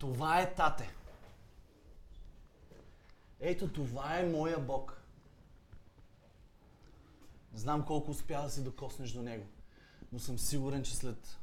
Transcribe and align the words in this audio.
Това 0.00 0.40
е 0.40 0.54
тате. 0.54 0.90
Ето 3.40 3.72
това 3.72 4.18
е 4.18 4.26
моя 4.26 4.58
Бог. 4.58 5.02
Знам 7.54 7.86
колко 7.86 8.10
успя 8.10 8.42
да 8.42 8.50
се 8.50 8.60
докоснеш 8.60 9.10
до 9.10 9.22
Него, 9.22 9.46
но 10.12 10.18
съм 10.18 10.38
сигурен, 10.38 10.82
че 10.82 10.96
след 10.96 11.38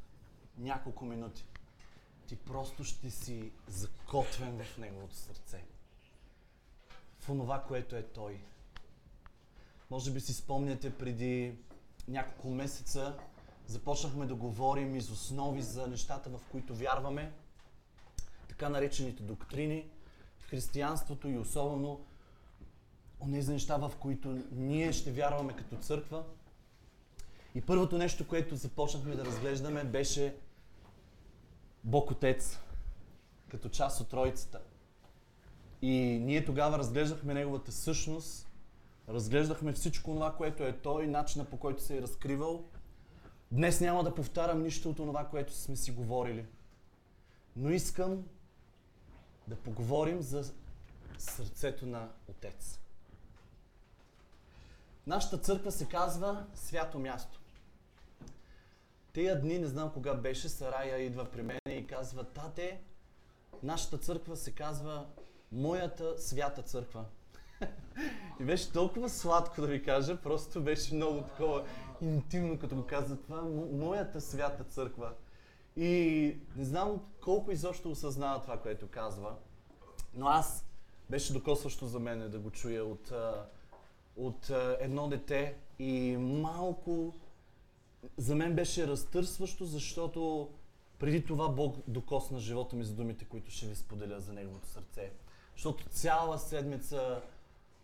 няколко 0.58 1.06
минути 1.06 1.46
ти 2.28 2.36
просто 2.36 2.84
ще 2.84 3.10
си 3.10 3.52
закотвен 3.68 4.64
в 4.64 4.78
Неговото 4.78 5.16
сърце. 5.16 5.64
В 7.20 7.30
онова, 7.30 7.64
което 7.64 7.96
е 7.96 8.04
Той. 8.04 8.40
Може 9.90 10.12
би 10.12 10.20
си 10.20 10.34
спомняте 10.34 10.98
преди 10.98 11.56
няколко 12.08 12.50
месеца 12.50 13.18
започнахме 13.68 14.26
да 14.26 14.36
говорим 14.36 14.96
из 14.96 15.12
основи 15.12 15.62
за 15.62 15.88
нещата, 15.88 16.30
в 16.30 16.42
които 16.52 16.76
вярваме, 16.76 17.34
така 18.58 18.70
наречените 18.70 19.24
доктрини 19.24 19.90
в 20.40 20.50
християнството 20.50 21.28
и 21.28 21.38
особено 21.38 22.06
онези 23.20 23.52
неща, 23.52 23.78
в 23.78 23.92
които 24.00 24.40
ние 24.52 24.94
ще 24.94 25.12
вярваме 25.12 25.56
като 25.56 25.76
църква. 25.76 26.24
И 27.56 27.62
първото 27.62 27.98
нещо, 27.98 28.28
което 28.28 28.56
започнахме 28.56 29.16
да 29.16 29.26
разглеждаме, 29.26 29.84
беше 29.84 30.36
Бог 31.84 32.12
Отец, 32.12 32.60
като 33.50 33.70
част 33.70 34.02
от 34.02 34.10
Троицата. 34.10 34.62
И 35.82 36.20
ние 36.22 36.46
тогава 36.46 36.78
разглеждахме 36.78 37.34
Неговата 37.34 37.72
същност, 37.72 38.48
разглеждахме 39.10 39.74
всичко 39.74 40.14
това, 40.14 40.36
което 40.36 40.64
е 40.64 40.78
Той, 40.78 41.08
начина 41.08 41.46
по 41.46 41.58
който 41.58 41.84
се 41.84 41.98
е 41.98 42.02
разкривал. 42.02 42.64
Днес 43.52 43.82
няма 43.82 44.04
да 44.04 44.16
повтарям 44.16 44.62
нищо 44.62 44.90
от 44.90 44.96
това, 44.98 45.26
което 45.26 45.54
сме 45.54 45.76
си 45.76 45.92
говорили. 45.92 46.46
Но 47.56 47.70
искам 47.70 48.24
да 49.48 49.56
поговорим 49.56 50.22
за 50.22 50.54
сърцето 51.18 51.86
на 51.86 52.10
Отец. 52.28 52.80
Нашата 55.08 55.38
църква 55.38 55.72
се 55.72 55.88
казва 55.88 56.46
Свято 56.54 57.00
място. 57.00 57.40
Тея 59.14 59.42
дни, 59.42 59.60
не 59.60 59.68
знам 59.68 59.92
кога 59.94 60.14
беше, 60.14 60.50
Сарая 60.50 60.98
идва 60.98 61.26
при 61.26 61.42
мен 61.42 61.60
и 61.70 61.88
казва, 61.88 62.24
тате, 62.24 62.82
нашата 63.64 63.98
църква 63.98 64.36
се 64.36 64.52
казва 64.52 65.06
Моята 65.52 66.14
свята 66.18 66.62
църква. 66.62 67.06
и 68.40 68.44
беше 68.44 68.72
толкова 68.72 69.10
сладко 69.10 69.62
да 69.62 69.68
ви 69.68 69.84
кажа, 69.84 70.22
просто 70.22 70.62
беше 70.62 70.96
много 70.96 71.22
такова 71.22 71.66
интимно, 72.02 72.60
като 72.60 72.76
го 72.76 72.86
каза 72.86 73.22
това, 73.22 73.42
моята 73.72 74.22
свята 74.22 74.64
църква. 74.64 75.14
И 75.78 76.36
не 76.56 76.66
знам 76.66 77.02
колко 77.24 77.52
изобщо 77.52 77.92
осъзнава 77.92 78.42
това, 78.42 78.58
което 78.58 78.88
казва, 78.88 79.36
но 80.14 80.28
аз 80.28 80.66
беше 81.10 81.34
докосващо 81.34 81.88
за 81.88 82.00
мен 82.00 82.30
да 82.32 82.40
го 82.40 82.52
чуя 82.52 82.86
от, 82.86 83.12
от 84.16 84.50
едно 84.80 85.08
дете 85.08 85.58
и 85.80 86.18
малко 86.18 87.14
за 88.18 88.36
мен 88.36 88.56
беше 88.56 88.88
разтърсващо, 88.88 89.66
защото 89.66 90.50
преди 91.00 91.26
това 91.26 91.50
Бог 91.50 91.78
докосна 91.88 92.40
живота 92.40 92.76
ми 92.76 92.84
за 92.84 92.94
думите, 92.94 93.26
които 93.26 93.52
ще 93.52 93.66
ви 93.66 93.76
споделя 93.76 94.20
за 94.20 94.34
Неговото 94.34 94.68
сърце. 94.68 95.12
Защото 95.56 95.90
цяла 95.90 96.40
седмица 96.40 97.22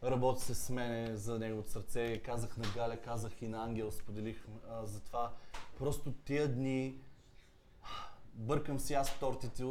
работи 0.03 0.41
се 0.41 0.55
с 0.55 0.69
мене 0.69 1.17
за 1.17 1.39
Неговото 1.39 1.69
сърце. 1.69 2.21
Казах 2.25 2.57
на 2.57 2.65
Галя, 2.75 2.97
казах 2.97 3.41
и 3.41 3.47
на 3.47 3.63
Ангел, 3.63 3.91
споделих 3.91 4.47
а, 4.69 4.85
за 4.85 4.99
това. 4.99 5.33
Просто 5.79 6.11
тия 6.11 6.47
дни 6.47 6.99
бъркам 8.33 8.79
си 8.79 8.93
аз 8.93 9.19
тортите 9.19 9.63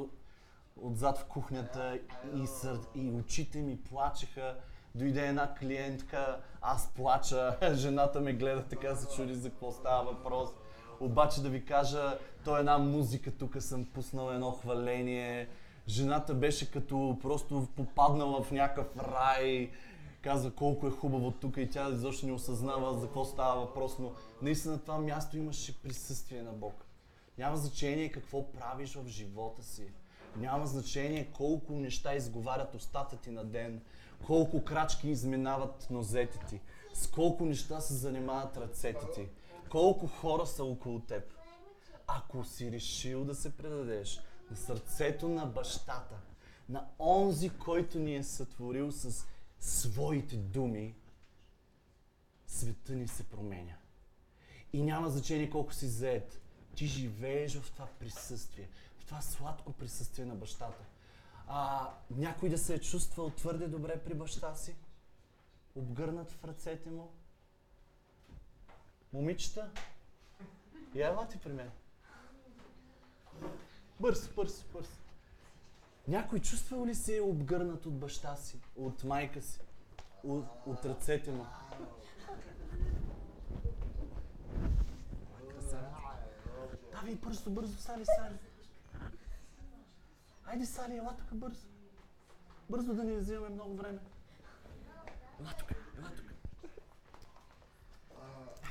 отзад 0.77 1.19
в 1.19 1.25
кухнята 1.25 1.99
и, 2.35 2.47
сър... 2.47 2.79
и 2.95 3.11
очите 3.11 3.59
ми 3.59 3.83
плачеха. 3.83 4.57
Дойде 4.95 5.27
една 5.27 5.55
клиентка, 5.55 6.41
аз 6.61 6.93
плача, 6.95 7.57
жената 7.75 8.21
ме 8.21 8.33
гледа 8.33 8.65
така, 8.65 8.97
се 8.97 9.17
чуди 9.17 9.35
за 9.35 9.51
какво 9.51 9.73
става 9.73 10.05
въпрос. 10.13 10.51
Обаче 11.01 11.43
да 11.43 11.49
ви 11.49 11.65
кажа, 11.65 12.19
то 12.45 12.57
е 12.57 12.61
една 12.61 12.79
музика, 12.79 13.31
тук 13.31 13.63
съм 13.63 13.85
пуснал 13.85 14.31
едно 14.31 14.51
хваление. 14.51 15.49
Жената 15.89 16.35
беше 16.35 16.71
като 16.71 17.19
просто 17.23 17.69
попаднала 17.77 18.43
в 18.43 18.51
някакъв 18.53 18.87
рай. 18.97 19.71
Каза 20.23 20.51
колко 20.51 20.87
е 20.87 20.91
хубаво 20.91 21.31
тук 21.31 21.57
и 21.57 21.71
тя 21.71 21.89
изобщо 21.89 22.27
не 22.27 22.33
осъзнава 22.33 22.95
за 22.95 23.07
какво 23.07 23.25
става 23.25 23.61
въпрос, 23.61 23.99
но 23.99 24.13
наистина 24.43 24.79
това 24.79 24.99
място 24.99 25.39
имаше 25.39 25.83
присъствие 25.83 26.43
на 26.43 26.53
Бог. 26.53 26.82
Няма 27.39 27.57
значение 27.57 28.13
какво 28.13 28.53
правиш 28.53 28.95
в 28.95 29.07
живота 29.07 29.63
си. 29.63 29.87
Няма 30.37 30.67
значение 30.67 31.33
колко 31.33 31.73
неща 31.73 32.15
изговарят 32.15 32.75
устата 32.75 33.17
ти 33.17 33.31
на 33.31 33.45
ден, 33.45 33.83
колко 34.27 34.65
крачки 34.65 35.09
изминават 35.11 35.87
нозете 35.91 36.39
ти, 36.49 36.61
с 36.95 37.07
колко 37.07 37.45
неща 37.45 37.81
се 37.81 37.95
занимават 37.95 38.57
ръцете 38.57 39.11
ти, 39.15 39.29
колко 39.71 40.07
хора 40.07 40.47
са 40.47 40.65
около 40.65 41.01
теб. 41.01 41.33
Ако 42.07 42.45
си 42.45 42.73
решил 42.73 43.25
да 43.25 43.35
се 43.35 43.57
предадеш 43.57 44.21
на 44.51 44.57
сърцето 44.57 45.29
на 45.29 45.47
бащата, 45.47 46.17
на 46.69 46.89
онзи, 46.99 47.51
който 47.51 47.99
ни 47.99 48.17
е 48.17 48.23
сътворил 48.23 48.93
с 48.93 49.27
своите 49.61 50.37
думи, 50.37 50.95
света 52.47 52.93
ни 52.93 53.09
се 53.09 53.25
променя. 53.25 53.75
И 54.73 54.83
няма 54.83 55.11
значение 55.11 55.51
колко 55.51 55.75
си 55.75 55.87
заед. 55.87 56.41
Ти 56.75 56.87
живееш 56.87 57.57
в 57.57 57.73
това 57.73 57.87
присъствие, 57.87 58.69
в 58.99 59.05
това 59.05 59.23
сладко 59.23 59.73
присъствие 59.73 60.25
на 60.25 60.35
бащата. 60.35 60.85
А, 61.49 61.91
някой 62.11 62.49
да 62.49 62.59
се 62.59 62.75
е 62.75 62.79
чувствал 62.79 63.31
твърде 63.31 63.69
добре 63.69 64.05
при 64.05 64.15
баща 64.15 64.55
си, 64.55 64.75
обгърнат 65.75 66.33
в 66.33 66.45
ръцете 66.45 66.91
му. 66.91 67.13
Момичета, 69.13 69.71
я 70.95 71.29
ти 71.29 71.39
при 71.39 71.53
мен. 71.53 71.71
Бърз, 74.01 74.29
бърз, 74.29 74.65
бърз. 74.73 74.89
Някой 76.09 76.41
чувствал 76.41 76.87
ли 76.87 76.95
се 76.95 77.21
обгърнат 77.21 77.87
от 77.87 77.99
баща 77.99 78.37
си, 78.37 78.61
от 78.77 79.05
майка 79.05 79.43
си, 79.43 79.61
от, 80.25 80.45
от 80.67 80.85
ръцете 80.85 81.31
му? 81.33 81.47
Давай 87.03 87.15
бързо, 87.15 87.51
бързо, 87.51 87.79
Сали, 87.79 88.05
Сали. 88.05 88.39
Айде, 90.45 90.67
Сали, 90.67 90.97
ела 90.97 91.17
тук 91.17 91.35
бързо. 91.35 91.67
Бързо 92.71 92.95
да 92.95 93.05
ни 93.05 93.17
взимаме 93.17 93.49
много 93.49 93.77
време. 93.77 93.99
Ела 95.41 95.55
тук, 95.59 95.71
ела 95.99 96.11
тук. 96.17 96.27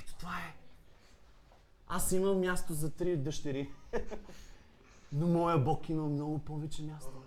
Ето 0.02 0.16
това 0.20 0.38
е. 0.38 0.56
Аз 1.88 2.12
имам 2.12 2.40
място 2.40 2.74
за 2.74 2.92
три 2.92 3.18
дъщери. 3.18 3.74
Но 5.14 5.28
моя 5.28 5.58
Бог 5.58 5.90
има 5.90 6.04
много 6.08 6.40
повече 6.40 6.84
място. 6.84 7.24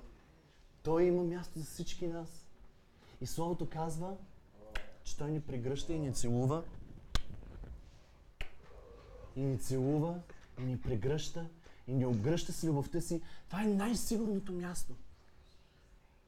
Той 0.83 1.05
има 1.05 1.25
място 1.25 1.59
за 1.59 1.65
всички 1.65 2.07
нас. 2.07 2.47
И 3.21 3.27
Словото 3.27 3.69
казва, 3.69 4.17
че 5.03 5.19
Той 5.19 5.31
ни 5.31 5.41
прегръща 5.41 5.93
и 5.93 5.99
ни 5.99 6.15
целува. 6.15 6.65
И 9.37 9.41
ни 9.41 9.59
целува, 9.59 10.21
ни 10.59 10.81
прегръща, 10.81 11.49
и 11.87 11.95
ни 11.95 12.07
обгръща 12.07 12.53
с 12.53 12.65
любовта 12.65 13.01
си. 13.01 13.23
Това 13.49 13.63
е 13.63 13.67
най-сигурното 13.67 14.53
място. 14.53 14.95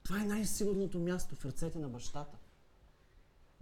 Това 0.02 0.22
е 0.22 0.26
най-сигурното 0.26 0.98
място 0.98 1.36
в 1.36 1.44
ръцете 1.44 1.78
на 1.78 1.88
бащата. 1.88 2.38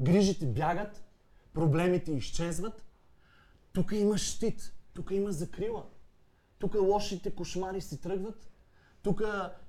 Грижите 0.00 0.46
бягат, 0.46 1.04
проблемите 1.52 2.12
изчезват. 2.12 2.84
Тук 3.72 3.92
има 3.92 4.18
щит, 4.18 4.72
тук 4.94 5.10
има 5.10 5.32
закрила. 5.32 5.86
Тук 6.58 6.74
лошите 6.74 7.34
кошмари 7.34 7.80
си 7.80 8.00
тръгват. 8.00 8.50
Тук 9.02 9.22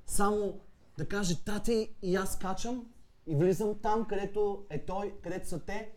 само 0.05 0.59
да 0.97 1.07
каже 1.07 1.43
тати 1.43 1.96
и 2.02 2.16
аз 2.16 2.40
качам 2.40 2.85
и 3.28 3.35
влизам 3.35 3.79
там, 3.81 4.08
където 4.08 4.66
е 4.70 4.85
той, 4.85 5.16
където 5.23 5.47
са 5.49 5.59
те. 5.59 5.91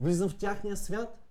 Влизам 0.00 0.28
в 0.28 0.38
тяхния 0.38 0.76
свят. 0.76 1.23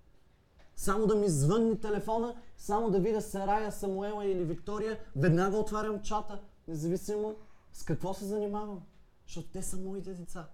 Само 0.75 1.07
да 1.07 1.15
ми 1.15 1.29
звънни 1.29 1.79
телефона, 1.79 2.35
само 2.57 2.91
да 2.91 2.99
видя 2.99 3.21
Сарая, 3.21 3.71
Самуела 3.71 4.25
или 4.25 4.43
Виктория, 4.43 4.99
веднага 5.15 5.57
отварям 5.57 6.01
чата, 6.01 6.41
независимо 6.67 7.35
с 7.73 7.83
какво 7.83 8.13
се 8.13 8.25
занимавам. 8.25 8.81
Защото 9.25 9.47
те 9.47 9.61
са 9.61 9.77
моите 9.77 10.13
деца. 10.13 10.49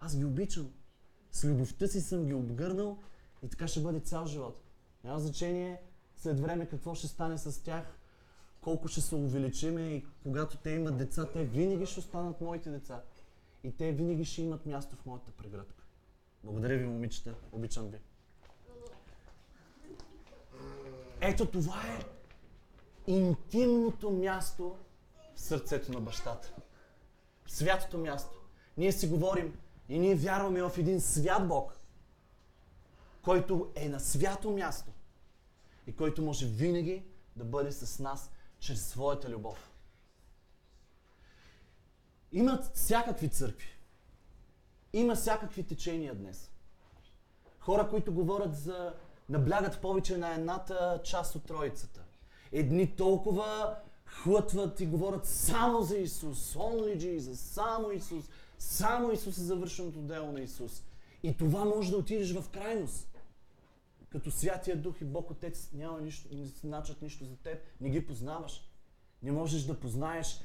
Аз 0.00 0.16
ги 0.16 0.24
обичам. 0.24 0.70
С 1.32 1.44
любовта 1.44 1.86
си 1.86 2.00
съм 2.00 2.26
ги 2.26 2.34
обгърнал 2.34 2.98
и 3.42 3.48
така 3.48 3.68
ще 3.68 3.80
бъде 3.80 4.00
цял 4.00 4.26
живот. 4.26 4.62
Няма 5.04 5.20
значение 5.20 5.82
след 6.16 6.40
време 6.40 6.66
какво 6.66 6.94
ще 6.94 7.06
стане 7.06 7.38
с 7.38 7.62
тях, 7.62 7.98
колко 8.60 8.88
ще 8.88 9.00
се 9.00 9.14
увеличиме 9.14 9.80
и 9.80 10.06
когато 10.22 10.56
те 10.56 10.70
имат 10.70 10.96
деца, 10.96 11.26
те 11.32 11.44
винаги 11.44 11.86
ще 11.86 12.00
останат 12.00 12.40
моите 12.40 12.70
деца. 12.70 13.02
И 13.64 13.72
те 13.72 13.92
винаги 13.92 14.24
ще 14.24 14.42
имат 14.42 14.66
място 14.66 14.96
в 14.96 15.06
моята 15.06 15.30
прегръдка. 15.30 15.84
Благодаря 16.44 16.78
ви, 16.78 16.86
момичета. 16.86 17.34
Обичам 17.52 17.88
ви. 17.88 17.98
Ето 21.20 21.46
това 21.46 21.82
е 21.86 22.04
интимното 23.06 24.10
място 24.10 24.76
в 25.34 25.40
сърцето 25.40 25.92
на 25.92 26.00
бащата. 26.00 26.54
Святото 27.46 27.98
място. 27.98 28.40
Ние 28.76 28.92
си 28.92 29.08
говорим 29.08 29.58
и 29.88 29.98
ние 29.98 30.14
вярваме 30.14 30.62
в 30.62 30.72
един 30.78 31.00
свят 31.00 31.48
Бог, 31.48 31.78
който 33.22 33.72
е 33.74 33.88
на 33.88 34.00
свято 34.00 34.50
място 34.50 34.90
и 35.86 35.96
който 35.96 36.22
може 36.22 36.46
винаги 36.46 37.04
да 37.36 37.44
бъде 37.44 37.72
с 37.72 37.98
нас 37.98 38.30
чрез 38.58 38.88
своята 38.88 39.30
любов. 39.30 39.70
Има 42.32 42.62
всякакви 42.74 43.28
църкви. 43.28 43.68
Има 44.92 45.14
всякакви 45.14 45.66
течения 45.66 46.14
днес. 46.14 46.50
Хора, 47.58 47.88
които 47.88 48.14
говорят 48.14 48.56
за... 48.56 48.94
наблягат 49.28 49.80
повече 49.80 50.16
на 50.16 50.34
едната 50.34 51.00
част 51.04 51.34
от 51.34 51.44
троицата. 51.44 52.04
Едни 52.52 52.96
толкова 52.96 53.76
хлътват 54.06 54.80
и 54.80 54.86
говорят 54.86 55.26
само 55.26 55.82
за 55.82 55.98
Исус. 55.98 56.54
Only 56.54 56.98
Jesus. 56.98 57.34
Само 57.34 57.90
Исус. 57.90 58.24
Само 58.58 59.12
Исус 59.12 59.38
е 59.38 59.42
завършеното 59.42 59.98
дело 59.98 60.32
на 60.32 60.40
Исус. 60.40 60.82
И 61.22 61.36
това 61.36 61.64
може 61.64 61.90
да 61.90 61.96
отидеш 61.96 62.32
в 62.32 62.48
крайност. 62.50 63.08
Като 64.08 64.30
Святия 64.30 64.76
Дух 64.76 65.00
и 65.00 65.04
Бог 65.04 65.30
Отец 65.30 65.70
няма 65.72 66.00
нищо, 66.00 66.28
не 66.32 66.44
значат 66.44 67.02
нищо 67.02 67.24
за 67.24 67.36
теб. 67.36 67.58
Не 67.80 67.90
ги 67.90 68.06
познаваш. 68.06 68.70
Не 69.22 69.32
можеш 69.32 69.62
да 69.62 69.80
познаеш 69.80 70.40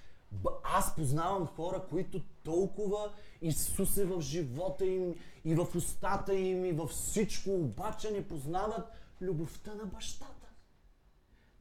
аз 0.63 0.95
познавам 0.95 1.47
хора, 1.47 1.85
които 1.89 2.21
толкова 2.43 3.11
Исус 3.41 3.97
е 3.97 4.05
в 4.05 4.21
живота 4.21 4.85
им 4.85 5.15
и 5.45 5.55
в 5.55 5.67
устата 5.75 6.35
им 6.35 6.65
и 6.65 6.71
във 6.71 6.89
всичко, 6.89 7.55
обаче 7.55 8.11
не 8.11 8.27
познават 8.27 8.91
любовта 9.21 9.75
на 9.75 9.85
бащата. 9.85 10.47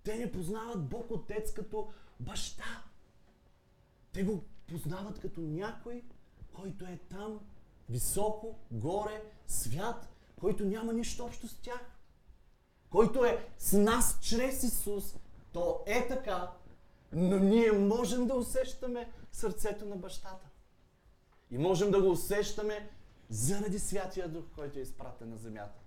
Те 0.02 0.18
не 0.18 0.32
познават 0.32 0.88
Бог 0.88 1.10
Отец 1.10 1.52
като 1.52 1.88
баща. 2.20 2.84
Те 4.12 4.24
го 4.24 4.44
познават 4.66 5.20
като 5.20 5.40
някой, 5.40 6.04
който 6.52 6.84
е 6.84 6.98
там, 7.08 7.40
високо, 7.88 8.58
горе, 8.70 9.22
свят, 9.46 10.08
който 10.40 10.64
няма 10.64 10.92
нищо 10.92 11.24
общо 11.24 11.48
с 11.48 11.54
тях. 11.54 11.96
Който 12.90 13.24
е 13.24 13.48
с 13.58 13.78
нас 13.78 14.18
чрез 14.22 14.62
Исус. 14.62 15.16
То 15.52 15.82
е 15.86 16.08
така, 16.08 16.52
но 17.12 17.38
ние 17.38 17.72
можем 17.72 18.26
да 18.26 18.34
усещаме 18.34 19.12
сърцето 19.32 19.86
на 19.86 19.96
бащата. 19.96 20.46
И 21.50 21.58
можем 21.58 21.90
да 21.90 22.02
го 22.02 22.10
усещаме 22.10 22.90
заради 23.28 23.78
Святия 23.78 24.28
Дух, 24.28 24.44
който 24.54 24.78
е 24.78 24.82
изпратен 24.82 25.30
на 25.30 25.36
земята. 25.36 25.80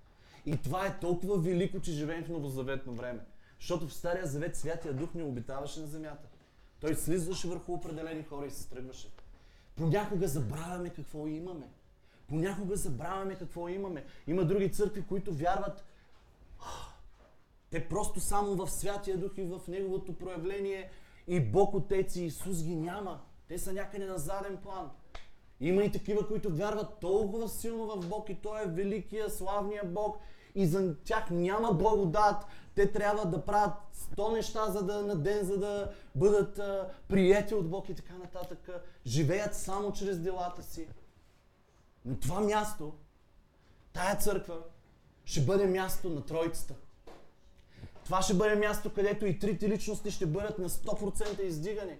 И 0.46 0.58
това 0.58 0.88
е 0.88 1.00
толкова 1.00 1.38
велико, 1.38 1.80
че 1.80 1.92
живеем 1.92 2.24
в 2.24 2.30
новозаветно 2.30 2.94
време. 2.94 3.20
Защото 3.60 3.88
в 3.88 3.94
Стария 3.94 4.26
Завет 4.26 4.56
Святия 4.56 4.94
Дух 4.94 5.14
не 5.14 5.24
обитаваше 5.24 5.80
на 5.80 5.88
земята. 5.88 6.28
Той 6.80 6.96
слизаше 6.96 7.48
върху 7.48 7.74
определени 7.74 8.24
хора 8.24 8.46
и 8.46 8.52
се 8.52 8.70
тръгваше. 8.70 9.12
Понякога 9.76 10.28
забравяме 10.28 10.90
какво 10.90 11.28
имаме. 11.28 11.70
Понякога 12.28 12.76
забравяме 12.76 13.36
какво 13.36 13.70
имаме. 13.70 14.06
Има 14.28 14.46
други 14.46 14.72
църкви, 14.72 15.06
които 15.06 15.34
вярват. 15.34 15.86
Те 17.70 17.90
просто 17.90 18.20
само 18.20 18.56
в 18.56 18.72
Святия 18.72 19.18
Дух 19.18 19.32
и 19.38 19.44
в 19.44 19.62
Неговото 19.68 20.14
проявление 20.18 20.92
и 21.28 21.40
Бог 21.40 21.74
Отец 21.74 22.16
и 22.16 22.26
Исус 22.26 22.64
ги 22.64 22.76
няма. 22.76 23.22
Те 23.48 23.58
са 23.58 23.74
някъде 23.74 24.06
на 24.06 24.18
заден 24.18 24.58
план. 24.58 24.90
Има 25.60 25.84
и 25.84 25.92
такива, 25.92 26.28
които 26.28 26.56
вярват 26.56 27.00
толкова 27.00 27.50
силно 27.50 27.88
в 27.88 28.08
Бог 28.08 28.30
и 28.30 28.36
Той 28.36 28.64
е 28.64 28.68
великия, 28.68 29.30
славния 29.30 29.84
Бог 29.86 30.18
и 30.56 30.66
за 30.66 30.96
тях 31.04 31.30
няма 31.30 31.74
благодат. 31.74 32.46
Те 32.76 32.92
трябва 32.92 33.26
да 33.26 33.46
правят 33.46 33.74
сто 33.94 34.32
неща 34.32 34.72
за 34.72 34.84
да, 34.84 35.02
на 35.02 35.16
ден, 35.16 35.46
за 35.46 35.58
да 35.58 35.92
бъдат 36.16 36.60
а, 36.60 36.90
приети 37.08 37.56
от 37.56 37.70
Бог 37.70 37.90
и 37.90 37.96
така 37.96 38.14
нататък. 38.14 38.70
Живеят 39.06 39.56
само 39.56 39.94
чрез 39.94 40.20
делата 40.20 40.64
си. 40.64 40.88
Но 42.06 42.16
това 42.20 42.40
място, 42.40 42.94
тая 43.94 44.18
църква, 44.18 44.58
ще 45.26 45.42
бъде 45.42 45.68
място 45.68 46.10
на 46.10 46.26
Троицата. 46.26 46.76
Това 48.06 48.22
ще 48.22 48.34
бъде 48.34 48.56
място, 48.56 48.94
където 48.94 49.26
и 49.26 49.40
трите 49.40 49.70
личности 49.70 50.12
ще 50.12 50.26
бъдат 50.26 50.60
на 50.60 50.70
100% 50.70 51.42
издигани. 51.42 51.98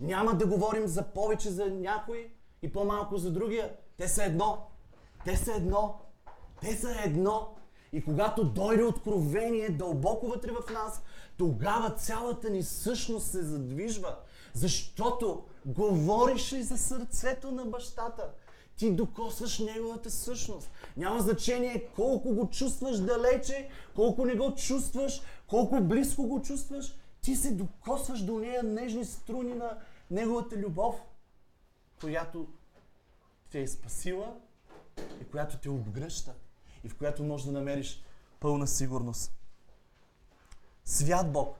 Няма 0.00 0.34
да 0.34 0.46
говорим 0.46 0.86
за 0.86 1.02
повече 1.02 1.50
за 1.50 1.66
някой 1.66 2.32
и 2.62 2.72
по-малко 2.72 3.16
за 3.16 3.30
другия. 3.30 3.76
Те 3.96 4.08
са 4.08 4.24
едно. 4.24 4.66
Те 5.24 5.36
са 5.36 5.52
едно. 5.52 6.00
Те 6.60 6.76
са 6.76 6.96
едно. 7.04 7.54
И 7.92 8.04
когато 8.04 8.44
дойде 8.44 8.84
откровение 8.84 9.68
дълбоко 9.68 10.26
вътре 10.26 10.50
в 10.50 10.70
нас, 10.72 11.02
тогава 11.38 11.90
цялата 11.90 12.50
ни 12.50 12.62
същност 12.62 13.26
се 13.26 13.42
задвижва. 13.42 14.16
Защото 14.54 15.44
говориш 15.66 16.52
ли 16.52 16.62
за 16.62 16.78
сърцето 16.78 17.52
на 17.52 17.64
бащата? 17.64 18.30
Ти 18.76 18.90
докосваш 18.90 19.58
неговата 19.58 20.10
същност. 20.10 20.70
Няма 20.96 21.20
значение 21.20 21.88
колко 21.96 22.34
го 22.34 22.50
чувстваш 22.50 22.98
далече, 22.98 23.68
колко 23.94 24.24
не 24.24 24.34
го 24.36 24.54
чувстваш, 24.54 25.22
колко 25.46 25.80
близко 25.80 26.22
го 26.26 26.42
чувстваш. 26.42 26.94
Ти 27.20 27.36
се 27.36 27.50
докосваш 27.50 28.20
до 28.20 28.38
нея 28.38 28.62
нежни 28.62 29.04
струни 29.04 29.54
на 29.54 29.78
неговата 30.10 30.56
любов, 30.56 30.94
която 32.00 32.46
те 33.50 33.62
е 33.62 33.68
спасила 33.68 34.34
и 35.20 35.24
която 35.24 35.58
те 35.58 35.70
обгръща 35.70 36.34
и 36.84 36.88
в 36.88 36.96
която 36.96 37.24
можеш 37.24 37.46
да 37.46 37.52
намериш 37.52 38.04
пълна 38.40 38.66
сигурност. 38.66 39.32
Свят 40.84 41.32
Бог 41.32 41.56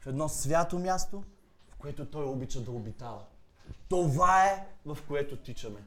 в 0.00 0.06
едно 0.06 0.28
свято 0.28 0.78
място, 0.78 1.24
в 1.68 1.76
което 1.76 2.06
Той 2.06 2.24
обича 2.24 2.60
да 2.60 2.70
обитава. 2.70 3.24
Това 3.88 4.44
е 4.44 4.66
в 4.86 4.98
което 5.08 5.36
тичаме. 5.36 5.84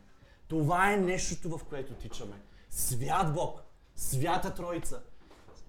Това 0.47 0.93
е 0.93 0.97
нещото, 0.97 1.57
в 1.57 1.65
което 1.65 1.93
тичаме. 1.93 2.41
Свят 2.69 3.33
Бог, 3.33 3.63
свята 3.95 4.53
Троица, 4.53 5.03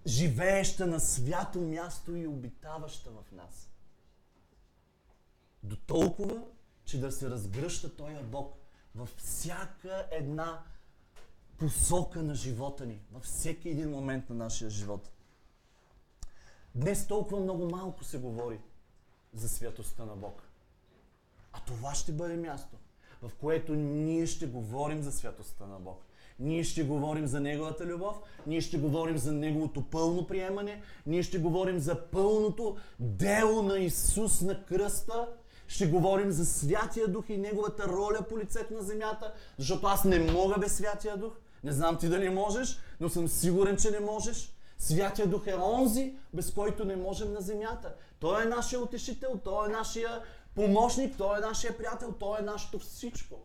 живееща 0.06 0.86
на 0.86 1.00
свято 1.00 1.60
място 1.60 2.16
и 2.16 2.26
обитаваща 2.26 3.10
в 3.10 3.32
нас. 3.32 3.70
До 5.62 5.76
толкова, 5.76 6.42
че 6.84 7.00
да 7.00 7.12
се 7.12 7.30
разгръща 7.30 7.96
Той 7.96 8.22
Бог 8.22 8.56
във 8.94 9.08
всяка 9.08 10.08
една 10.10 10.62
посока 11.58 12.22
на 12.22 12.34
живота 12.34 12.86
ни, 12.86 13.00
във 13.12 13.22
всеки 13.22 13.68
един 13.68 13.90
момент 13.90 14.30
на 14.30 14.34
нашия 14.36 14.70
живот. 14.70 15.10
Днес 16.74 17.06
толкова 17.06 17.40
много 17.40 17.70
малко 17.70 18.04
се 18.04 18.18
говори 18.18 18.60
за 19.32 19.48
святостта 19.48 20.04
на 20.04 20.16
Бог. 20.16 20.42
А 21.52 21.60
това 21.60 21.94
ще 21.94 22.12
бъде 22.12 22.36
място, 22.36 22.76
в 23.22 23.30
което 23.40 23.74
ние 23.74 24.26
ще 24.26 24.46
говорим 24.46 25.02
за 25.02 25.12
святостта 25.12 25.66
на 25.66 25.78
Бог. 25.78 26.04
Ние 26.40 26.64
ще 26.64 26.84
говорим 26.84 27.26
за 27.26 27.40
Неговата 27.40 27.86
любов, 27.86 28.16
ние 28.46 28.60
ще 28.60 28.78
говорим 28.78 29.18
за 29.18 29.32
Неговото 29.32 29.82
пълно 29.82 30.26
приемане, 30.26 30.82
ние 31.06 31.22
ще 31.22 31.38
говорим 31.38 31.78
за 31.78 32.00
пълното 32.00 32.76
дело 33.00 33.62
на 33.62 33.78
Исус 33.78 34.40
на 34.40 34.64
кръста, 34.64 35.28
ще 35.68 35.86
говорим 35.86 36.30
за 36.30 36.46
Святия 36.46 37.08
Дух 37.08 37.24
и 37.28 37.36
Неговата 37.36 37.88
роля 37.88 38.22
по 38.28 38.38
лицето 38.38 38.74
на 38.74 38.82
земята, 38.82 39.32
защото 39.58 39.86
аз 39.86 40.04
не 40.04 40.32
мога 40.32 40.58
без 40.58 40.76
Святия 40.76 41.16
Дух. 41.16 41.32
Не 41.64 41.72
знам 41.72 41.98
ти 41.98 42.08
дали 42.08 42.28
можеш, 42.28 42.78
но 43.00 43.08
съм 43.08 43.28
сигурен, 43.28 43.76
че 43.76 43.90
не 43.90 44.00
можеш. 44.00 44.52
Святия 44.78 45.26
Дух 45.26 45.46
е 45.46 45.54
онзи, 45.54 46.14
без 46.34 46.50
който 46.50 46.84
не 46.84 46.96
можем 46.96 47.32
на 47.32 47.40
земята. 47.40 47.94
Той 48.20 48.42
е 48.42 48.46
нашия 48.46 48.80
утешител, 48.80 49.40
Той 49.44 49.68
е 49.68 49.72
нашия 49.72 50.22
помощник, 50.58 51.16
Той 51.18 51.38
е 51.38 51.40
нашия 51.40 51.78
приятел, 51.78 52.14
Той 52.18 52.38
е 52.38 52.42
нашето 52.42 52.78
всичко. 52.78 53.40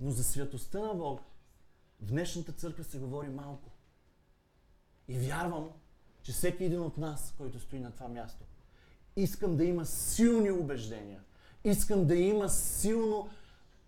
Но 0.00 0.10
за 0.10 0.24
святостта 0.24 0.78
на 0.78 0.94
Бог 0.94 1.20
в 2.00 2.04
днешната 2.04 2.52
църква 2.52 2.84
се 2.84 2.98
говори 2.98 3.28
малко. 3.28 3.70
И 5.08 5.18
вярвам, 5.18 5.68
че 6.22 6.32
всеки 6.32 6.64
един 6.64 6.80
от 6.80 6.98
нас, 6.98 7.34
който 7.38 7.60
стои 7.60 7.80
на 7.80 7.90
това 7.90 8.08
място, 8.08 8.44
искам 9.16 9.56
да 9.56 9.64
има 9.64 9.86
силни 9.86 10.50
убеждения. 10.50 11.20
Искам 11.64 12.06
да 12.06 12.14
има 12.14 12.48
силно 12.48 13.28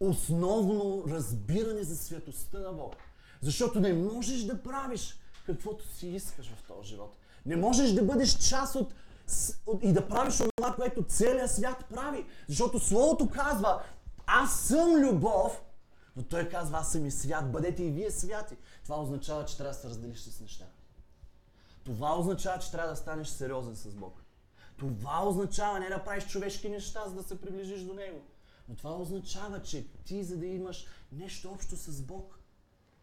основно 0.00 1.04
разбиране 1.09 1.83
за 1.83 1.97
святостта 1.97 2.59
на 2.59 2.73
Бог. 2.73 2.97
Защото 3.40 3.81
не 3.81 3.93
можеш 3.93 4.43
да 4.43 4.62
правиш 4.62 5.19
каквото 5.47 5.88
си 5.88 6.09
искаш 6.09 6.47
в 6.47 6.62
този 6.62 6.88
живот. 6.88 7.16
Не 7.47 7.57
можеш 7.57 7.93
да 7.93 8.02
бъдеш 8.02 8.49
част 8.49 8.75
от 8.75 8.95
и 9.83 9.93
да 9.93 10.09
правиш 10.09 10.43
това, 10.57 10.75
което 10.75 11.04
целият 11.04 11.50
свят 11.50 11.85
прави. 11.95 12.26
Защото 12.49 12.78
Словото 12.78 13.31
казва, 13.31 13.83
аз 14.26 14.61
съм 14.61 14.95
любов, 14.95 15.62
но 16.16 16.23
той 16.23 16.49
казва, 16.49 16.78
аз 16.78 16.93
съм 16.93 17.07
и 17.07 17.11
свят, 17.11 17.52
бъдете 17.52 17.85
и 17.85 17.90
вие 17.90 18.11
святи. 18.11 18.57
Това 18.83 19.00
означава, 19.00 19.45
че 19.45 19.57
трябва 19.57 19.73
да 19.73 19.81
се 19.81 19.88
разделиш 19.88 20.21
с 20.21 20.40
неща. 20.40 20.64
Това 21.85 22.19
означава, 22.19 22.59
че 22.59 22.71
трябва 22.71 22.90
да 22.90 22.97
станеш 22.97 23.28
сериозен 23.28 23.75
с 23.75 23.95
Бог. 23.95 24.23
Това 24.78 25.28
означава 25.28 25.81
не 25.81 25.88
да 25.88 26.04
правиш 26.04 26.26
човешки 26.26 26.69
неща, 26.69 27.09
за 27.09 27.14
да 27.14 27.23
се 27.23 27.40
приближиш 27.40 27.81
до 27.81 27.95
Него. 27.95 28.21
Но 28.69 28.76
това 28.76 28.97
означава, 28.97 29.62
че 29.62 29.87
ти, 30.04 30.25
за 30.25 30.37
да 30.37 30.47
имаш 30.47 30.87
нещо 31.12 31.50
общо 31.50 31.76
с 31.76 32.02
Бог, 32.02 32.38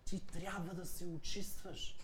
ти 0.05 0.19
трябва 0.19 0.73
да 0.73 0.85
се 0.85 1.05
очистваш. 1.05 1.95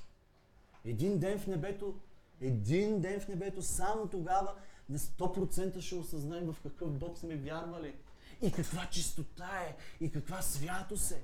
Един 0.85 1.19
ден 1.19 1.39
в 1.39 1.47
небето 1.47 1.95
един 2.41 3.01
ден 3.01 3.19
в 3.19 3.27
небето, 3.27 3.61
само 3.61 4.07
тогава 4.07 4.55
на 4.89 4.99
100% 4.99 5.79
ще 5.79 5.95
осъзнаем 5.95 6.51
в 6.51 6.61
какъв 6.63 6.91
Бог 6.91 7.17
сме 7.17 7.35
вярвали. 7.35 7.95
И 8.41 8.51
каква 8.51 8.85
чистота 8.85 9.61
е, 9.69 9.75
и 9.99 10.11
каква 10.11 10.41
святост 10.41 11.11
е. 11.11 11.23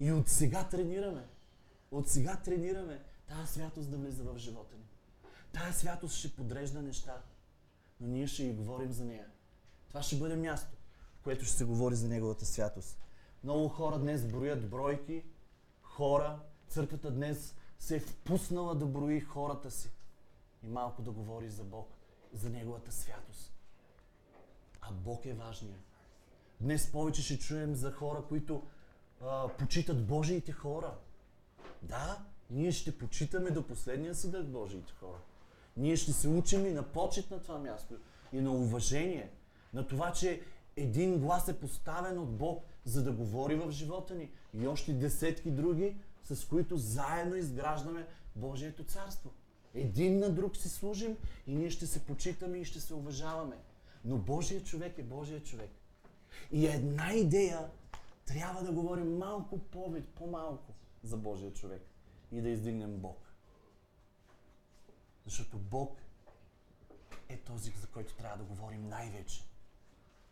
И 0.00 0.12
от 0.12 0.28
сега 0.28 0.68
тренираме. 0.68 1.26
От 1.90 2.08
сега 2.08 2.36
тренираме 2.36 3.02
тази 3.28 3.52
святост 3.52 3.90
да 3.90 3.96
влиза 3.96 4.24
в 4.24 4.38
живота 4.38 4.76
ни. 4.76 4.84
Тая 5.52 5.72
святост 5.72 6.16
ще 6.16 6.36
подрежда 6.36 6.82
неща, 6.82 7.22
но 8.00 8.08
ние 8.08 8.26
ще 8.26 8.44
и 8.44 8.52
говорим 8.52 8.92
за 8.92 9.04
нея. 9.04 9.26
Това 9.88 10.02
ще 10.02 10.16
бъде 10.16 10.36
място, 10.36 10.76
в 11.14 11.22
което 11.22 11.44
ще 11.44 11.54
се 11.54 11.64
говори 11.64 11.94
за 11.94 12.08
Неговата 12.08 12.46
святост. 12.46 12.98
Много 13.44 13.68
хора 13.68 13.98
днес 13.98 14.24
броят 14.24 14.70
бройки, 14.70 15.24
хора. 15.82 16.40
Църквата 16.68 17.10
днес 17.10 17.54
се 17.80 17.96
е 17.96 18.00
впуснала 18.00 18.74
да 18.74 18.86
брои 18.86 19.20
хората 19.20 19.70
си 19.70 19.90
и 20.62 20.68
малко 20.68 21.02
да 21.02 21.10
говори 21.10 21.48
за 21.50 21.64
Бог, 21.64 21.88
за 22.32 22.50
Неговата 22.50 22.92
святост. 22.92 23.52
А 24.80 24.92
Бог 24.92 25.26
е 25.26 25.34
важният. 25.34 25.80
Днес 26.60 26.92
повече 26.92 27.22
ще 27.22 27.38
чуем 27.38 27.74
за 27.74 27.92
хора, 27.92 28.22
които 28.28 28.62
а, 29.20 29.48
почитат 29.48 30.06
Божиите 30.06 30.52
хора. 30.52 30.94
Да, 31.82 32.24
ние 32.50 32.72
ще 32.72 32.98
почитаме 32.98 33.50
до 33.50 33.66
последния 33.66 34.14
съдък 34.14 34.46
Божиите 34.46 34.92
хора. 34.92 35.18
Ние 35.76 35.96
ще 35.96 36.12
се 36.12 36.28
учим 36.28 36.66
и 36.66 36.72
на 36.72 36.82
почет 36.82 37.30
на 37.30 37.42
това 37.42 37.58
място, 37.58 37.94
и 38.32 38.40
на 38.40 38.52
уважение, 38.52 39.30
на 39.74 39.86
това, 39.86 40.12
че 40.12 40.42
един 40.76 41.18
глас 41.18 41.48
е 41.48 41.60
поставен 41.60 42.18
от 42.18 42.36
Бог, 42.36 42.64
за 42.84 43.04
да 43.04 43.12
говори 43.12 43.54
в 43.54 43.70
живота 43.70 44.14
ни. 44.14 44.30
И 44.54 44.66
още 44.66 44.92
десетки 44.92 45.50
други, 45.50 45.96
с 46.24 46.44
които 46.44 46.76
заедно 46.76 47.36
изграждаме 47.36 48.06
Божието 48.36 48.84
царство. 48.84 49.30
Един 49.74 50.18
на 50.18 50.30
друг 50.30 50.56
си 50.56 50.68
служим 50.68 51.16
и 51.46 51.54
ние 51.54 51.70
ще 51.70 51.86
се 51.86 52.04
почитаме 52.04 52.58
и 52.58 52.64
ще 52.64 52.80
се 52.80 52.94
уважаваме. 52.94 53.56
Но 54.04 54.18
Божият 54.18 54.66
човек 54.66 54.98
е 54.98 55.02
Божият 55.02 55.46
човек. 55.46 55.70
И 56.52 56.66
една 56.66 57.12
идея 57.12 57.70
трябва 58.26 58.62
да 58.62 58.72
говорим 58.72 59.18
малко 59.18 59.58
повече, 59.58 60.06
по-малко 60.14 60.74
за 61.02 61.16
Божия 61.16 61.52
човек 61.52 61.82
и 62.32 62.40
да 62.40 62.48
издигнем 62.48 62.96
Бог. 62.96 63.18
Защото 65.24 65.58
Бог 65.58 65.98
е 67.28 67.36
този, 67.36 67.72
за 67.80 67.86
който 67.86 68.14
трябва 68.14 68.38
да 68.38 68.44
говорим 68.44 68.88
най-вече. 68.88 69.42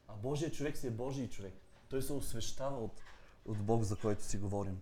А 0.08 0.16
Божият 0.16 0.54
човек 0.54 0.76
си 0.76 0.86
е 0.86 0.90
Божий 0.90 1.28
човек. 1.28 1.54
Той 1.88 2.02
се 2.02 2.12
освещава 2.12 2.84
от, 2.84 3.00
от 3.44 3.58
Бог, 3.58 3.82
за 3.82 3.96
който 3.96 4.24
си 4.24 4.38
говорим. 4.38 4.80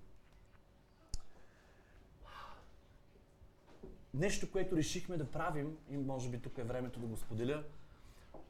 Нещо, 4.17 4.51
което 4.51 4.77
решихме 4.77 5.17
да 5.17 5.31
правим, 5.31 5.77
и 5.91 5.97
може 5.97 6.29
би 6.29 6.39
тук 6.39 6.59
е 6.59 6.63
времето 6.63 7.01
да 7.01 7.07
го 7.07 7.17
споделя, 7.17 7.65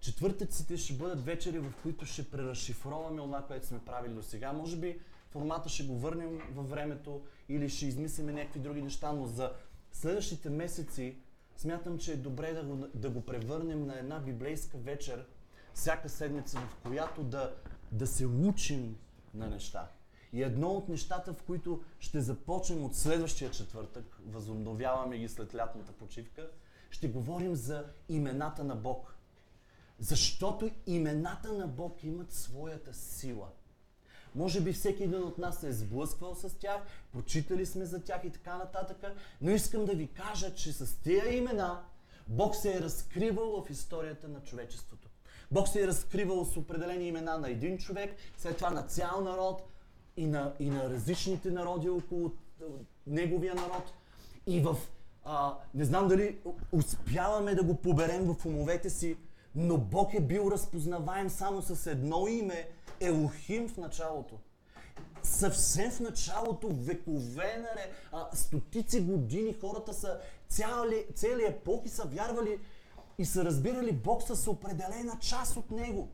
четвъртъците 0.01 0.77
ще 0.77 0.95
бъдат 0.95 1.25
вечери, 1.25 1.59
в 1.59 1.73
които 1.83 2.07
ще 2.07 2.31
преразшифроваме 2.31 3.23
това, 3.23 3.43
което 3.43 3.67
сме 3.67 3.85
правили 3.85 4.15
до 4.15 4.23
сега. 4.23 4.53
Може 4.53 4.77
би 4.77 5.01
формата 5.31 5.69
ще 5.69 5.85
го 5.85 5.99
върнем 5.99 6.41
във 6.55 6.71
времето 6.71 7.21
или 7.49 7.69
ще 7.69 7.87
измислиме 7.87 8.33
някакви 8.33 8.61
други 8.61 8.83
неща, 8.83 9.13
но 9.13 9.27
за 9.27 9.53
следващите 9.93 10.51
месеци 10.51 11.17
смятам, 11.57 11.99
че 11.99 12.13
е 12.13 12.17
добре 12.17 12.53
да 12.53 12.63
го, 12.63 12.87
да 12.95 13.11
го 13.11 13.21
превърнем 13.21 13.87
на 13.87 13.99
една 13.99 14.19
библейска 14.19 14.79
вечер, 14.79 15.27
всяка 15.75 16.09
седмица, 16.09 16.59
в 16.59 16.77
която 16.83 17.23
да, 17.23 17.55
да 17.93 18.07
се 18.07 18.27
учим 18.27 18.97
на 19.35 19.49
неща. 19.49 19.89
И 20.33 20.43
едно 20.43 20.69
от 20.69 20.89
нещата, 20.89 21.35
в 21.35 21.43
които 21.43 21.83
ще 21.99 22.21
започнем 22.21 22.85
от 22.85 22.97
следващия 22.97 23.51
четвъртък, 23.51 24.21
възобновяваме 24.27 25.19
ги 25.19 25.29
след 25.29 25.55
лятната 25.55 25.93
почивка, 25.93 26.51
ще 26.91 27.09
говорим 27.09 27.55
за 27.55 27.85
имената 28.09 28.65
на 28.65 28.77
Бог. 28.77 29.15
Защото 29.99 30.71
имената 30.87 31.53
на 31.53 31.67
Бог 31.67 32.05
имат 32.05 32.33
своята 32.33 32.95
сила. 32.95 33.49
Може 34.35 34.61
би 34.61 34.73
всеки 34.73 35.03
един 35.05 35.23
от 35.23 35.39
нас 35.39 35.61
се 35.61 35.69
е 35.69 35.73
сблъсквал 35.73 36.35
с 36.35 36.59
тях, 36.59 36.83
прочитали 37.13 37.67
сме 37.67 37.85
за 37.85 38.05
тях 38.05 38.25
и 38.25 38.31
така 38.31 38.57
нататък, 38.57 39.05
но 39.41 39.51
искам 39.51 39.85
да 39.85 39.95
ви 39.95 40.07
кажа, 40.07 40.55
че 40.55 40.73
с 40.73 41.01
тия 41.03 41.37
имена 41.37 41.83
Бог 42.29 42.57
се 42.57 42.77
е 42.77 42.81
разкривал 42.81 43.63
в 43.63 43.71
историята 43.71 44.29
на 44.29 44.43
човечеството. 44.43 45.09
Бог 45.51 45.69
се 45.69 45.83
е 45.83 45.87
разкривал 45.87 46.45
с 46.45 46.57
определени 46.57 47.09
имена 47.09 47.39
на 47.39 47.51
един 47.51 47.79
човек, 47.79 48.17
след 48.39 48.57
това 48.57 48.71
на 48.71 48.83
цял 48.83 49.21
народ 49.21 49.69
и 50.17 50.27
на, 50.27 50.53
и 50.61 50.71
на 50.71 50.91
различните 50.91 51.51
народи 51.51 51.89
около 51.89 52.33
неговия 53.07 53.55
народ. 53.55 53.93
И 54.47 54.61
в, 54.61 54.77
а, 55.25 55.55
не 55.75 55.85
знам 55.85 56.09
дали 56.09 56.39
успяваме 56.73 57.55
да 57.55 57.63
го 57.63 57.77
поберем 57.77 58.35
в 58.35 58.47
умовете 58.47 58.91
си, 58.91 59.17
но 59.55 59.79
Бог 59.79 60.15
е 60.15 60.21
бил 60.21 60.51
разпознаваем 60.51 61.31
само 61.31 61.63
с 61.63 61.87
едно 61.87 62.29
име 62.29 62.69
Елохим 63.01 63.69
в 63.69 63.77
началото. 63.77 64.35
Съвсем 65.23 65.91
в 65.91 66.01
началото, 66.01 66.69
векове, 66.69 67.57
наре, 67.59 67.93
а, 68.13 68.37
стотици 68.37 69.01
години 69.01 69.53
хората 69.61 69.95
са, 69.95 70.19
цяли, 70.49 71.07
цели 71.15 71.45
епохи 71.45 71.89
са 71.89 72.05
вярвали 72.05 72.59
и 73.19 73.25
са 73.25 73.45
разбирали 73.45 73.93
Бог 73.93 74.23
с 74.23 74.51
определена 74.51 75.19
част 75.21 75.57
от 75.57 75.71
Него. 75.71 76.09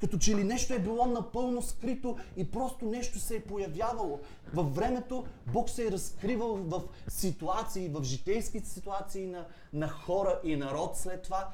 Като 0.00 0.18
че 0.18 0.36
ли 0.36 0.44
нещо 0.44 0.74
е 0.74 0.78
било 0.78 1.06
напълно 1.06 1.62
скрито 1.62 2.16
и 2.36 2.50
просто 2.50 2.84
нещо 2.84 3.18
се 3.18 3.36
е 3.36 3.44
появявало. 3.44 4.20
Във 4.54 4.74
времето 4.74 5.24
Бог 5.52 5.70
се 5.70 5.86
е 5.86 5.90
разкривал 5.90 6.56
в 6.56 6.82
ситуации, 7.08 7.88
в 7.88 8.04
житейски 8.04 8.60
ситуации 8.60 9.26
на, 9.26 9.46
на 9.72 9.88
хора 9.88 10.40
и 10.44 10.56
народ 10.56 10.96
след 10.96 11.22
това. 11.22 11.50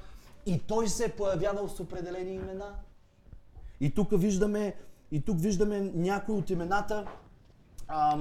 И 0.46 0.58
той 0.58 0.88
се 0.88 1.04
е 1.04 1.12
появявал 1.12 1.68
с 1.68 1.80
определени 1.80 2.34
имена. 2.34 2.74
И 3.80 3.94
тук 3.94 4.08
виждаме, 4.12 4.76
и 5.10 5.24
тук 5.24 5.40
виждаме 5.40 5.80
някои 5.80 6.34
от 6.34 6.50
имената, 6.50 7.06
а, 7.88 8.18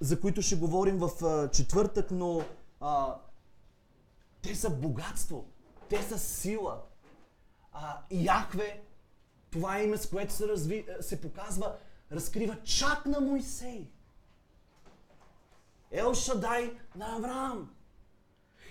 за 0.00 0.20
които 0.20 0.42
ще 0.42 0.56
говорим 0.56 0.98
в 0.98 1.24
а, 1.24 1.50
четвъртък, 1.50 2.10
но 2.10 2.42
а, 2.80 3.16
те 4.42 4.54
са 4.54 4.70
богатство, 4.70 5.44
те 5.88 6.02
са 6.02 6.18
сила. 6.18 6.82
А, 7.72 7.98
Яхве, 8.10 8.82
това 9.52 9.82
име, 9.82 9.96
с 9.96 10.10
което 10.10 10.32
се, 10.32 10.48
разви, 10.48 10.86
се 11.00 11.20
показва, 11.20 11.76
разкрива 12.12 12.56
чак 12.64 13.06
на 13.06 13.20
Моисей. 13.20 13.90
Ел 15.90 16.14
Шадай 16.14 16.76
на 16.96 17.16
Авраам. 17.16 17.74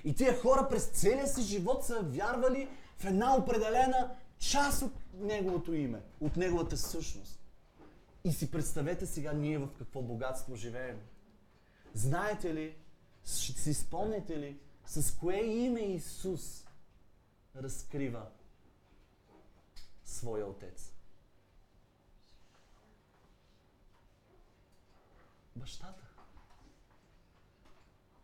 И 0.04 0.16
тия 0.16 0.42
хора 0.42 0.68
през 0.70 0.86
целия 0.86 1.28
си 1.28 1.42
живот 1.42 1.86
са 1.86 2.02
вярвали 2.02 2.70
в 2.98 3.06
една 3.06 3.36
определена 3.36 4.16
част 4.40 4.82
от 4.82 4.94
неговото 5.14 5.74
име, 5.74 6.02
от 6.22 6.36
неговата 6.36 6.78
същност. 6.78 7.40
И 8.24 8.32
си 8.32 8.52
представете 8.52 9.06
сега 9.06 9.34
ние 9.34 9.58
в 9.58 9.70
какво 9.78 10.02
богатство 10.02 10.56
живеем. 10.56 11.00
Знаете 11.94 12.54
ли, 12.54 12.76
си 13.26 13.74
спомняте 13.74 14.40
ли, 14.40 14.60
с 14.86 15.18
кое 15.18 15.36
име 15.36 15.80
Исус 15.80 16.66
разкрива 17.56 18.26
своя 20.12 20.46
Отец? 20.46 20.94
Бащата. 25.56 26.04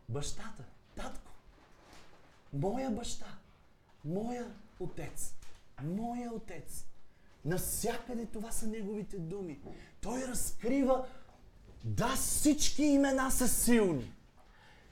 Бащата. 0.08 0.64
Татко. 0.96 1.32
Моя 2.52 2.90
баща. 2.90 3.38
Моя 4.04 4.54
Отец. 4.80 5.34
Моя 5.82 6.32
Отец. 6.32 6.84
Насякъде 7.44 8.26
това 8.26 8.52
са 8.52 8.66
неговите 8.66 9.18
думи. 9.18 9.60
Той 10.00 10.26
разкрива, 10.26 11.08
да, 11.84 12.16
всички 12.16 12.82
имена 12.82 13.30
са 13.30 13.48
силни. 13.48 14.12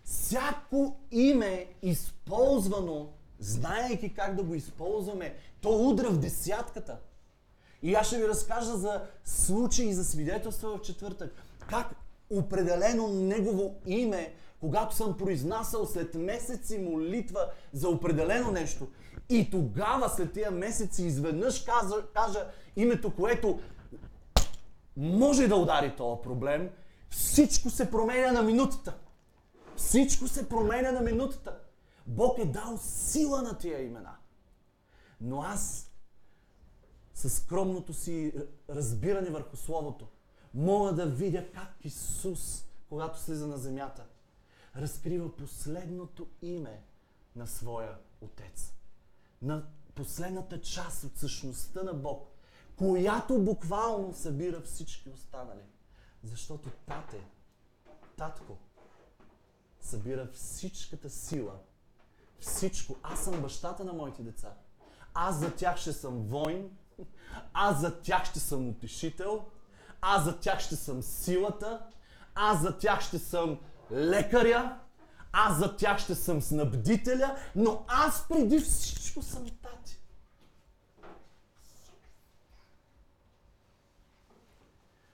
Всяко 0.05 0.97
име, 1.11 1.67
използвано, 1.83 3.13
знаейки 3.39 4.15
как 4.15 4.35
да 4.35 4.43
го 4.43 4.55
използваме, 4.55 5.37
то 5.67 5.89
удра 5.89 6.11
в 6.11 6.19
десятката. 6.19 6.97
И 7.83 7.95
аз 7.95 8.07
ще 8.07 8.17
ви 8.17 8.29
разкажа 8.29 8.77
за 8.77 9.03
случаи, 9.25 9.95
за 9.95 10.05
свидетелства 10.05 10.79
в 10.79 10.81
четвъртък. 10.81 11.35
Как 11.71 11.95
определено 12.31 13.09
негово 13.09 13.75
име, 13.87 14.35
когато 14.61 14.97
съм 14.97 15.17
произнасял 15.17 15.87
след 15.87 16.15
месеци 16.15 16.79
молитва 16.79 17.51
за 17.73 17.89
определено 17.89 18.51
нещо, 18.51 18.89
и 19.29 19.51
тогава, 19.51 20.09
след 20.09 20.33
тия 20.33 20.51
месеци, 20.51 21.03
изведнъж 21.03 21.61
кажа, 21.61 22.07
кажа 22.15 22.47
името, 22.77 23.15
което 23.15 23.61
може 24.97 25.49
да 25.49 25.57
удари 25.57 25.97
този 25.97 26.23
проблем, 26.23 26.71
всичко 27.11 27.71
се 27.71 27.91
променя 27.91 28.33
на 28.33 28.43
минутата. 28.43 28.95
Всичко 29.77 30.29
се 30.29 30.49
променя 30.49 30.93
на 30.93 31.01
минутата. 31.01 31.59
Бог 32.07 32.39
е 32.39 32.45
дал 32.45 32.79
сила 32.83 33.43
на 33.43 33.59
тия 33.59 33.83
имена. 33.83 34.17
Но 35.21 35.43
аз, 35.43 35.93
със 37.15 37.37
скромното 37.37 37.95
си 37.95 38.33
разбиране 38.69 39.31
върху 39.31 39.57
Словото, 39.57 40.09
мога 40.55 40.93
да 40.93 41.07
видя 41.07 41.51
как 41.53 41.85
Исус, 41.85 42.65
когато 42.89 43.21
слиза 43.21 43.47
на 43.47 43.59
земята, 43.59 44.07
разкрива 44.77 45.37
последното 45.37 46.29
име 46.43 46.83
на 47.37 47.47
своя 47.47 47.99
Отец 48.21 48.73
на 49.43 49.67
последната 49.95 50.61
част 50.61 51.05
от 51.05 51.17
същността 51.19 51.83
на 51.83 51.95
Бог, 51.95 52.29
която 52.77 53.43
буквално 53.43 54.15
събира 54.15 54.61
всички 54.61 55.11
останали. 55.11 55.63
Защото 56.23 56.71
тате, 56.87 57.21
татко, 58.17 58.57
събира 59.81 60.29
всичката 60.33 61.11
сила, 61.11 61.59
всичко. 62.41 62.97
Аз 63.03 63.25
съм 63.25 63.43
бащата 63.43 63.85
на 63.85 63.93
моите 63.93 64.23
деца. 64.23 64.55
Аз 65.19 65.37
за 65.37 65.55
тях 65.55 65.77
ще 65.77 65.93
съм 65.93 66.23
воин, 66.23 66.71
аз 67.53 67.81
за 67.81 68.01
тях 68.01 68.25
ще 68.25 68.41
съм 68.41 68.69
утешител, 68.69 69.45
аз 70.01 70.25
за 70.25 70.41
тях 70.41 70.61
ще 70.61 70.77
съм 70.77 71.03
силата, 71.03 71.87
аз 72.35 72.63
за 72.63 72.79
тях 72.79 73.01
ще 73.01 73.19
съм 73.19 73.61
лекаря, 73.93 74.79
аз 75.33 75.59
за 75.59 75.77
тях 75.77 75.99
ще 75.99 76.15
съм 76.15 76.43
снабдителя, 76.43 77.37
но 77.57 77.85
аз 77.89 78.29
преди 78.29 78.59
всичко 78.59 79.23
съм 79.23 79.45
тати. 79.63 80.01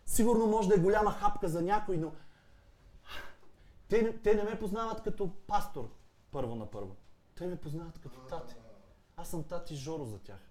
Сигурно 0.06 0.46
може 0.46 0.68
да 0.68 0.74
е 0.74 0.78
голяма 0.78 1.12
хапка 1.12 1.48
за 1.48 1.62
някой, 1.62 1.96
но 1.96 2.12
те, 3.88 4.20
те 4.22 4.34
не 4.34 4.42
ме 4.42 4.58
познават 4.58 5.02
като 5.02 5.30
пастор 5.46 5.90
първо 6.30 6.54
на 6.54 6.70
първо. 6.70 6.96
Те 7.34 7.46
ме 7.46 7.56
познават 7.56 7.98
като 7.98 8.20
тати. 8.20 8.54
Аз 9.16 9.30
съм 9.30 9.44
тати 9.44 9.76
Жоро 9.76 10.04
за 10.04 10.18
тях. 10.18 10.50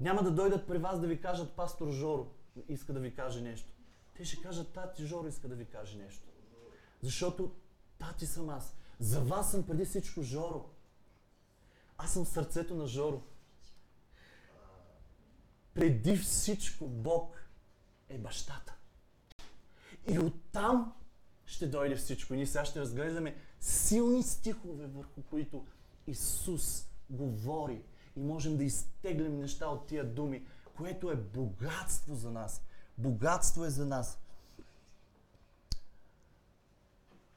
Няма 0.00 0.22
да 0.22 0.30
дойдат 0.30 0.66
при 0.66 0.78
вас 0.78 1.00
да 1.00 1.06
ви 1.06 1.20
кажат 1.20 1.56
пастор 1.56 1.90
Жоро 1.90 2.26
иска 2.68 2.92
да 2.92 3.00
ви 3.00 3.14
каже 3.14 3.40
нещо. 3.40 3.72
Те 4.14 4.24
ще 4.24 4.42
кажат 4.42 4.72
тати 4.72 5.06
Жоро 5.06 5.28
иска 5.28 5.48
да 5.48 5.54
ви 5.54 5.64
каже 5.64 5.98
нещо. 5.98 6.28
Защото 7.02 7.54
тати 7.98 8.26
съм 8.26 8.48
аз. 8.48 8.76
За 8.98 9.20
вас 9.20 9.50
съм 9.50 9.66
преди 9.66 9.84
всичко 9.84 10.22
Жоро. 10.22 10.70
Аз 11.98 12.12
съм 12.12 12.26
сърцето 12.26 12.74
на 12.74 12.86
Жоро. 12.86 13.22
Преди 15.74 16.16
всичко 16.16 16.86
Бог 16.86 17.48
е 18.08 18.18
бащата. 18.18 18.74
И 20.10 20.18
оттам 20.18 20.94
ще 21.46 21.66
дойде 21.66 21.96
всичко. 21.96 22.34
И 22.34 22.36
ние 22.36 22.46
сега 22.46 22.64
ще 22.64 22.80
разглеждаме 22.80 23.36
силни 23.60 24.22
стихове, 24.22 24.86
върху 24.86 25.22
които 25.22 25.66
Исус 26.10 26.88
говори. 27.10 27.82
И 28.16 28.20
можем 28.20 28.56
да 28.56 28.64
изтеглим 28.64 29.38
неща 29.38 29.66
от 29.66 29.86
тия 29.86 30.04
думи, 30.04 30.46
което 30.76 31.10
е 31.10 31.16
богатство 31.16 32.14
за 32.14 32.30
нас. 32.30 32.62
Богатство 32.98 33.64
е 33.64 33.70
за 33.70 33.86
нас. 33.86 34.18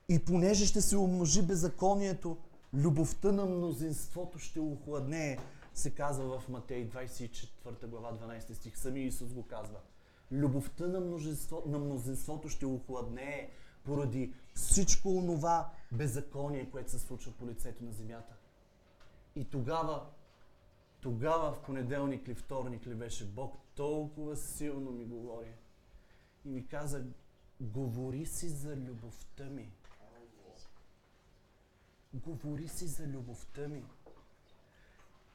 И 0.10 0.20
понеже 0.20 0.66
ще 0.66 0.82
се 0.82 0.98
умножи 0.98 1.42
беззаконието, 1.42 2.38
любовта 2.74 3.32
на 3.32 3.46
мнозинството 3.46 4.40
ще 4.40 4.60
охладнее, 4.60 5.38
се 5.74 5.90
казва 5.90 6.40
в 6.40 6.50
Матей 6.50 6.90
24 6.90 7.88
глава 7.88 8.14
12 8.14 8.54
стих. 8.54 8.78
Сами 8.78 9.02
Исус 9.02 9.34
го 9.34 9.48
казва. 9.48 9.80
Любовта 10.32 10.88
на, 10.88 11.00
множество, 11.00 11.64
на 11.66 11.80
мнозинството 11.80 12.50
ще 12.50 12.66
охладнее 12.66 13.50
поради 13.84 14.34
всичко 14.54 15.10
онова 15.10 15.72
беззаконие, 15.92 16.70
което 16.72 16.92
се 16.92 17.00
случва 17.00 17.32
по 17.32 17.48
лицето 17.48 17.84
на 17.84 17.92
земята. 17.92 18.36
И 19.36 19.46
тогава, 19.50 20.06
тогава 21.02 21.52
в 21.52 21.62
понеделник 21.62 22.28
или 22.28 22.36
вторник 22.36 22.88
ли 22.88 22.96
беше, 22.96 23.26
Бог 23.26 23.58
толкова 23.76 24.36
силно 24.38 24.92
ми 24.92 25.06
говори. 25.06 25.54
И 26.46 26.50
ми 26.50 26.68
каза, 26.68 27.06
говори 27.60 28.26
си 28.26 28.50
за 28.50 28.76
любовта 28.76 29.44
ми. 29.44 29.72
Говори 32.14 32.68
си 32.68 32.88
за 32.88 33.08
любовта 33.08 33.68
ми. 33.68 33.84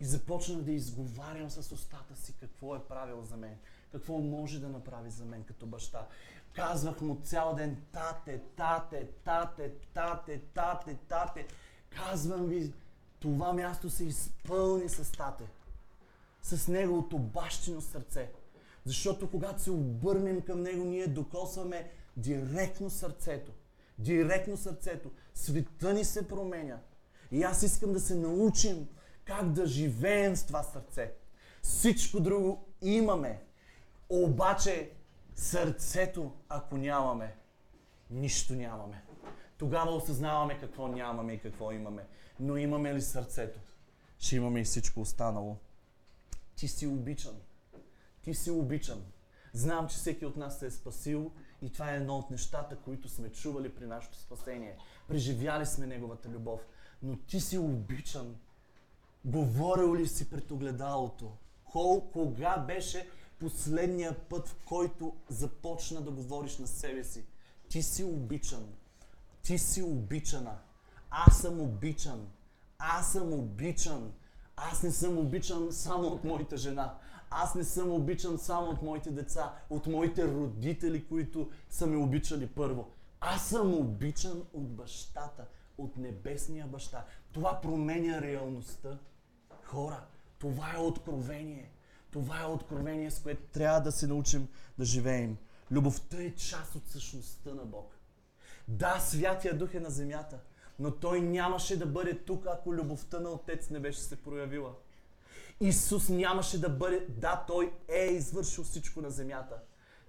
И 0.01 0.05
започнах 0.05 0.63
да 0.63 0.73
изговарям 0.73 1.51
с 1.51 1.73
устата 1.73 2.17
си 2.17 2.35
какво 2.41 2.77
е 2.77 2.85
правил 2.85 3.23
за 3.23 3.37
мен, 3.37 3.59
какво 3.93 4.19
може 4.19 4.61
да 4.61 4.69
направи 4.69 5.11
за 5.11 5.25
мен 5.25 5.45
като 5.45 5.67
баща. 5.67 6.09
Казвах 6.53 7.01
му 7.01 7.21
цял 7.25 7.55
ден, 7.55 7.83
тате, 7.93 8.43
тате, 8.57 9.11
тате, 9.25 9.73
тате, 9.95 10.43
тате, 10.55 10.99
тате. 11.09 11.47
Казвам 11.91 12.47
ви, 12.47 12.73
това 13.27 13.53
място 13.53 13.91
се 13.91 14.05
изпълни 14.05 14.89
с 14.89 15.13
тате. 15.13 15.45
С 16.43 16.69
неговото 16.69 17.19
бащино 17.19 17.81
сърце. 17.81 18.31
Защото 18.85 19.31
когато 19.31 19.63
се 19.63 19.71
обърнем 19.71 20.41
към 20.41 20.63
него, 20.63 20.85
ние 20.85 21.07
докосваме 21.07 21.91
директно 22.17 22.91
сърцето. 22.91 23.53
Директно 23.99 24.57
сърцето. 24.57 25.11
Света 25.35 25.95
ни 25.95 26.05
се 26.05 26.29
променя. 26.29 26.79
И 27.31 27.43
аз 27.43 27.63
искам 27.63 27.93
да 27.93 28.01
се 28.01 28.15
научим 28.15 28.89
как 29.25 29.53
да 29.53 29.67
живеем 29.67 30.37
с 30.37 30.47
това 30.47 30.63
сърце. 30.63 31.13
Всичко 31.63 32.21
друго 32.21 32.65
имаме. 32.83 33.43
Обаче 34.09 34.91
сърцето, 35.35 36.33
ако 36.49 36.77
нямаме, 36.77 37.35
нищо 38.11 38.55
нямаме. 38.55 39.03
Тогава 39.59 39.95
осъзнаваме 39.95 40.61
какво 40.61 40.89
нямаме 40.89 41.33
и 41.33 41.41
какво 41.41 41.73
имаме. 41.73 42.07
Но 42.41 42.57
имаме 42.57 42.95
ли 42.95 43.03
сърцето? 43.03 43.61
Ще 44.19 44.37
имаме 44.37 44.61
и 44.61 44.65
всичко 44.65 45.01
останало. 45.01 45.57
Ти 46.57 46.69
си 46.69 46.87
обичан. 46.87 47.37
Ти 48.23 48.35
си 48.35 48.51
обичан. 48.51 49.03
Знам, 49.53 49.89
че 49.89 49.97
всеки 49.97 50.27
от 50.27 50.37
нас 50.37 50.59
се 50.59 50.67
е 50.67 50.71
спасил 50.71 51.33
и 51.63 51.73
това 51.73 51.93
е 51.93 51.97
едно 51.97 52.19
от 52.19 52.31
нещата, 52.31 52.77
които 52.77 53.09
сме 53.09 53.33
чували 53.33 53.75
при 53.75 53.87
нашето 53.87 54.19
спасение. 54.19 54.77
Преживяли 55.09 55.67
сме 55.67 55.87
Неговата 55.87 56.29
любов. 56.29 56.61
Но 57.03 57.17
ти 57.17 57.41
си 57.41 57.59
обичан. 57.59 58.37
Говорил 59.25 59.97
ли 59.97 60.09
си 60.09 60.31
пред 60.31 60.51
огледалото? 60.51 61.33
Кога 62.13 62.59
беше 62.59 63.09
последния 63.39 64.29
път, 64.29 64.49
в 64.49 64.57
който 64.65 65.17
започна 65.29 66.01
да 66.01 66.11
говориш 66.11 66.59
на 66.59 66.67
себе 66.67 67.05
си? 67.05 67.25
Ти 67.69 67.83
си 67.83 68.05
обичан. 68.05 68.75
Ти 69.43 69.59
си 69.59 69.83
обичана. 69.83 70.59
Аз 71.11 71.39
съм 71.39 71.61
обичан. 71.61 72.27
Аз 72.79 73.13
съм 73.13 73.33
обичан. 73.33 74.13
Аз 74.57 74.83
не 74.83 74.91
съм 74.91 75.19
обичан 75.19 75.73
само 75.73 76.09
от 76.09 76.25
моята 76.25 76.57
жена. 76.57 76.95
Аз 77.31 77.55
не 77.55 77.65
съм 77.65 77.93
обичан 77.93 78.39
само 78.39 78.71
от 78.71 78.83
моите 78.83 79.11
деца, 79.11 79.55
от 79.71 79.87
моите 79.87 80.27
родители, 80.27 81.07
които 81.07 81.51
са 81.71 81.87
ме 81.87 81.97
обичали 81.97 82.47
първо. 82.47 82.91
Аз 83.21 83.49
съм 83.49 83.75
обичан 83.75 84.45
от 84.53 84.69
бащата, 84.69 85.47
от 85.79 85.97
небесния 85.97 86.67
баща. 86.67 87.05
Това 87.33 87.61
променя 87.61 88.21
реалността. 88.21 88.99
Хора, 89.63 90.05
това 90.39 90.73
е 90.75 90.81
откровение. 90.81 91.71
Това 92.11 92.41
е 92.41 92.47
откровение, 92.47 93.11
с 93.11 93.23
което 93.23 93.43
трябва 93.43 93.81
да 93.81 93.93
се 93.93 94.07
научим 94.07 94.49
да 94.79 94.85
живеем. 94.85 95.37
Любовта 95.71 96.23
е 96.23 96.35
част 96.35 96.75
от 96.75 96.89
същността 96.89 97.55
на 97.55 97.65
Бог. 97.65 97.97
Да, 98.69 99.01
Святия 99.01 99.59
Дух 99.59 99.75
е 99.75 99.81
на 99.81 99.91
земята, 99.91 100.39
но 100.79 100.91
Той 100.91 101.21
нямаше 101.21 101.79
да 101.79 101.87
бъде 101.87 102.19
тук, 102.19 102.47
ако 102.47 102.75
любовта 102.75 103.21
на 103.21 103.31
Отец 103.31 103.71
не 103.71 103.81
беше 103.81 104.01
се 104.01 104.17
проявила. 104.17 104.73
Исус 105.61 106.09
нямаше 106.09 106.61
да 106.61 106.69
бъде, 106.69 107.07
да, 107.09 107.45
Той 107.47 107.73
е 107.89 108.05
извършил 108.05 108.65
всичко 108.65 109.01
на 109.01 109.11
земята. 109.11 109.57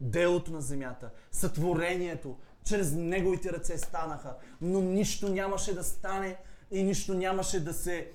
Делото 0.01 0.51
на 0.51 0.61
земята, 0.61 1.09
сътворението, 1.31 2.37
чрез 2.63 2.93
Неговите 2.93 3.53
ръце 3.53 3.77
станаха, 3.77 4.35
но 4.61 4.81
нищо 4.81 5.29
нямаше 5.29 5.75
да 5.75 5.83
стане 5.83 6.37
и 6.71 6.83
нищо 6.83 7.13
нямаше 7.13 7.63
да 7.63 7.73
се 7.73 8.11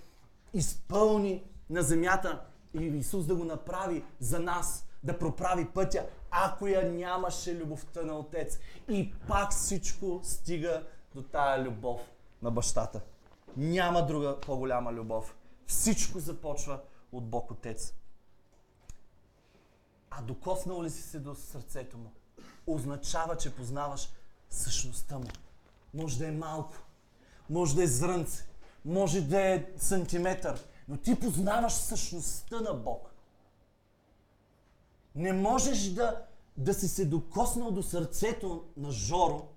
изпълни 0.55 1.45
на 1.71 1.83
земята 1.83 2.43
и 2.75 2.85
Исус 2.85 3.27
да 3.27 3.35
го 3.35 3.45
направи 3.45 4.05
за 4.21 4.41
нас, 4.41 4.89
да 5.03 5.19
проправи 5.19 5.69
пътя, 5.75 6.07
ако 6.31 6.67
я 6.67 6.93
нямаше 6.93 7.55
любовта 7.55 8.03
на 8.03 8.19
Отец. 8.19 8.59
И 8.89 9.13
пак 9.29 9.53
всичко 9.53 10.21
стига 10.25 10.87
до 11.15 11.23
тая 11.23 11.65
любов 11.65 12.01
на 12.43 12.51
бащата. 12.51 13.01
Няма 13.57 14.07
друга 14.07 14.41
по-голяма 14.41 14.93
любов. 14.93 15.37
Всичко 15.67 16.21
започва 16.21 16.81
от 17.13 17.27
Бог 17.27 17.51
Отец. 17.51 17.95
А 20.11 20.23
докоснал 20.23 20.83
ли 20.83 20.91
си 20.91 21.03
се 21.03 21.19
до 21.19 21.35
сърцето 21.35 21.99
му? 21.99 22.13
Означава, 22.67 23.37
че 23.37 23.55
познаваш 23.55 24.09
същността 24.51 25.19
му. 25.19 25.27
Може 25.95 26.19
да 26.19 26.29
е 26.29 26.33
малко, 26.33 26.75
може 27.51 27.75
да 27.75 27.83
е 27.83 27.87
зрънце, 27.87 28.47
може 28.85 29.21
да 29.21 29.41
е 29.41 29.67
сантиметър, 29.77 30.67
но 30.89 30.97
ти 30.97 31.21
познаваш 31.21 31.73
същността 31.73 32.61
на 32.61 32.75
Бог. 32.75 33.15
Не 35.15 35.33
можеш 35.33 35.89
да, 35.89 36.25
да 36.57 36.75
си 36.75 36.89
се 36.89 37.05
докоснал 37.05 37.71
до 37.71 37.83
сърцето 37.83 38.65
на 38.77 38.91
Жоро 38.91 39.49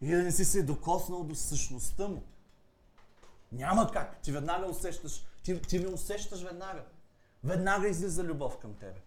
и 0.00 0.10
да 0.10 0.22
не 0.22 0.32
си 0.32 0.44
се 0.44 0.62
докоснал 0.62 1.24
до 1.24 1.34
същността 1.34 2.08
му. 2.08 2.22
Няма 3.52 3.90
как. 3.92 4.22
Ти 4.22 4.32
веднага 4.32 4.66
усещаш, 4.66 5.24
ти, 5.42 5.62
ти 5.62 5.78
ме 5.78 5.88
усещаш 5.88 6.42
веднага. 6.42 6.84
Веднага 7.44 7.88
излиза 7.88 8.24
любов 8.24 8.58
към 8.58 8.74
тебе. 8.74 9.00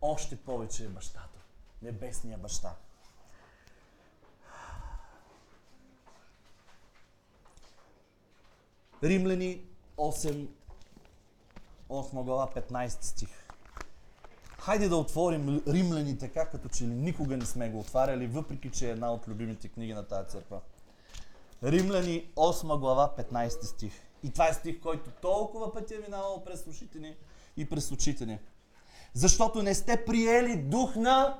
Още 0.00 0.36
повече 0.36 0.84
е 0.84 0.88
бащата. 0.88 1.38
Небесния 1.82 2.38
баща. 2.38 2.76
Римляни 9.02 9.66
8, 9.96 10.48
8 11.88 12.24
глава, 12.24 12.50
15 12.54 13.02
стих. 13.02 13.37
Хайде 14.60 14.88
да 14.88 14.96
отворим 14.96 15.62
Римляни 15.66 16.18
така, 16.18 16.46
като 16.46 16.68
че 16.68 16.84
ли 16.84 16.94
никога 16.94 17.36
не 17.36 17.46
сме 17.46 17.70
го 17.70 17.80
отваряли, 17.80 18.26
въпреки 18.26 18.70
че 18.70 18.88
е 18.88 18.90
една 18.90 19.12
от 19.12 19.28
любимите 19.28 19.68
книги 19.68 19.94
на 19.94 20.06
тази 20.06 20.28
църква. 20.28 20.60
Римляни 21.62 22.32
8 22.36 22.78
глава, 22.78 23.14
15 23.18 23.64
стих. 23.64 23.92
И 24.22 24.30
това 24.30 24.48
е 24.48 24.54
стих, 24.54 24.80
който 24.80 25.10
толкова 25.10 25.72
пъти 25.72 25.94
е 25.94 25.98
минавал 25.98 26.44
през 26.44 26.66
ушите 26.66 26.98
ни 26.98 27.16
и 27.56 27.68
през 27.68 27.92
очите 27.92 28.26
ни. 28.26 28.38
Защото 29.14 29.62
не 29.62 29.74
сте 29.74 30.04
приели 30.04 30.56
дух 30.56 30.96
на 30.96 31.38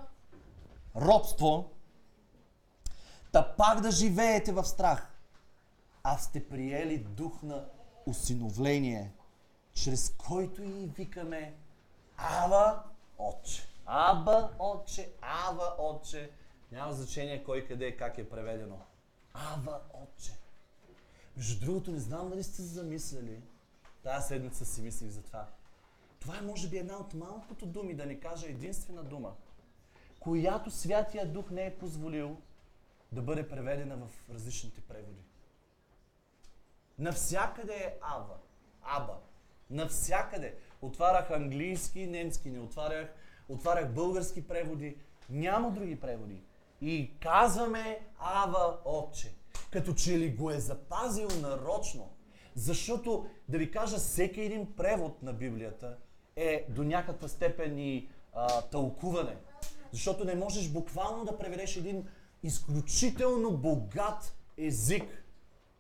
робство, 0.97 1.71
та 3.33 3.55
пак 3.59 3.81
да 3.81 3.91
живеете 3.91 4.53
в 4.53 4.65
страх, 4.65 5.19
а 6.03 6.19
сте 6.19 6.49
приели 6.49 6.99
дух 6.99 7.43
на 7.43 7.65
усиновление, 8.07 9.13
чрез 9.73 10.15
който 10.19 10.63
и 10.63 10.91
викаме 10.97 11.55
Ава 12.17 12.83
Отче. 13.19 13.69
Аба 13.87 14.51
Отче, 14.59 15.13
Ава 15.21 15.75
Отче. 15.79 16.31
Няма 16.73 16.93
значение 16.93 17.45
кой 17.45 17.67
къде, 17.67 17.97
как 17.97 18.19
е 18.19 18.29
преведено. 18.29 18.79
Ава 19.35 19.81
Отче. 19.95 20.33
Между 21.37 21.65
другото, 21.65 21.91
не 21.91 21.99
знам 21.99 22.31
дали 22.31 22.43
сте 22.43 22.63
замислили. 22.63 23.43
Тази 24.03 24.27
седмица 24.27 24.65
си 24.65 24.83
мислих 24.83 25.11
за 25.11 25.23
това. 25.23 25.47
Това 26.21 26.39
е 26.39 26.41
може 26.41 26.69
би 26.69 26.79
една 26.79 26.97
от 26.97 27.15
малкото 27.15 27.67
думи, 27.67 27.95
да 27.95 28.07
не 28.07 28.21
кажа 28.21 28.47
единствена 28.47 29.05
дума, 29.05 29.35
която 30.21 30.71
Святия 30.71 31.33
Дух 31.33 31.51
не 31.51 31.67
е 31.67 31.79
позволил 31.79 32.37
да 33.13 33.23
бъде 33.23 33.49
преведена 33.49 33.97
в 33.97 34.31
различните 34.31 34.81
преводи. 34.81 35.23
Навсякъде 36.99 37.75
е 37.75 37.99
Ава. 38.03 38.37
Аба. 38.83 39.19
Навсякъде. 39.71 40.59
Отварях 40.83 41.31
английски, 41.31 42.07
немски, 42.07 42.51
не 42.51 42.61
отварях. 42.61 43.15
Отварях 43.49 43.95
български 43.95 44.49
преводи. 44.49 44.97
Няма 45.31 45.71
други 45.71 46.01
преводи. 46.01 46.43
И 46.81 47.11
казваме 47.21 48.01
Ава 48.19 48.79
Отче. 48.85 49.35
Като 49.71 49.93
че 49.93 50.19
ли 50.19 50.31
го 50.31 50.51
е 50.51 50.59
запазил 50.59 51.29
нарочно. 51.43 52.11
Защото, 52.55 53.27
да 53.49 53.59
ви 53.59 53.71
кажа, 53.71 53.97
всеки 53.97 54.41
един 54.41 54.77
превод 54.77 55.23
на 55.23 55.33
Библията 55.33 55.97
е 56.37 56.67
до 56.69 56.85
някаква 56.85 57.29
степен 57.29 57.79
и 57.79 58.09
а, 58.35 58.63
тълкуване. 58.63 59.37
Защото 59.93 60.25
не 60.25 60.35
можеш 60.35 60.69
буквално 60.69 61.25
да 61.25 61.39
преведеш 61.39 61.77
един 61.77 62.07
изключително 62.43 63.57
богат 63.57 64.37
език, 64.57 65.25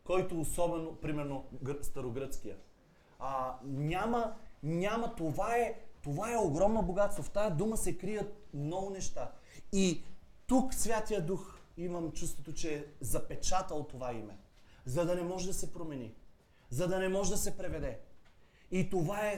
който 0.04 0.40
особено, 0.40 0.96
примерно, 0.96 1.44
старогръцкия. 1.82 2.56
А, 3.18 3.54
няма, 3.64 4.34
няма, 4.62 5.14
това 5.14 5.56
е, 5.56 5.74
това 6.02 6.32
е 6.32 6.36
огромно 6.36 6.82
богатство. 6.82 7.22
В 7.22 7.30
тази 7.30 7.54
дума 7.54 7.76
се 7.76 7.98
крият 7.98 8.48
много 8.54 8.90
неща. 8.90 9.32
И 9.72 10.04
тук 10.46 10.74
Святия 10.74 11.26
Дух 11.26 11.58
имам 11.76 12.12
чувството, 12.12 12.52
че 12.52 12.74
е 12.74 12.84
запечатал 13.00 13.84
това 13.84 14.12
име, 14.12 14.38
за 14.84 15.06
да 15.06 15.14
не 15.14 15.22
може 15.22 15.46
да 15.46 15.54
се 15.54 15.72
промени, 15.72 16.14
за 16.70 16.88
да 16.88 16.98
не 16.98 17.08
може 17.08 17.30
да 17.30 17.36
се 17.36 17.56
преведе. 17.56 18.00
И 18.70 18.90
това 18.90 19.28
е, 19.28 19.36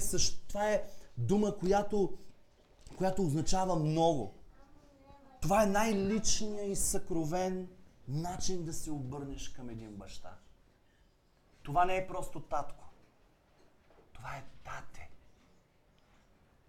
това 0.49 0.71
е 0.71 0.85
дума, 1.17 1.59
която, 1.59 2.19
която 2.97 3.23
означава 3.23 3.77
много. 3.77 4.35
Това 5.41 5.63
е 5.63 5.67
най-личният 5.67 6.69
и 6.69 6.77
съкровен 6.77 7.69
начин 8.09 8.65
да 8.65 8.73
се 8.73 8.91
обърнеш 8.91 9.49
към 9.49 9.71
един 9.71 9.97
баща. 9.97 10.39
Това 11.63 11.85
не 11.85 11.97
е 11.97 12.07
просто 12.07 12.41
татко. 12.41 12.85
Това 14.13 14.37
е 14.37 14.45
тате. 14.65 15.10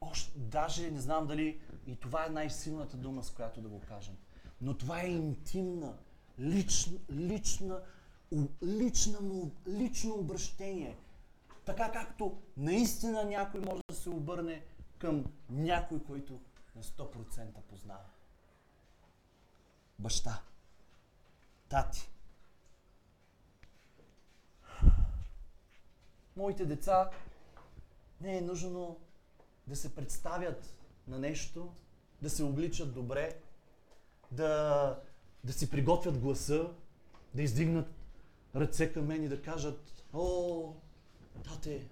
Още, 0.02 0.40
даже 0.40 0.92
не 0.92 1.02
знам 1.02 1.28
дали 1.28 1.62
и 1.88 1.96
това 1.96 2.26
е 2.26 2.30
най-силната 2.30 2.98
дума, 2.98 3.24
с 3.24 3.32
която 3.32 3.62
да 3.62 3.70
го 3.70 3.82
кажем. 3.88 4.18
Но 4.62 4.78
това 4.78 5.02
е 5.02 5.08
интимна, 5.08 5.98
лична, 6.40 7.00
лична, 7.12 7.82
лична 8.64 9.20
лично 9.68 10.14
обращение. 10.14 10.98
Така 11.66 11.92
както 11.92 12.42
наистина 12.58 13.24
някой 13.24 13.62
може 13.62 13.82
да 13.90 13.96
се 13.96 14.10
обърне 14.10 14.66
към 14.98 15.26
някой, 15.50 16.04
който 16.04 16.42
на 16.76 16.84
100% 16.84 17.62
познава. 17.62 18.06
Баща. 20.00 20.42
Тати. 21.70 22.10
Моите 26.36 26.66
деца 26.66 27.10
не 28.22 28.38
е 28.38 28.42
нужно 28.42 29.00
да 29.68 29.76
се 29.76 29.96
представят 29.96 30.74
на 31.08 31.20
нещо, 31.20 31.74
да 32.22 32.30
се 32.30 32.44
обличат 32.44 32.94
добре, 32.94 33.40
да, 34.32 35.00
да 35.44 35.54
си 35.54 35.70
приготвят 35.70 36.18
гласа, 36.18 36.70
да 37.36 37.42
издигнат 37.42 37.88
ръце 38.56 38.94
към 38.94 39.06
мен 39.06 39.24
и 39.24 39.30
да 39.30 39.42
кажат, 39.42 40.04
о, 40.14 40.74
тате, 41.44 41.90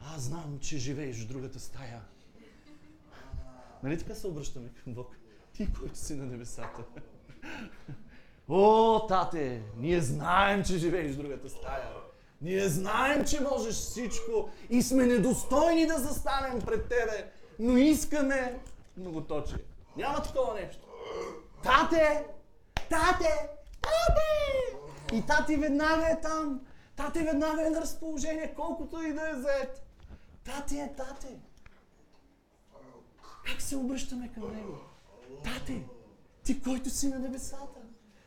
аз 0.00 0.22
знам, 0.22 0.58
че 0.60 0.78
живееш 0.78 1.24
в 1.24 1.28
другата 1.28 1.60
стая. 1.60 2.02
Нали 3.82 3.98
така 3.98 4.14
се 4.14 4.26
обръщаме 4.26 4.68
към 4.84 4.94
Бог? 4.94 5.16
Ти, 5.52 5.72
който 5.72 5.98
си 5.98 6.14
на 6.14 6.26
небесата. 6.26 6.84
О, 8.48 9.06
тате, 9.06 9.62
ние 9.76 10.00
знаем, 10.00 10.64
че 10.64 10.78
живееш 10.78 11.14
в 11.14 11.18
другата 11.18 11.50
стая. 11.50 11.90
Ние 12.44 12.68
знаем, 12.68 13.24
че 13.24 13.40
можеш 13.40 13.74
всичко 13.74 14.50
и 14.70 14.82
сме 14.82 15.06
недостойни 15.06 15.86
да 15.86 15.98
застанем 15.98 16.60
пред 16.60 16.88
тебе, 16.88 17.30
но 17.58 17.76
искаме 17.76 18.60
многоточие. 18.96 19.58
Няма 19.96 20.22
такова 20.22 20.54
нещо. 20.54 20.86
Тате! 21.62 22.24
Тате! 22.90 23.48
Тате! 23.82 24.78
И 25.12 25.26
тати 25.26 25.56
веднага 25.56 26.08
е 26.10 26.20
там. 26.20 26.60
Тате 26.96 27.22
веднага 27.22 27.66
е 27.66 27.70
на 27.70 27.80
разположение, 27.80 28.54
колкото 28.56 29.02
и 29.02 29.12
да 29.12 29.30
е 29.30 29.34
заед. 29.34 29.82
Тате 30.44 30.76
е 30.76 30.92
тате. 30.96 31.36
Как 33.46 33.62
се 33.62 33.76
обръщаме 33.76 34.32
към 34.34 34.54
него? 34.54 34.78
Тате, 35.44 35.84
ти 36.44 36.62
който 36.62 36.90
си 36.90 37.08
на 37.08 37.18
небесата. 37.18 37.80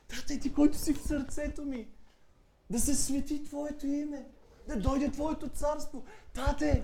Тате, 0.07 0.39
ти 0.39 0.53
който 0.53 0.77
си 0.77 0.93
в 0.93 1.07
сърцето 1.07 1.65
ми. 1.65 1.87
Да 2.69 2.79
се 2.79 2.95
свети 2.95 3.43
Твоето 3.43 3.87
име. 3.87 4.29
Да 4.67 4.79
дойде 4.79 5.11
Твоето 5.11 5.49
царство. 5.49 6.03
Тате, 6.33 6.83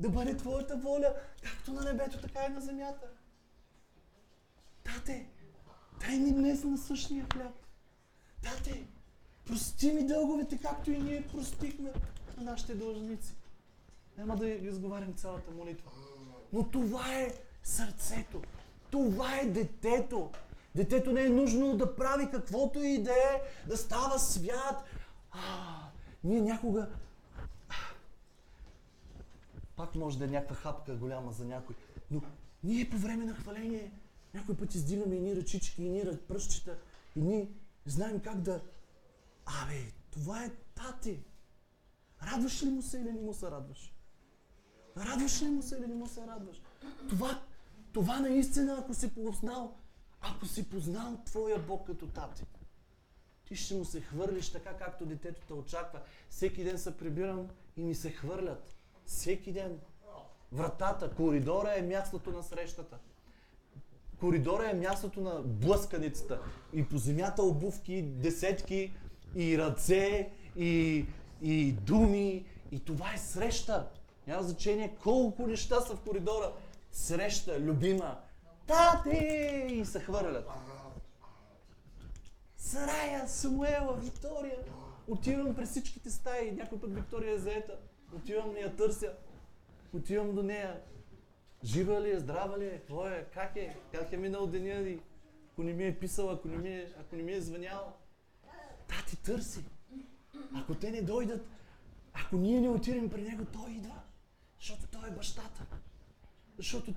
да 0.00 0.08
бъде 0.08 0.36
Твоята 0.36 0.76
воля, 0.76 1.14
както 1.42 1.72
на 1.72 1.84
небето, 1.84 2.20
така 2.20 2.46
и 2.50 2.52
на 2.52 2.60
земята. 2.60 3.06
Тате, 4.84 5.26
дай 6.00 6.18
ни 6.18 6.32
днес 6.32 6.64
на 6.64 6.78
същия 6.78 7.26
хляб. 7.32 7.54
Тате, 8.42 8.86
прости 9.44 9.92
ми 9.92 10.06
дълговете, 10.06 10.58
както 10.58 10.90
и 10.90 10.98
ние 10.98 11.26
простихме 11.26 11.92
на 12.36 12.42
нашите 12.42 12.74
дължници. 12.74 13.34
Няма 14.18 14.36
да 14.36 14.48
изговарям 14.48 15.14
цялата 15.14 15.50
молитва. 15.50 15.90
Но 16.52 16.70
това 16.70 17.14
е 17.14 17.34
сърцето. 17.62 18.42
Това 18.90 19.38
е 19.38 19.46
детето. 19.46 20.30
Детето 20.74 21.12
не 21.12 21.24
е 21.24 21.28
нужно 21.28 21.76
да 21.76 21.96
прави 21.96 22.30
каквото 22.30 22.82
и 22.82 23.02
да 23.02 23.12
е, 23.12 23.42
да 23.68 23.76
става 23.76 24.18
свят. 24.18 24.84
А, 25.30 25.40
ние 26.24 26.40
някога... 26.40 26.88
Пак 29.76 29.94
може 29.94 30.18
да 30.18 30.24
е 30.24 30.28
някаква 30.28 30.56
хапка 30.56 30.94
голяма 30.94 31.32
за 31.32 31.44
някой. 31.44 31.76
Но 32.10 32.20
ние 32.64 32.90
по 32.90 32.96
време 32.96 33.24
на 33.24 33.34
хваление 33.34 33.92
някой 34.34 34.56
път 34.56 34.74
издигаме 34.74 35.14
и 35.14 35.20
ни 35.20 35.36
ръчички, 35.36 35.84
и 35.84 35.88
ни 35.88 36.18
пръщчета, 36.28 36.78
и 37.16 37.20
ние 37.20 37.48
знаем 37.86 38.20
как 38.20 38.40
да... 38.40 38.60
Абе, 39.46 39.92
това 40.10 40.44
е 40.44 40.50
тати. 40.74 41.20
Радваш 42.22 42.62
ли 42.62 42.70
му 42.70 42.82
се 42.82 42.98
или 42.98 43.12
не 43.12 43.20
му 43.20 43.34
се 43.34 43.50
радваш? 43.50 43.94
Радваш 44.96 45.42
ли 45.42 45.48
му 45.48 45.62
се 45.62 45.76
или 45.76 45.86
не 45.86 45.94
му 45.94 46.06
се 46.06 46.26
радваш? 46.26 46.62
Това, 47.08 47.42
това 47.92 48.20
наистина, 48.20 48.76
ако 48.80 48.94
си 48.94 49.14
познал, 49.14 49.76
ако 50.22 50.46
си 50.46 50.70
познал 50.70 51.18
твоя 51.24 51.58
Бог 51.58 51.86
като 51.86 52.06
тати, 52.06 52.44
ти 53.44 53.56
ще 53.56 53.74
му 53.74 53.84
се 53.84 54.00
хвърлиш 54.00 54.52
така, 54.52 54.76
както 54.76 55.06
детето 55.06 55.40
те 55.46 55.52
очаква. 55.52 56.00
Всеки 56.30 56.64
ден 56.64 56.78
се 56.78 56.96
прибирам 56.96 57.48
и 57.76 57.82
ми 57.82 57.94
се 57.94 58.10
хвърлят. 58.10 58.76
Всеки 59.06 59.52
ден. 59.52 59.80
Вратата, 60.52 61.10
коридора 61.14 61.74
е 61.76 61.82
мястото 61.82 62.30
на 62.30 62.42
срещата. 62.42 62.98
Коридора 64.20 64.70
е 64.70 64.74
мястото 64.74 65.20
на 65.20 65.42
блъсканицата. 65.42 66.40
И 66.72 66.88
по 66.88 66.98
земята 66.98 67.42
обувки, 67.42 68.02
десетки, 68.02 68.92
и 69.36 69.58
ръце, 69.58 70.30
и, 70.56 71.06
и 71.42 71.72
думи. 71.72 72.46
И 72.70 72.80
това 72.80 73.14
е 73.14 73.18
среща. 73.18 73.88
Няма 74.26 74.42
значение 74.42 74.96
колко 75.02 75.46
неща 75.46 75.80
са 75.80 75.96
в 75.96 76.00
коридора. 76.00 76.52
Среща, 76.92 77.60
любима. 77.60 78.20
Тати! 78.72 79.66
И 79.70 79.84
се 79.84 80.00
хвърлят. 80.00 80.48
Сарая, 82.56 83.28
Самуела, 83.28 83.96
Виктория. 83.96 84.58
Отивам 85.08 85.54
през 85.54 85.70
всичките 85.70 86.10
стаи, 86.10 86.52
някой 86.52 86.80
път 86.80 86.94
Виктория 86.94 87.34
е 87.34 87.38
заета. 87.38 87.78
Отивам, 88.16 88.56
я 88.56 88.76
търся. 88.76 89.12
Отивам 89.94 90.34
до 90.34 90.42
нея. 90.42 90.80
Жива 91.64 92.00
ли 92.00 92.10
е, 92.10 92.18
здрава 92.18 92.58
ли 92.58 92.66
е, 92.66 92.78
какво 92.78 93.06
е, 93.06 93.26
как 93.34 93.56
е, 93.56 93.76
как 93.92 94.12
е 94.12 94.16
минал 94.16 94.46
деня 94.46 94.88
и 94.88 95.00
ако 95.52 95.62
не 95.62 95.72
ми 95.72 95.86
е 95.86 95.98
писала, 95.98 96.32
ако 96.32 96.48
не 96.48 96.56
ми 96.56 96.68
е, 96.68 96.92
ако 97.00 97.16
не 97.16 97.22
ми 97.22 97.32
е 97.32 97.40
звъняла. 97.40 97.92
Тати 98.88 99.16
търси. 99.16 99.64
Ако 100.54 100.74
те 100.74 100.90
не 100.90 101.02
дойдат, 101.02 101.46
ако 102.12 102.36
ние 102.36 102.60
не 102.60 102.68
отидем 102.68 103.10
при 103.10 103.22
него, 103.22 103.44
той 103.44 103.70
идва. 103.70 104.00
Защото 104.60 104.86
той 104.86 105.08
е 105.08 105.12
бащата. 105.12 105.66
Защото 106.58 106.94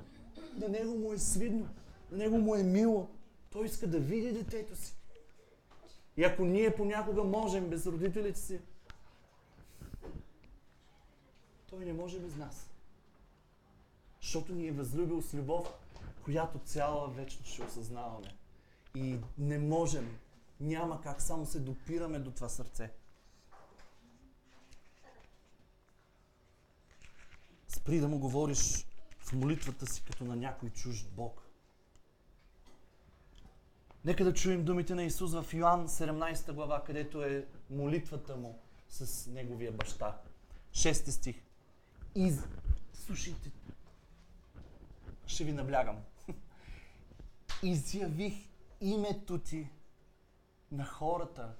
на 0.56 0.67
него 0.69 0.98
му 0.98 1.13
е 1.13 1.17
свидно, 1.17 1.69
на 2.12 2.17
него 2.17 2.38
му 2.38 2.56
е 2.56 2.63
мило. 2.63 3.08
Той 3.52 3.65
иска 3.65 3.88
да 3.88 4.00
види 4.00 4.32
детето 4.32 4.76
си. 4.76 4.95
И 6.17 6.24
ако 6.24 6.45
ние 6.45 6.76
понякога 6.76 7.24
можем 7.24 7.69
без 7.69 7.86
родителите 7.86 8.39
си, 8.39 8.60
той 11.69 11.86
не 11.86 11.93
може 11.93 12.19
без 12.19 12.36
нас. 12.36 12.69
Защото 14.21 14.54
ни 14.54 14.67
е 14.67 14.71
възлюбил 14.71 15.21
с 15.21 15.34
любов, 15.34 15.74
която 16.24 16.60
цяла 16.60 17.10
вечно 17.10 17.45
ще 17.45 17.63
осъзнаваме. 17.63 18.36
И 18.95 19.17
не 19.38 19.60
можем, 19.60 20.17
няма 20.60 21.02
как, 21.02 21.21
само 21.21 21.45
се 21.45 21.60
допираме 21.60 22.19
до 22.19 22.32
това 22.32 22.50
сърце. 22.50 22.91
Спри 27.67 28.00
да 28.00 28.08
му 28.08 28.19
говориш 28.19 28.86
молитвата 29.36 29.86
си 29.86 30.04
като 30.04 30.26
на 30.26 30.36
някой 30.36 30.69
чужд 30.69 31.08
Бог. 31.15 31.41
Нека 34.06 34.24
да 34.24 34.34
чуем 34.34 34.65
думите 34.65 34.95
на 34.95 35.04
Исус 35.04 35.34
в 35.34 35.54
Йоанн 35.54 35.88
17 35.88 36.54
глава, 36.54 36.84
където 36.84 37.24
е 37.24 37.45
молитвата 37.69 38.36
му 38.36 38.60
с 38.89 39.28
неговия 39.32 39.71
баща. 39.71 40.17
Шести 40.71 41.12
стих. 41.12 41.36
Из... 42.15 42.43
Слушайте. 42.93 43.52
Ще 45.28 45.43
ви 45.43 45.52
наблягам. 45.52 45.98
Изявих 47.63 48.34
името 48.82 49.39
ти 49.39 49.69
на 50.71 50.86
хората, 50.86 51.54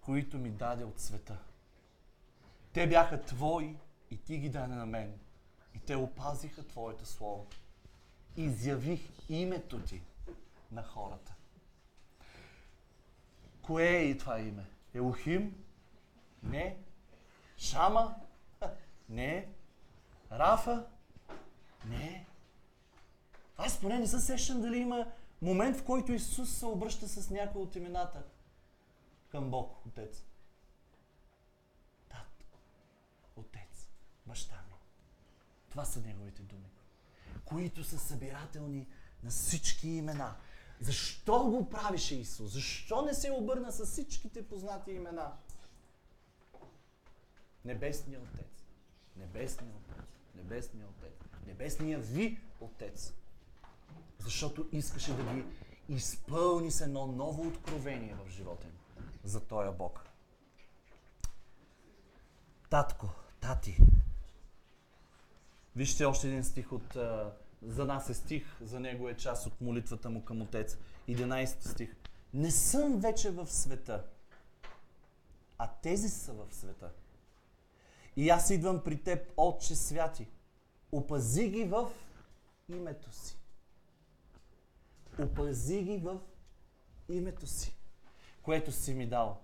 които 0.00 0.38
ми 0.38 0.50
даде 0.50 0.84
от 0.84 1.00
света. 1.00 1.38
Те 2.72 2.88
бяха 2.88 3.22
твои 3.22 3.76
и 4.10 4.16
ти 4.16 4.38
ги 4.38 4.48
даде 4.48 4.74
на 4.74 4.86
мен. 4.86 5.18
Те 5.86 5.96
опазиха 5.96 6.66
Твоето 6.66 7.06
Слово. 7.06 7.46
Изявих 8.36 9.00
името 9.28 9.80
Ти 9.80 10.02
на 10.72 10.82
хората. 10.82 11.34
Кое 13.62 13.84
е 13.84 14.04
и 14.04 14.18
това 14.18 14.40
име? 14.40 14.66
Елохим? 14.94 15.64
Не. 16.42 16.76
Шама? 17.56 18.14
Не. 19.08 19.48
Рафа? 20.32 20.86
Не. 21.84 22.26
Аз 23.56 23.80
поне 23.80 23.98
не 23.98 24.06
се 24.06 24.20
сещам 24.20 24.60
дали 24.60 24.76
има 24.76 25.06
момент, 25.42 25.76
в 25.76 25.84
който 25.84 26.12
Исус 26.12 26.50
се 26.50 26.66
обръща 26.66 27.08
с 27.08 27.30
някои 27.30 27.62
от 27.62 27.76
имената 27.76 28.22
към 29.28 29.50
Бог, 29.50 29.86
Отец. 29.86 30.24
Татко, 32.08 32.58
Отец, 33.36 33.88
баща. 34.26 34.65
Това 35.76 35.84
са 35.84 36.00
неговите 36.00 36.42
думи, 36.42 36.70
които 37.44 37.84
са 37.84 37.98
събирателни 37.98 38.86
на 39.22 39.30
всички 39.30 39.88
имена. 39.88 40.36
Защо 40.80 41.44
го 41.44 41.70
правише 41.70 42.14
Исус? 42.14 42.52
Защо 42.52 43.02
не 43.02 43.14
се 43.14 43.32
обърна 43.32 43.72
с 43.72 43.86
всичките 43.86 44.48
познати 44.48 44.90
имена? 44.92 45.32
Небесният 47.64 48.22
Отец. 48.22 48.64
Небесният 49.16 49.76
Отец. 49.76 50.04
Небесният 50.34 50.90
Отец. 50.90 51.12
Небесният 51.46 52.06
ви 52.06 52.40
Отец. 52.60 53.12
Защото 54.18 54.68
искаше 54.72 55.14
да 55.14 55.34
ги 55.34 55.44
изпълни 55.88 56.70
с 56.70 56.80
едно 56.80 57.06
ново 57.06 57.48
откровение 57.48 58.14
в 58.14 58.30
живота 58.30 58.66
им 58.66 58.78
за 59.24 59.40
този 59.40 59.76
Бог. 59.76 60.04
Татко, 62.70 63.08
тати, 63.40 63.78
Вижте 65.76 66.04
още 66.04 66.28
един 66.28 66.44
стих 66.44 66.72
от... 66.72 66.96
За 67.62 67.84
нас 67.84 68.10
е 68.10 68.14
стих, 68.14 68.44
за 68.60 68.80
него 68.80 69.08
е 69.08 69.16
част 69.16 69.46
от 69.46 69.60
молитвата 69.60 70.10
му 70.10 70.24
към 70.24 70.42
Отец. 70.42 70.78
11 71.08 71.68
стих. 71.68 71.96
Не 72.34 72.50
съм 72.50 73.00
вече 73.00 73.30
в 73.30 73.46
света, 73.46 74.04
а 75.58 75.70
тези 75.82 76.08
са 76.08 76.32
в 76.32 76.46
света. 76.50 76.90
И 78.16 78.30
аз 78.30 78.50
идвам 78.50 78.82
при 78.84 79.02
теб, 79.02 79.32
Отче 79.36 79.74
святи. 79.74 80.26
Опази 80.92 81.48
ги 81.48 81.64
в 81.64 81.90
името 82.68 83.12
си. 83.12 83.36
Опази 85.22 85.82
ги 85.82 85.96
в 85.96 86.18
името 87.08 87.46
си, 87.46 87.76
което 88.42 88.72
си 88.72 88.94
ми 88.94 89.06
дал. 89.06 89.40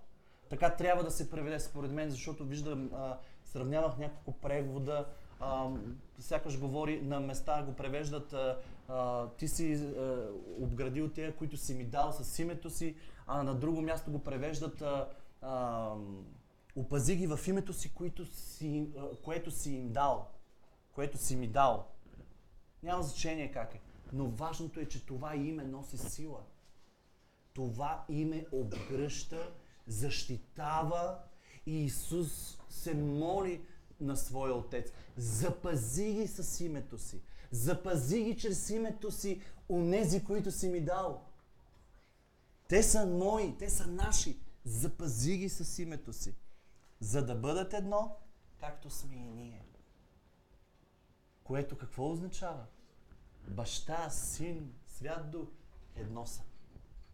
Така 0.49 0.75
трябва 0.75 1.03
да 1.03 1.11
се 1.11 1.29
преведе 1.29 1.59
според 1.59 1.91
мен, 1.91 2.09
защото 2.09 2.45
виждам, 2.45 2.89
а, 2.93 3.19
сравнявах 3.45 3.97
няколко 3.97 4.39
превода, 4.39 5.05
сякаш 6.19 6.59
говори 6.59 7.01
на 7.01 7.19
места, 7.19 7.63
го 7.63 7.73
превеждат 7.73 8.35
а, 8.89 9.29
ти 9.29 9.47
си 9.47 9.73
а, 9.73 10.27
обградил 10.59 11.09
тия, 11.09 11.35
които 11.35 11.57
си 11.57 11.73
ми 11.73 11.85
дал 11.85 12.11
с 12.11 12.39
името 12.39 12.69
си, 12.69 12.95
а 13.27 13.43
на 13.43 13.55
друго 13.55 13.81
място 13.81 14.11
го 14.11 14.19
превеждат 14.19 14.81
а, 14.81 15.09
а, 15.41 15.91
опази 16.75 17.15
ги 17.15 17.27
в 17.27 17.39
името 17.47 17.73
си, 17.73 17.93
което 17.93 18.25
си, 18.25 18.87
а, 18.97 19.15
което 19.23 19.51
си 19.51 19.71
им 19.71 19.91
дал. 19.91 20.27
Което 20.91 21.17
си 21.17 21.35
ми 21.35 21.47
дал. 21.47 21.87
Няма 22.83 23.03
значение 23.03 23.51
как 23.51 23.75
е. 23.75 23.81
Но 24.13 24.27
важното 24.27 24.79
е, 24.79 24.85
че 24.85 25.05
това 25.05 25.35
име 25.35 25.63
носи 25.63 25.97
сила. 25.97 26.39
Това 27.53 28.05
име 28.09 28.45
обгръща, 28.51 29.51
защитава 29.87 31.19
и 31.65 31.85
Исус 31.85 32.57
се 32.69 32.93
моли 32.93 33.61
на 34.03 34.15
своя 34.15 34.53
отец. 34.53 34.91
Запази 35.17 36.13
ги 36.13 36.27
с 36.27 36.63
името 36.63 36.97
си. 36.97 37.21
Запази 37.51 38.23
ги 38.23 38.37
чрез 38.37 38.69
името 38.69 39.11
си 39.11 39.41
онези, 39.69 40.23
които 40.23 40.51
си 40.51 40.69
ми 40.69 40.81
дал. 40.81 41.25
Те 42.67 42.83
са 42.83 43.05
мои, 43.05 43.57
те 43.57 43.69
са 43.69 43.87
наши. 43.87 44.39
Запази 44.65 45.37
ги 45.37 45.49
с 45.49 45.81
името 45.81 46.13
си. 46.13 46.35
За 46.99 47.25
да 47.25 47.35
бъдат 47.35 47.73
едно, 47.73 48.17
както 48.59 48.89
сме 48.89 49.15
и 49.15 49.19
ние. 49.19 49.65
Което 51.43 51.77
какво 51.77 52.11
означава? 52.11 52.65
Баща, 53.47 54.09
син, 54.09 54.73
свят 54.87 55.31
дух, 55.31 55.47
едно 55.95 56.25
са. 56.25 56.41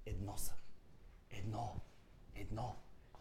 Едно 0.06 0.38
са. 0.38 0.54
Едно. 1.30 1.76
Едно. 2.36 2.76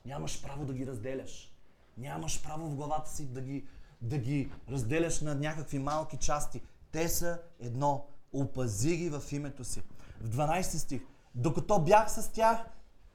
Нямаш 0.04 0.42
право 0.42 0.66
да 0.66 0.74
ги 0.74 0.86
разделяш. 0.86 1.57
Нямаш 1.98 2.42
право 2.42 2.68
в 2.68 2.74
главата 2.74 3.10
си 3.10 3.26
да 3.26 3.40
ги, 3.40 3.66
да 4.00 4.18
ги 4.18 4.50
разделяш 4.70 5.20
на 5.20 5.34
някакви 5.34 5.78
малки 5.78 6.16
части. 6.16 6.62
Те 6.92 7.08
са 7.08 7.40
едно. 7.60 8.06
Опази 8.32 8.96
ги 8.96 9.08
в 9.08 9.22
името 9.32 9.64
си. 9.64 9.82
В 10.20 10.28
12 10.28 10.62
стих. 10.62 11.02
Докато 11.34 11.80
бях 11.80 12.12
с 12.12 12.32
тях, 12.32 12.58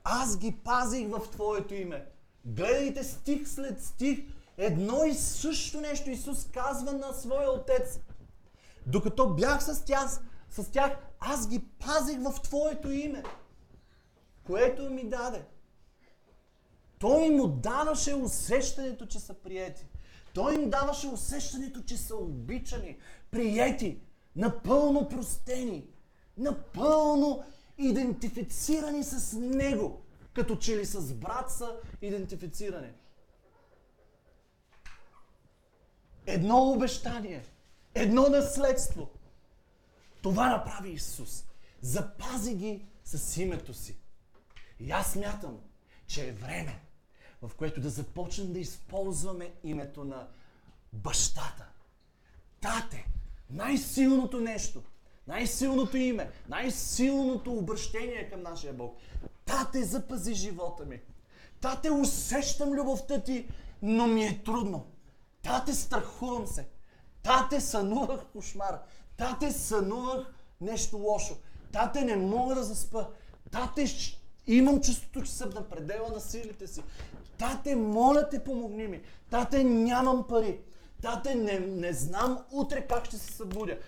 аз 0.03 0.37
ги 0.37 0.51
пазих 0.51 1.07
в 1.09 1.29
Твоето 1.31 1.73
име. 1.73 2.05
Гледайте 2.45 3.03
стих 3.03 3.49
след 3.49 3.83
стих. 3.83 4.19
Едно 4.57 5.03
и 5.03 5.13
също 5.13 5.81
нещо 5.81 6.09
Исус 6.09 6.47
казва 6.53 6.93
на 6.93 7.13
своя 7.13 7.51
Отец. 7.51 7.99
Докато 8.85 9.33
бях 9.33 9.63
с 9.63 9.85
тях, 9.85 10.19
с 10.49 10.71
тях, 10.71 10.91
аз 11.19 11.47
ги 11.47 11.59
пазих 11.59 12.19
в 12.19 12.41
Твоето 12.41 12.91
име, 12.91 13.23
което 14.43 14.89
ми 14.89 15.09
даде. 15.09 15.45
Той 17.03 17.25
им 17.25 17.61
даваше 17.61 18.15
усещането, 18.15 19.05
че 19.05 19.19
са 19.19 19.33
приети. 19.33 19.85
Той 20.33 20.55
им 20.55 20.69
даваше 20.69 21.07
усещането, 21.07 21.83
че 21.83 21.97
са 21.97 22.15
обичани, 22.15 22.97
приети, 23.31 24.01
напълно 24.35 25.09
простени, 25.09 25.87
напълно 26.37 27.43
идентифицирани 27.77 29.03
с 29.03 29.39
Него, 29.39 30.01
като 30.33 30.55
че 30.55 30.77
ли 30.77 30.85
с 30.85 31.13
брат 31.13 31.51
са 31.51 31.75
идентифицирани. 32.01 32.91
Едно 36.25 36.71
обещание, 36.71 37.45
едно 37.95 38.29
наследство. 38.29 39.09
Това 40.21 40.49
направи 40.49 40.89
Исус. 40.89 41.45
Запази 41.81 42.55
ги 42.55 42.85
с 43.03 43.37
името 43.37 43.73
си. 43.73 43.97
И 44.79 44.91
аз 44.91 45.15
мятам, 45.15 45.59
че 46.07 46.27
е 46.27 46.31
време 46.31 46.79
в 47.47 47.55
което 47.55 47.81
да 47.81 47.89
започнем 47.89 48.53
да 48.53 48.59
използваме 48.59 49.53
името 49.63 50.03
на 50.03 50.27
бащата. 50.93 51.65
Тате, 52.61 53.07
най-силното 53.49 54.41
нещо, 54.41 54.81
най-силното 55.27 55.97
име, 55.97 56.31
най-силното 56.49 57.53
обращение 57.53 58.29
към 58.29 58.41
нашия 58.41 58.73
Бог. 58.73 58.97
Тате, 59.45 59.83
запази 59.83 60.33
живота 60.33 60.85
ми. 60.85 61.01
Тате, 61.61 61.91
усещам 61.91 62.69
любовта 62.69 63.21
ти, 63.21 63.47
но 63.81 64.07
ми 64.07 64.25
е 64.25 64.43
трудно. 64.43 64.85
Тате, 65.41 65.73
страхувам 65.73 66.47
се. 66.47 66.67
Тате, 67.23 67.61
сънувах 67.61 68.25
кошмар. 68.25 68.81
Тате, 69.17 69.51
сънувах 69.51 70.33
нещо 70.61 70.97
лошо. 70.97 71.37
Тате, 71.71 72.01
не 72.01 72.15
мога 72.15 72.55
да 72.55 72.63
заспа. 72.63 73.07
Тате, 73.51 73.85
имам 74.47 74.81
чувството, 74.81 75.21
че 75.21 75.31
съм 75.31 75.49
на 75.49 75.69
предела 75.69 76.09
на 76.09 76.19
силите 76.19 76.67
си. 76.67 76.83
Тате, 77.37 77.75
моля 77.75 78.29
те, 78.29 78.43
помогни 78.43 78.87
ми. 78.87 79.01
Тате, 79.29 79.63
нямам 79.63 80.27
пари. 80.27 80.59
Тате, 81.01 81.35
не, 81.35 81.59
не 81.59 81.93
знам 81.93 82.45
утре 82.51 82.87
как 82.87 83.05
ще 83.05 83.17
се 83.17 83.33
събудя. 83.33 83.79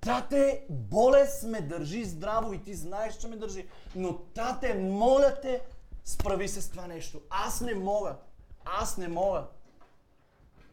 Тате, 0.00 0.66
болест 0.70 1.42
ме 1.42 1.60
държи 1.60 2.04
здраво 2.04 2.52
и 2.52 2.62
ти 2.62 2.74
знаеш, 2.74 3.16
че 3.16 3.28
ме 3.28 3.36
държи. 3.36 3.68
Но 3.96 4.18
тате, 4.18 4.74
моля 4.74 5.40
те, 5.42 5.62
справи 6.04 6.48
се 6.48 6.62
с 6.62 6.70
това 6.70 6.86
нещо. 6.86 7.20
Аз 7.30 7.60
не 7.60 7.74
мога. 7.74 8.16
Аз 8.64 8.96
не 8.96 9.08
мога. 9.08 9.46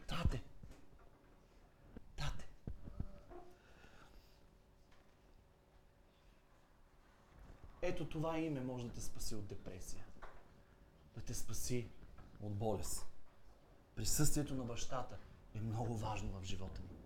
Тате. 0.08 0.44
Тате. 2.18 2.48
Ето 7.82 8.10
това 8.10 8.39
име 8.39 8.62
може 8.62 8.86
да 8.86 8.94
те 8.94 9.02
спаси 9.02 9.36
от 9.36 9.48
депресия. 9.48 10.04
Да 11.15 11.22
те 11.22 11.34
спаси 11.34 11.88
от 12.39 12.56
болест. 12.56 13.06
Присъствието 13.95 14.56
на 14.56 14.63
бащата 14.63 15.17
е 15.56 15.62
много 15.62 15.97
важно 15.97 16.39
в 16.39 16.43
живота 16.43 16.82
ни. 16.82 16.97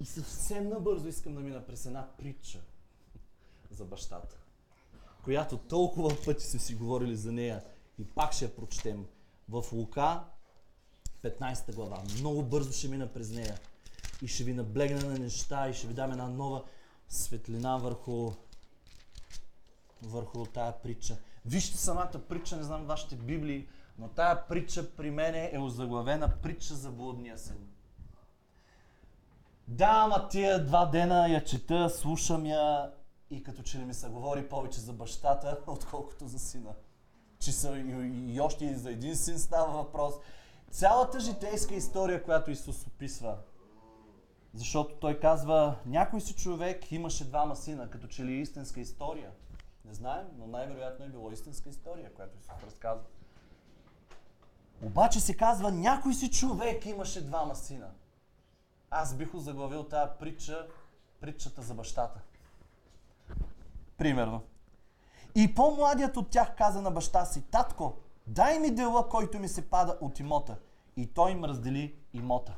И 0.00 0.04
съвсем 0.04 0.68
набързо 0.68 1.08
искам 1.08 1.34
да 1.34 1.40
мина 1.40 1.66
през 1.66 1.86
една 1.86 2.08
притча 2.18 2.60
за 3.70 3.84
бащата, 3.84 4.36
която 5.24 5.58
толкова 5.58 6.16
пъти 6.24 6.44
сме 6.44 6.60
си 6.60 6.74
говорили 6.74 7.16
за 7.16 7.32
нея 7.32 7.64
и 7.98 8.04
пак 8.04 8.32
ще 8.32 8.44
я 8.44 8.56
прочетем. 8.56 9.06
В 9.48 9.64
Лука 9.72 10.24
15 11.22 11.74
глава. 11.74 12.02
Много 12.18 12.42
бързо 12.42 12.72
ще 12.72 12.88
мина 12.88 13.12
през 13.12 13.30
нея 13.30 13.58
и 14.22 14.28
ще 14.28 14.44
ви 14.44 14.54
наблегна 14.54 15.08
на 15.08 15.18
неща 15.18 15.68
и 15.68 15.74
ще 15.74 15.86
ви 15.86 15.94
дам 15.94 16.12
една 16.12 16.28
нова 16.28 16.64
светлина 17.08 17.76
върху, 17.76 18.32
върху 20.02 20.46
тая 20.46 20.82
притча. 20.82 21.16
Вижте 21.46 21.76
самата 21.76 22.20
притча, 22.28 22.56
не 22.56 22.62
знам 22.62 22.84
вашите 22.84 23.16
библии, 23.16 23.68
но 23.98 24.08
тая 24.08 24.46
притча 24.46 24.96
при 24.96 25.10
мене 25.10 25.50
е 25.52 25.58
озаглавена 25.58 26.28
притча 26.42 26.74
за 26.74 26.90
блудния 26.90 27.38
син. 27.38 27.68
Да, 29.68 29.90
ама 30.04 30.28
тия 30.28 30.64
два 30.64 30.86
дена 30.86 31.28
я 31.28 31.44
чета, 31.44 31.90
слушам 31.90 32.46
я 32.46 32.92
и 33.30 33.42
като 33.42 33.62
че 33.62 33.78
ли 33.78 33.84
ми 33.84 33.94
се 33.94 34.08
говори 34.08 34.48
повече 34.48 34.80
за 34.80 34.92
бащата, 34.92 35.58
отколкото 35.66 36.26
за 36.26 36.38
сина. 36.38 36.74
Че 37.38 37.52
са 37.52 37.78
и, 37.78 38.34
и 38.34 38.40
още 38.40 38.64
и 38.64 38.74
за 38.74 38.90
един 38.90 39.16
син 39.16 39.38
става 39.38 39.72
въпрос. 39.72 40.14
Цялата 40.70 41.20
житейска 41.20 41.74
история, 41.74 42.24
която 42.24 42.50
Исус 42.50 42.86
описва, 42.86 43.38
защото 44.54 44.94
той 44.94 45.20
казва, 45.20 45.76
някой 45.86 46.20
си 46.20 46.34
човек 46.34 46.92
имаше 46.92 47.24
двама 47.24 47.56
сина, 47.56 47.90
като 47.90 48.06
че 48.06 48.24
ли 48.24 48.32
е 48.32 48.40
истинска 48.40 48.80
история. 48.80 49.30
Не 49.84 49.94
знаем, 49.94 50.26
но 50.38 50.46
най-вероятно 50.46 51.04
е 51.04 51.08
било 51.08 51.30
истинска 51.30 51.68
история, 51.68 52.14
която 52.14 52.38
Исус 52.38 52.64
разказва. 52.66 53.04
Обаче 54.82 55.20
се 55.20 55.36
казва, 55.36 55.72
някой 55.72 56.14
си 56.14 56.30
човек 56.30 56.86
имаше 56.86 57.24
двама 57.24 57.56
сина. 57.56 57.90
Аз 58.90 59.14
бих 59.14 59.34
озаглавил 59.34 59.84
тази 59.84 60.10
притча, 60.20 60.66
притчата 61.20 61.62
за 61.62 61.74
бащата. 61.74 62.20
Примерно. 63.98 64.42
И 65.34 65.54
по-младият 65.54 66.16
от 66.16 66.30
тях 66.30 66.56
каза 66.56 66.82
на 66.82 66.90
баща 66.90 67.24
си, 67.24 67.42
татко, 67.42 67.96
дай 68.26 68.58
ми 68.58 68.74
дела, 68.74 69.08
който 69.08 69.38
ми 69.38 69.48
се 69.48 69.70
пада 69.70 69.98
от 70.00 70.20
имота. 70.20 70.56
И 70.96 71.06
той 71.06 71.30
им 71.30 71.44
раздели 71.44 71.94
имота. 72.12 72.54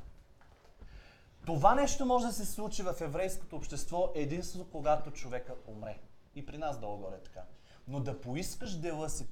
Това 1.46 1.74
нещо 1.74 2.06
може 2.06 2.26
да 2.26 2.32
се 2.32 2.46
случи 2.46 2.82
в 2.82 2.94
еврейското 3.00 3.56
общество 3.56 4.12
единствено 4.14 4.66
когато 4.72 5.10
човека 5.10 5.54
умре. 5.66 5.98
И 6.34 6.46
при 6.46 6.58
нас 6.58 6.78
долу 6.78 6.96
горе 6.98 7.18
така. 7.24 7.42
Но 7.88 8.00
да 8.00 8.20
поискаш 8.20 8.76
дела 8.76 9.10
си 9.10 9.26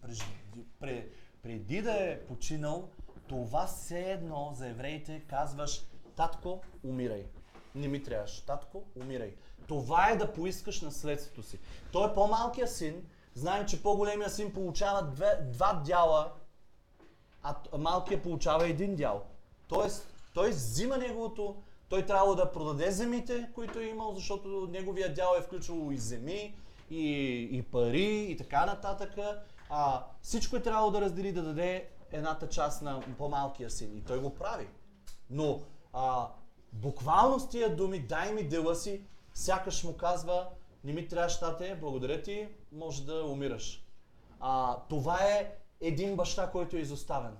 преди, 0.81 1.09
преди 1.45 1.83
да 1.83 1.93
е 1.93 2.21
починал, 2.21 2.89
това 3.29 3.67
все 3.67 4.13
едно 4.13 4.53
за 4.55 4.69
евреите 4.69 5.23
казваш 5.27 5.83
татко, 6.17 6.61
умирай. 6.85 7.27
Не 7.75 7.89
ми 7.89 8.03
трябваш. 8.03 8.41
Татко, 8.41 8.83
умирай. 8.97 9.35
Това 9.69 10.11
е 10.11 10.17
да 10.17 10.33
поискаш 10.33 10.81
наследството 10.81 11.43
си. 11.43 11.59
Той 11.93 12.11
е 12.11 12.15
по-малкият 12.15 12.73
син. 12.73 13.07
Знаем, 13.35 13.67
че 13.67 13.83
по-големия 13.83 14.31
син 14.31 14.53
получава 14.53 15.03
две, 15.03 15.39
два 15.43 15.83
дяла, 15.87 16.33
а 17.43 17.57
малкият 17.79 18.23
получава 18.23 18.69
един 18.69 18.97
дял. 18.97 19.25
Тоест, 19.69 20.15
той 20.35 20.51
взима 20.51 20.97
неговото, 20.97 21.63
той 21.89 22.07
трябва 22.07 22.37
да 22.37 22.53
продаде 22.53 22.91
земите, 22.91 23.51
които 23.55 23.79
е 23.79 23.85
имал, 23.85 24.15
защото 24.15 24.69
неговия 24.71 25.15
дял 25.15 25.35
е 25.39 25.43
включвал 25.43 25.93
и 25.93 25.99
земи, 25.99 26.55
и, 26.91 27.41
и 27.53 27.63
пари, 27.63 28.27
и 28.31 28.37
така 28.37 28.67
нататък. 28.67 29.19
А, 29.71 30.05
всичко 30.23 30.57
е 30.57 30.63
трябвало 30.63 30.91
да 30.91 31.01
раздели, 31.01 31.33
да 31.33 31.43
даде 31.43 31.89
едната 32.13 32.49
част 32.49 32.83
на 32.83 33.03
по-малкия 33.19 33.71
син. 33.71 33.97
И 33.97 34.05
той 34.05 34.21
го 34.21 34.35
прави. 34.35 34.69
Но 35.31 35.61
а, 35.93 36.29
буквално 36.73 37.41
с 37.41 37.49
тия 37.49 37.77
думи, 37.77 37.99
дай 37.99 38.33
ми 38.33 38.49
дела 38.49 38.75
си, 38.75 39.03
сякаш 39.35 39.85
му 39.85 39.97
казва, 39.97 40.49
не 40.85 40.93
ми 40.93 41.09
трябва 41.09 41.29
щате, 41.29 41.79
благодаря 41.81 42.23
ти, 42.23 42.49
може 42.73 43.05
да 43.05 43.25
умираш. 43.25 43.85
А, 44.41 44.79
това 44.89 45.19
е 45.25 45.55
един 45.81 46.17
баща, 46.17 46.51
който 46.51 46.77
е 46.77 46.81
изоставен. 46.81 47.37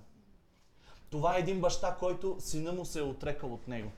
Това 1.09 1.35
е 1.35 1.39
един 1.39 1.61
баща, 1.61 1.95
който 1.99 2.37
сина 2.39 2.73
му 2.73 2.85
се 2.85 2.99
е 2.99 3.03
отрекал 3.03 3.53
от 3.53 3.67
него. 3.67 3.91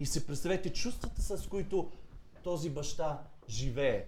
И 0.00 0.06
се 0.06 0.26
представете 0.26 0.72
чувствата, 0.72 1.22
с 1.22 1.46
които 1.48 1.90
този 2.42 2.70
баща 2.70 3.18
живее. 3.48 4.06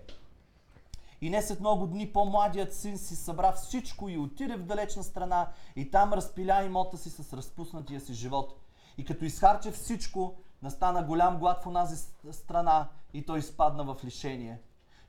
И 1.25 1.31
не 1.31 1.43
след 1.43 1.61
много 1.61 1.87
дни 1.87 2.13
по-младият 2.13 2.75
син 2.75 2.99
си 2.99 3.17
събра 3.17 3.53
всичко 3.53 4.09
и 4.09 4.19
отиде 4.19 4.57
в 4.57 4.65
далечна 4.65 5.05
страна 5.05 5.49
и 5.77 5.91
там 5.91 6.13
разпиля 6.13 6.63
имота 6.65 6.99
си 6.99 7.11
с 7.11 7.33
разпуснатия 7.33 8.01
си 8.01 8.15
живот. 8.15 8.61
И 8.99 9.05
като 9.05 9.25
изхарче 9.25 9.71
всичко, 9.71 10.35
настана 10.63 11.03
голям 11.03 11.39
глад 11.39 11.63
в 11.63 11.67
онази 11.67 11.97
страна 12.33 12.89
и 13.15 13.27
той 13.27 13.39
изпадна 13.39 13.85
в 13.85 14.05
лишение. 14.05 14.61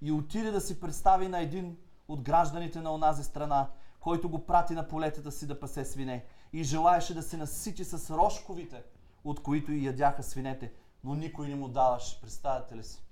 И 0.01 0.12
отиде 0.12 0.51
да 0.51 0.62
си 0.62 0.80
представи 0.80 1.28
на 1.28 1.39
един 1.39 1.78
от 2.08 2.21
гражданите 2.21 2.82
на 2.82 2.93
онази 2.93 3.23
страна, 3.23 3.69
който 3.99 4.30
го 4.30 4.45
прати 4.45 4.73
на 4.73 4.88
полетата 4.88 5.32
си 5.32 5.47
да 5.47 5.60
пасе 5.60 5.86
свине 5.86 6.25
и 6.54 6.63
желаеше 6.63 7.13
да 7.13 7.23
се 7.23 7.38
насити 7.38 7.84
с 7.84 8.17
рожковите, 8.17 8.84
от 9.23 9.43
които 9.43 9.71
и 9.71 9.86
ядяха 9.86 10.23
свинете, 10.23 10.73
но 11.04 11.15
никой 11.15 11.47
не 11.47 11.56
му 11.56 11.67
даваше. 11.67 12.21
Представете 12.21 12.75
ли 12.75 12.84
си? 12.84 13.05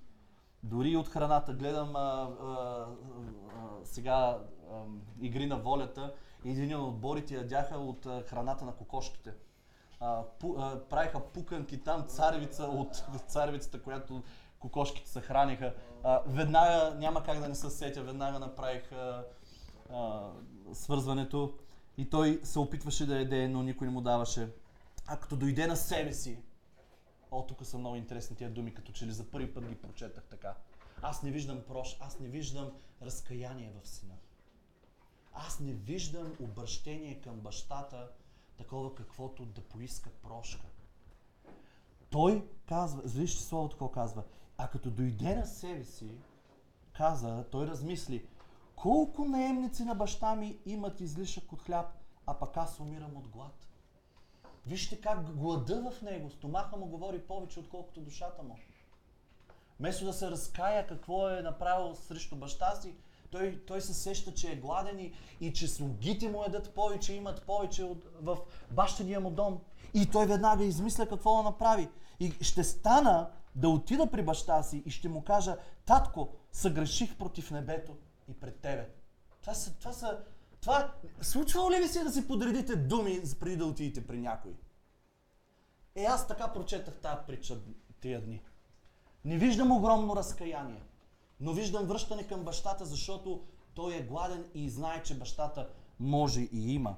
Дори 0.64 0.96
от 0.96 1.08
храната. 1.08 1.52
Гледам 1.52 1.96
а, 1.96 2.00
а, 2.00 2.46
а, 2.46 2.86
сега 3.84 4.38
а, 4.72 4.82
игри 5.20 5.46
на 5.46 5.56
волята. 5.56 6.14
Един 6.44 6.76
от 6.76 6.88
отборите 6.88 7.34
ядяха 7.34 7.78
от 7.78 8.06
а, 8.06 8.22
храната 8.22 8.64
на 8.64 8.72
кокошките. 8.72 9.32
А, 10.00 10.22
пу, 10.38 10.54
а, 10.58 10.88
правиха 10.88 11.20
пуканки 11.20 11.80
там, 11.80 12.04
царевица 12.08 12.64
от 12.64 13.04
царевицата, 13.28 13.82
която 13.82 14.22
кокошките 14.58 15.10
се 15.10 15.20
храниха. 15.20 15.74
А, 16.02 16.20
веднага, 16.26 16.94
няма 16.98 17.22
как 17.22 17.40
да 17.40 17.48
не 17.48 17.54
се 17.54 17.70
сетя, 17.70 18.02
веднага 18.02 18.38
направих 18.38 18.92
а, 18.92 19.24
а, 19.92 20.30
свързването 20.72 21.54
и 21.98 22.10
той 22.10 22.40
се 22.42 22.58
опитваше 22.58 23.06
да 23.06 23.20
еде, 23.20 23.48
но 23.48 23.62
никой 23.62 23.86
не 23.86 23.92
му 23.92 24.00
даваше. 24.00 24.48
А 25.06 25.16
като 25.16 25.36
дойде 25.36 25.66
на 25.66 25.76
себе 25.76 26.12
си, 26.12 26.38
О, 27.34 27.46
тук 27.46 27.66
са 27.66 27.78
много 27.78 27.96
интересни 27.96 28.36
тия 28.36 28.50
думи, 28.50 28.74
като 28.74 28.92
че 28.92 29.06
ли 29.06 29.12
за 29.12 29.30
първи 29.30 29.54
път 29.54 29.68
ги 29.68 29.74
прочетах 29.74 30.24
така. 30.24 30.54
Аз 31.02 31.22
не 31.22 31.30
виждам 31.30 31.62
прош, 31.68 31.96
аз 32.00 32.20
не 32.20 32.28
виждам 32.28 32.72
разкаяние 33.02 33.72
в 33.80 33.88
сина. 33.88 34.14
Аз 35.32 35.60
не 35.60 35.72
виждам 35.72 36.32
обращение 36.40 37.20
към 37.20 37.40
бащата, 37.40 38.10
такова 38.56 38.94
каквото 38.94 39.46
да 39.46 39.60
поиска 39.60 40.10
прошка. 40.10 40.66
Той 42.10 42.48
казва, 42.66 43.02
вижте 43.04 43.42
словото 43.42 43.76
какво 43.76 43.90
казва, 43.90 44.24
а 44.58 44.68
като 44.68 44.90
дойде 44.90 45.36
на 45.36 45.46
себе 45.46 45.84
си, 45.84 46.10
каза, 46.92 47.44
той 47.50 47.66
размисли, 47.66 48.26
колко 48.76 49.24
наемници 49.24 49.84
на 49.84 49.94
баща 49.94 50.36
ми 50.36 50.58
имат 50.66 51.00
излишък 51.00 51.52
от 51.52 51.62
хляб, 51.62 51.86
а 52.26 52.38
пък 52.38 52.56
аз 52.56 52.80
умирам 52.80 53.16
от 53.16 53.28
глад. 53.28 53.66
Вижте 54.66 55.00
как 55.00 55.36
глада 55.36 55.90
в 55.90 56.02
него, 56.02 56.30
стомаха 56.30 56.76
му 56.76 56.86
говори 56.86 57.18
повече, 57.18 57.60
отколкото 57.60 58.00
душата 58.00 58.42
му. 58.42 58.56
Вместо 59.80 60.04
да 60.04 60.12
се 60.12 60.30
разкая 60.30 60.86
какво 60.86 61.28
е 61.28 61.42
направил 61.42 61.94
срещу 61.94 62.36
баща 62.36 62.74
си, 62.74 62.94
той, 63.30 63.64
той 63.66 63.80
се 63.80 63.94
сеща, 63.94 64.34
че 64.34 64.52
е 64.52 64.56
гладен 64.56 65.00
и, 65.00 65.12
и 65.40 65.52
че 65.52 65.68
слугите 65.68 66.28
му 66.28 66.44
едат 66.44 66.74
повече, 66.74 67.12
имат 67.12 67.42
повече 67.42 67.84
от, 67.84 68.04
в 68.20 68.38
бащания 68.70 69.20
му 69.20 69.30
дом. 69.30 69.60
И 69.94 70.10
той 70.10 70.26
веднага 70.26 70.64
измисля 70.64 71.08
какво 71.08 71.36
да 71.36 71.42
направи. 71.42 71.88
И 72.20 72.32
ще 72.40 72.64
стана 72.64 73.30
да 73.54 73.68
отида 73.68 74.10
при 74.10 74.22
баща 74.22 74.62
си 74.62 74.82
и 74.86 74.90
ще 74.90 75.08
му 75.08 75.24
кажа, 75.24 75.56
татко, 75.86 76.28
съгреших 76.52 77.16
против 77.16 77.50
небето 77.50 77.96
и 78.28 78.34
пред 78.34 78.60
тебе. 78.60 78.88
Това 79.40 79.54
са, 79.54 79.78
това 79.78 79.92
са 79.92 80.18
Това, 80.64 80.92
случвало 81.20 81.70
ли 81.70 81.76
ви 81.76 81.88
се 81.88 82.04
да 82.04 82.12
си 82.12 82.28
подредите 82.28 82.76
думи 82.76 83.22
преди 83.40 83.56
да 83.56 83.66
отидете 83.66 84.06
при 84.06 84.18
някой? 84.18 84.52
Е, 85.94 86.04
аз 86.04 86.28
така 86.28 86.52
прочетах 86.52 86.94
тази 86.94 87.16
притча 87.26 87.58
тия 88.00 88.20
дни. 88.20 88.42
Не 89.24 89.38
виждам 89.38 89.72
огромно 89.72 90.16
разкаяние, 90.16 90.82
но 91.40 91.52
виждам 91.52 91.86
връщане 91.86 92.26
към 92.26 92.40
бащата, 92.40 92.84
защото 92.84 93.44
той 93.74 93.96
е 93.96 94.02
гладен 94.02 94.44
и 94.54 94.70
знае, 94.70 95.02
че 95.02 95.18
бащата 95.18 95.68
може 96.00 96.40
и 96.40 96.74
има. 96.74 96.96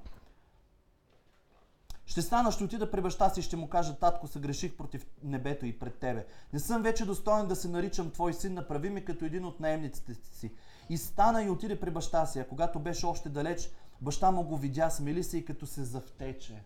Ще 2.05 2.23
стана, 2.23 2.53
ще 2.53 2.65
отида 2.65 2.91
при 2.91 3.01
баща 3.01 3.31
си 3.31 3.41
и 3.41 3.43
ще 3.43 3.57
му 3.57 3.69
кажа, 3.69 3.99
татко, 3.99 4.27
се 4.27 4.41
греших 4.41 4.77
против 4.77 5.07
небето 5.23 5.67
и 5.67 5.79
пред 5.79 5.99
тебе. 5.99 6.27
Не 6.53 6.61
съм 6.61 6.83
вече 6.83 7.07
достоен 7.07 7.49
да 7.49 7.57
се 7.57 7.69
наричам 7.69 8.11
твой 8.11 8.35
син, 8.35 8.55
направи 8.55 8.91
ми 8.91 9.05
като 9.05 9.25
един 9.25 9.45
от 9.45 9.61
наемниците 9.61 10.15
си. 10.15 10.53
И 10.89 10.99
стана 10.99 11.43
и 11.43 11.51
отиде 11.51 11.81
при 11.81 11.91
баща 11.91 12.27
си, 12.27 12.39
а 12.39 12.49
когато 12.49 12.81
беше 12.81 13.07
още 13.07 13.29
далеч, 13.29 13.71
баща 14.01 14.31
му 14.31 14.45
го 14.45 14.57
видя, 14.57 14.91
смели 14.91 15.25
се 15.25 15.39
и 15.39 15.45
като 15.45 15.67
се 15.67 15.85
завтече. 15.85 16.63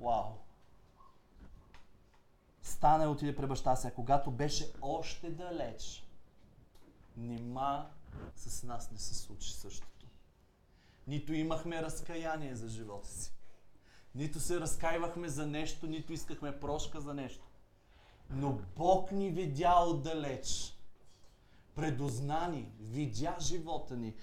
Вау! 0.00 0.32
Стана 2.62 3.04
и 3.04 3.06
отиде 3.06 3.36
при 3.36 3.46
баща 3.46 3.76
си, 3.76 3.86
а 3.86 3.94
когато 3.94 4.30
беше 4.30 4.72
още 4.82 5.30
далеч, 5.30 6.04
нима 7.16 7.90
с 8.36 8.62
нас 8.62 8.90
не 8.90 8.98
се 8.98 9.14
случи 9.14 9.52
същото. 9.52 10.06
Нито 11.06 11.32
имахме 11.32 11.82
разкаяние 11.82 12.56
за 12.56 12.68
живота 12.68 13.08
си. 13.08 13.32
Нито 14.14 14.40
се 14.40 14.60
разкаивахме 14.60 15.28
за 15.28 15.46
нещо, 15.46 15.86
нито 15.86 16.12
искахме 16.12 16.60
прошка 16.60 17.00
за 17.00 17.14
нещо. 17.14 17.46
Но 18.30 18.58
Бог 18.76 19.12
ни 19.12 19.30
видя 19.30 19.80
отдалеч. 19.80 20.76
Предознани, 21.74 22.72
видя 22.80 23.36
живота 23.40 23.96
ни. 23.96 24.14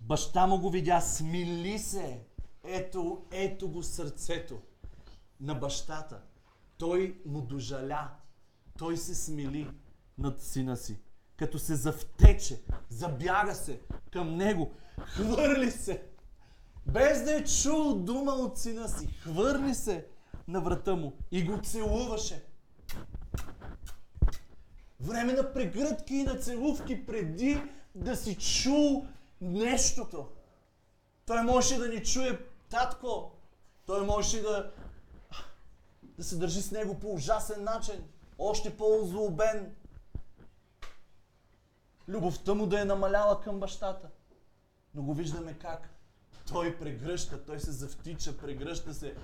Баща 0.00 0.46
му 0.46 0.60
го 0.60 0.70
видя, 0.70 1.00
смили 1.00 1.78
се. 1.78 2.20
Ето, 2.64 3.24
ето 3.30 3.68
го 3.68 3.82
сърцето 3.82 4.60
на 5.40 5.54
бащата. 5.54 6.20
Той 6.78 7.20
му 7.26 7.40
дожаля. 7.40 8.10
Той 8.78 8.96
се 8.96 9.14
смили 9.14 9.70
над 10.18 10.42
сина 10.42 10.76
си. 10.76 10.98
Като 11.36 11.58
се 11.58 11.74
завтече, 11.74 12.60
забяга 12.88 13.54
се 13.54 13.80
към 14.10 14.36
него, 14.36 14.70
хвърли 14.98 15.70
се 15.70 16.12
без 16.86 17.24
да 17.24 17.34
е 17.36 17.44
чул 17.44 17.94
дума 17.94 18.32
от 18.32 18.58
сина 18.58 18.88
си, 18.88 19.06
хвърли 19.22 19.74
се 19.74 20.06
на 20.48 20.60
врата 20.60 20.96
му 20.96 21.12
и 21.30 21.44
го 21.44 21.58
целуваше. 21.62 22.44
Време 25.02 25.32
на 25.32 25.52
прегръдки 25.52 26.14
и 26.14 26.24
на 26.24 26.34
целувки 26.36 27.06
преди 27.06 27.62
да 27.94 28.16
си 28.16 28.38
чул 28.38 29.06
нещото. 29.40 30.28
Той 31.26 31.42
можеше 31.42 31.78
да 31.78 31.88
ни 31.88 32.04
чуе 32.04 32.38
татко. 32.70 33.32
Той 33.86 34.06
можеше 34.06 34.42
да, 34.42 34.72
да 36.02 36.24
се 36.24 36.36
държи 36.36 36.62
с 36.62 36.70
него 36.70 36.98
по 36.98 37.12
ужасен 37.12 37.64
начин. 37.64 38.04
Още 38.38 38.76
по-озлобен. 38.76 39.74
Любовта 42.08 42.54
му 42.54 42.66
да 42.66 42.80
е 42.80 42.84
намаляла 42.84 43.40
към 43.40 43.60
бащата. 43.60 44.08
Но 44.94 45.02
го 45.02 45.14
виждаме 45.14 45.58
как 45.58 45.88
той 46.48 46.78
прегръща, 46.78 47.44
той 47.44 47.60
се 47.60 47.72
завтича, 47.72 48.38
прегръща 48.38 48.94
се, 48.94 49.16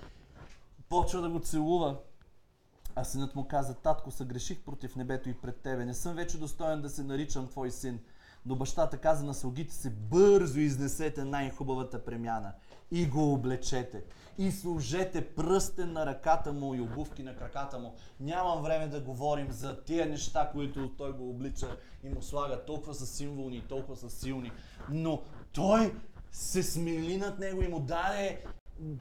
почва 0.89 1.21
да 1.21 1.29
го 1.29 1.41
целува. 1.41 1.97
А 3.01 3.05
синът 3.05 3.35
му 3.35 3.49
каза, 3.49 3.75
татко, 3.75 4.11
съгреших 4.11 4.61
против 4.61 4.97
небето 4.97 5.29
и 5.29 5.35
пред 5.35 5.57
тебе. 5.57 5.85
Не 5.85 5.95
съм 5.95 6.15
вече 6.15 6.39
достоен 6.39 6.83
да 6.83 6.89
се 6.89 7.03
наричам 7.03 7.49
твой 7.49 7.71
син. 7.71 8.01
Но 8.47 8.57
бащата 8.57 8.99
каза 8.99 9.25
на 9.25 9.35
слугите 9.35 9.75
си, 9.75 9.91
бързо 9.91 10.61
изнесете 10.61 11.25
най-хубавата 11.25 12.05
премяна 12.05 12.53
и 12.91 13.07
го 13.07 13.33
облечете. 13.33 14.05
И 14.39 14.53
служете 14.53 15.27
пръстен 15.35 15.93
на 15.93 16.07
ръката 16.07 16.53
му 16.53 16.75
и 16.75 16.81
обувки 16.81 17.23
на 17.23 17.37
краката 17.37 17.79
му. 17.79 17.95
Нямам 18.21 18.63
време 18.63 18.89
да 18.89 19.01
говорим 19.01 19.53
за 19.53 19.83
тия 19.85 20.07
неща, 20.07 20.51
които 20.53 20.91
той 20.97 21.13
го 21.13 21.31
облича 21.31 21.77
и 22.05 22.09
му 22.09 22.23
слага. 22.23 22.65
Толкова 22.65 22.95
са 22.95 23.07
символни 23.07 23.57
и 23.57 23.69
толкова 23.69 23.97
са 23.97 24.11
силни. 24.11 24.53
Но 24.91 25.23
той 25.53 25.95
се 26.33 26.63
смили 26.63 27.17
над 27.17 27.39
него 27.39 27.63
и 27.63 27.69
му 27.69 27.81
даде 27.81 28.45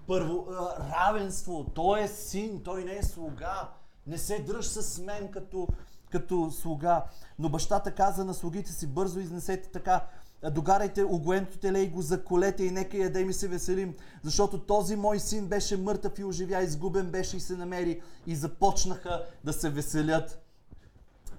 първо, 0.07 0.47
равенство. 0.79 1.71
Той 1.75 2.01
е 2.01 2.07
син, 2.07 2.63
той 2.63 2.83
не 2.83 2.97
е 2.97 3.03
слуга. 3.03 3.69
Не 4.07 4.17
се 4.17 4.39
дръж 4.39 4.65
с 4.65 4.99
мен 4.99 5.31
като, 5.31 5.67
като 6.11 6.51
слуга. 6.51 7.05
Но 7.39 7.49
бащата 7.49 7.95
каза 7.95 8.25
на 8.25 8.33
слугите 8.33 8.71
си, 8.71 8.87
бързо 8.87 9.19
изнесете 9.19 9.69
така, 9.69 10.07
догарайте 10.51 11.03
огоеното 11.03 11.57
теле 11.57 11.79
и 11.79 11.89
го 11.89 12.01
заколете 12.01 12.63
и 12.63 12.71
нека 12.71 12.97
яде 12.97 13.25
ми 13.25 13.33
се 13.33 13.47
веселим, 13.47 13.95
защото 14.23 14.59
този 14.59 14.95
мой 14.95 15.19
син 15.19 15.47
беше 15.47 15.77
мъртъв 15.77 16.19
и 16.19 16.23
оживя, 16.23 16.63
изгубен 16.63 17.11
беше 17.11 17.37
и 17.37 17.39
се 17.39 17.57
намери 17.57 18.01
и 18.27 18.35
започнаха 18.35 19.25
да 19.43 19.53
се 19.53 19.69
веселят. 19.69 20.43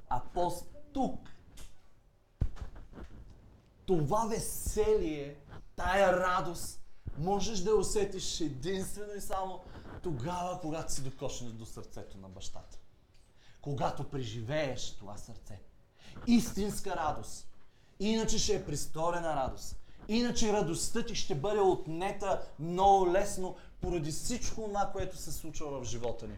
А 0.09 0.21
по 0.35 0.53
тук 0.93 1.19
това 3.87 4.27
веселие 4.27 5.37
тая 5.77 6.13
радост 6.13 6.81
можеш 7.19 7.59
да 7.59 7.71
я 7.71 7.77
усетиш 7.77 8.41
единствено 8.41 9.15
и 9.17 9.21
само 9.21 9.61
тогава, 10.03 10.61
когато 10.61 10.93
си 10.93 11.03
докошнеш 11.03 11.53
до 11.53 11.67
сърцето 11.67 12.19
на 12.19 12.29
бащата. 12.29 12.79
Когато 13.61 14.11
преживееш 14.11 14.97
това 14.97 15.17
сърце. 15.17 15.61
Истинска 16.27 16.97
радост. 16.97 17.49
Иначе 18.01 18.39
ще 18.39 18.55
е 18.55 18.65
присторена 18.65 19.37
радост. 19.37 19.77
Иначе 20.09 20.53
радостта 20.53 21.07
ти 21.07 21.15
ще 21.15 21.35
бъде 21.35 21.61
отнета 21.61 22.43
много 22.59 23.13
лесно 23.13 23.57
поради 23.81 24.11
всичко 24.11 24.63
това, 24.63 24.91
което 24.93 25.17
се 25.17 25.33
случва 25.33 25.81
в 25.81 25.85
живота 25.85 26.29
ни. 26.29 26.37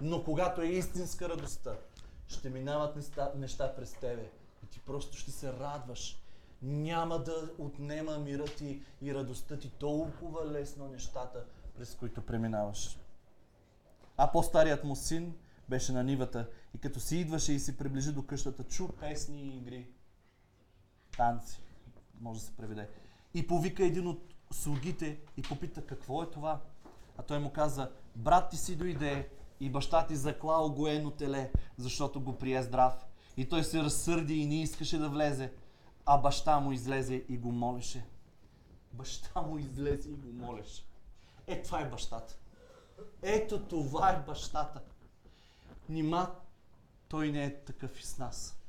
Но 0.00 0.24
когато 0.24 0.62
е 0.62 0.66
истинска 0.66 1.28
радостта, 1.28 1.76
ще 2.28 2.50
минават 2.50 2.96
неща, 2.96 3.32
неща 3.36 3.74
през 3.76 3.92
тебе 3.92 4.30
и 4.64 4.66
ти 4.66 4.80
просто 4.80 5.16
ще 5.16 5.30
се 5.30 5.52
радваш 5.52 6.18
няма 6.62 7.18
да 7.18 7.50
отнема 7.58 8.18
мира 8.18 8.44
ти 8.44 8.82
и 9.02 9.14
радостта 9.14 9.58
ти 9.58 9.70
толкова 9.70 10.46
лесно 10.46 10.88
нещата, 10.88 11.44
през 11.78 11.94
които 11.94 12.22
преминаваш. 12.22 12.98
А 14.16 14.32
по-старият 14.32 14.84
му 14.84 14.96
син 14.96 15.34
беше 15.68 15.92
на 15.92 16.04
нивата 16.04 16.50
и 16.74 16.78
като 16.78 17.00
си 17.00 17.16
идваше 17.16 17.52
и 17.52 17.58
се 17.58 17.76
приближи 17.76 18.12
до 18.12 18.26
къщата, 18.26 18.64
чу 18.64 18.88
песни 18.88 19.42
и 19.42 19.56
игри. 19.56 19.86
Танци, 21.16 21.60
може 22.20 22.40
да 22.40 22.46
се 22.46 22.56
преведе. 22.56 22.88
И 23.34 23.46
повика 23.46 23.84
един 23.84 24.06
от 24.06 24.34
слугите 24.52 25.20
и 25.36 25.42
попита 25.42 25.86
какво 25.86 26.22
е 26.22 26.30
това. 26.30 26.60
А 27.18 27.22
той 27.22 27.38
му 27.38 27.52
каза, 27.52 27.90
брат 28.16 28.50
ти 28.50 28.56
си 28.56 28.76
дойде 28.76 29.28
и 29.60 29.70
баща 29.70 30.06
ти 30.06 30.16
закла 30.16 30.66
огоено 30.66 31.10
теле, 31.10 31.52
защото 31.76 32.20
го 32.20 32.38
прие 32.38 32.62
здрав. 32.62 33.06
И 33.36 33.48
той 33.48 33.64
се 33.64 33.82
разсърди 33.82 34.34
и 34.34 34.46
не 34.46 34.62
искаше 34.62 34.98
да 34.98 35.08
влезе. 35.08 35.52
А 36.06 36.18
баща 36.18 36.60
му 36.60 36.72
излезе 36.72 37.24
и 37.28 37.38
го 37.38 37.52
молеше. 37.52 38.06
Баща 38.92 39.42
му 39.42 39.58
излезе 39.58 40.10
и 40.10 40.14
го 40.14 40.32
молеше. 40.32 40.87
Е, 41.48 41.62
това 41.62 41.80
е 41.80 41.88
бащата. 41.90 42.36
Ето 43.22 43.62
това 43.62 44.10
е 44.10 44.22
бащата. 44.26 44.80
Нима 45.88 46.30
той 47.08 47.32
не 47.32 47.44
е 47.44 47.64
такъв 47.64 48.00
и 48.00 48.06
с 48.06 48.18
нас. 48.18 48.60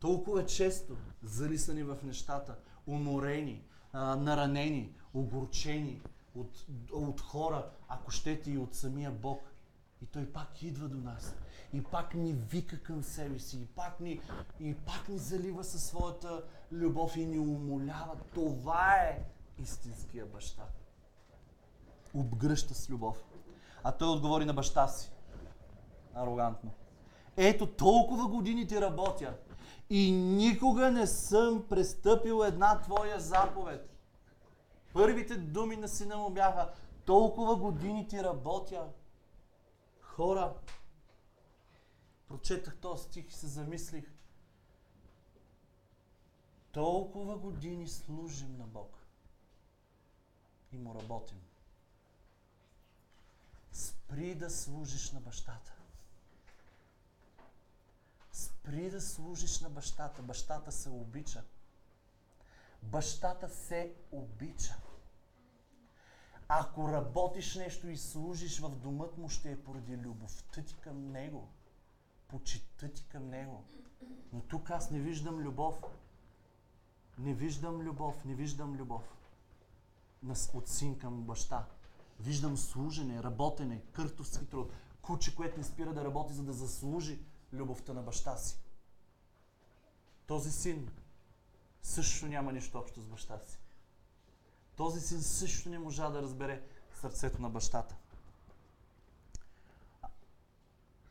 Толкова 0.00 0.46
често 0.46 0.96
залисани 1.22 1.82
в 1.82 1.98
нещата, 2.02 2.56
уморени, 2.86 3.64
наранени, 3.94 4.94
огорчени 5.14 6.02
от, 6.34 6.66
от 6.92 7.20
хора, 7.20 7.70
ако 7.88 8.10
щете 8.10 8.50
и 8.50 8.58
от 8.58 8.74
самия 8.74 9.10
Бог. 9.10 9.50
И 10.02 10.06
той 10.06 10.32
пак 10.32 10.62
идва 10.62 10.88
до 10.88 10.96
нас 10.96 11.34
и 11.72 11.82
пак 11.82 12.14
ни 12.14 12.32
вика 12.32 12.82
към 12.82 13.02
себе 13.02 13.38
си, 13.38 13.58
и 13.58 13.66
пак 13.66 14.00
ни, 14.00 14.20
и 14.60 14.74
пак 14.74 15.08
ни 15.08 15.18
залива 15.18 15.64
със 15.64 15.84
своята 15.84 16.42
любов 16.72 17.16
и 17.16 17.26
ни 17.26 17.38
умолява. 17.38 18.16
Това 18.34 18.94
е 18.94 19.24
истинския 19.62 20.26
баща. 20.26 20.66
Обгръща 22.16 22.74
с 22.74 22.90
любов. 22.90 23.16
А 23.82 23.92
той 23.92 24.08
отговори 24.08 24.44
на 24.44 24.54
баща 24.54 24.88
си. 24.88 25.12
Арогантно. 26.14 26.70
Ето 27.36 27.66
толкова 27.66 28.28
години 28.28 28.66
ти 28.66 28.80
работя 28.80 29.36
и 29.90 30.12
никога 30.12 30.90
не 30.90 31.06
съм 31.06 31.64
престъпил 31.68 32.42
една 32.42 32.80
твоя 32.80 33.20
заповед. 33.20 33.96
Първите 34.92 35.36
думи 35.36 35.76
на 35.76 35.88
сина 35.88 36.16
му 36.16 36.30
бяха 36.30 36.72
толкова 37.04 37.56
години 37.56 38.08
ти 38.08 38.22
работя. 38.22 38.88
Хора, 40.00 40.54
прочетах 42.28 42.76
този 42.76 43.04
стих 43.04 43.28
и 43.28 43.32
се 43.32 43.46
замислих. 43.46 44.12
Толкова 46.72 47.38
години 47.38 47.88
служим 47.88 48.56
на 48.58 48.66
Бог 48.66 49.06
и 50.72 50.78
му 50.78 50.94
работим. 50.94 51.45
Спри 53.76 54.34
да 54.34 54.50
служиш 54.50 55.12
на 55.12 55.20
бащата. 55.20 55.72
Спри 58.32 58.90
да 58.90 59.00
служиш 59.00 59.60
на 59.60 59.70
бащата. 59.70 60.22
Бащата 60.22 60.72
се 60.72 60.90
обича. 60.90 61.44
Бащата 62.82 63.48
се 63.48 63.94
обича. 64.12 64.76
Ако 66.48 66.88
работиш 66.88 67.54
нещо 67.54 67.88
и 67.88 67.96
служиш 67.96 68.60
в 68.60 68.70
домът 68.70 69.18
му, 69.18 69.28
ще 69.28 69.52
е 69.52 69.64
поради 69.64 69.96
любовта 69.96 70.62
ти 70.62 70.76
към 70.76 71.12
него. 71.12 71.48
Почита 72.28 72.92
ти 72.92 73.04
към 73.08 73.28
него. 73.28 73.64
Но 74.32 74.40
тук 74.40 74.70
аз 74.70 74.90
не 74.90 75.00
виждам 75.00 75.38
любов. 75.38 75.82
Не 77.18 77.34
виждам 77.34 77.80
любов, 77.80 78.24
не 78.24 78.34
виждам 78.34 78.74
любов. 78.76 79.16
От 80.54 80.68
син 80.68 80.98
към 80.98 81.22
баща. 81.22 81.66
Виждам 82.20 82.56
служене, 82.56 83.22
работене, 83.22 83.82
къртовски 83.92 84.46
труд. 84.46 84.72
Куче, 85.02 85.36
което 85.36 85.58
не 85.58 85.64
спира 85.64 85.94
да 85.94 86.04
работи, 86.04 86.34
за 86.34 86.42
да 86.42 86.52
заслужи 86.52 87.18
любовта 87.52 87.92
на 87.92 88.02
баща 88.02 88.36
си. 88.36 88.58
Този 90.26 90.52
син 90.52 90.88
също 91.82 92.26
няма 92.26 92.52
нищо 92.52 92.78
общо 92.78 93.00
с 93.00 93.06
баща 93.06 93.38
си. 93.38 93.58
Този 94.76 95.00
син 95.00 95.22
също 95.22 95.68
не 95.68 95.78
можа 95.78 96.10
да 96.10 96.22
разбере 96.22 96.62
сърцето 97.00 97.42
на 97.42 97.50
бащата. 97.50 97.96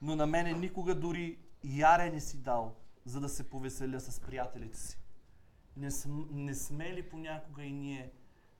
Но 0.01 0.15
на 0.15 0.27
мене 0.27 0.53
никога 0.53 0.95
дори 0.95 1.39
яре 1.63 2.11
не 2.11 2.21
си 2.21 2.37
дал, 2.37 2.75
за 3.05 3.19
да 3.19 3.29
се 3.29 3.49
повеселя 3.49 3.99
с 3.99 4.19
приятелите 4.19 4.79
си. 4.79 4.99
Не, 5.77 5.91
см, 5.91 6.21
не 6.31 6.55
сме 6.55 6.93
ли 6.93 7.09
понякога 7.09 7.63
и 7.63 7.71
ние 7.71 8.11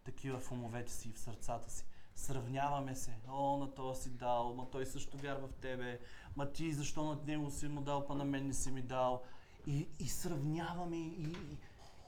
такива 0.04 0.39
в 0.39 0.52
умовете 0.52 0.93
си 0.93 1.10
и 1.10 1.14
в 1.14 1.20
сърцата 1.20 1.72
си? 1.72 1.86
Сравняваме 2.16 2.95
се. 2.95 3.18
О, 3.28 3.57
на 3.57 3.74
този 3.74 4.01
си 4.01 4.09
дал, 4.09 4.53
ма 4.53 4.70
той 4.72 4.86
също 4.86 5.18
вярва 5.18 5.47
в 5.47 5.53
тебе. 5.53 5.99
Ма 6.36 6.51
ти 6.51 6.74
защо 6.74 7.03
на 7.03 7.20
него 7.28 7.51
си 7.51 7.68
му 7.68 7.82
дал, 7.82 8.05
па 8.07 8.16
на 8.16 8.26
мен 8.26 8.47
не 8.47 8.53
си 8.53 8.72
ми 8.72 8.82
дал. 8.82 9.24
И, 9.68 9.88
и 9.99 10.07
сравняваме 10.07 10.97
и, 10.97 11.24
и, 11.24 11.57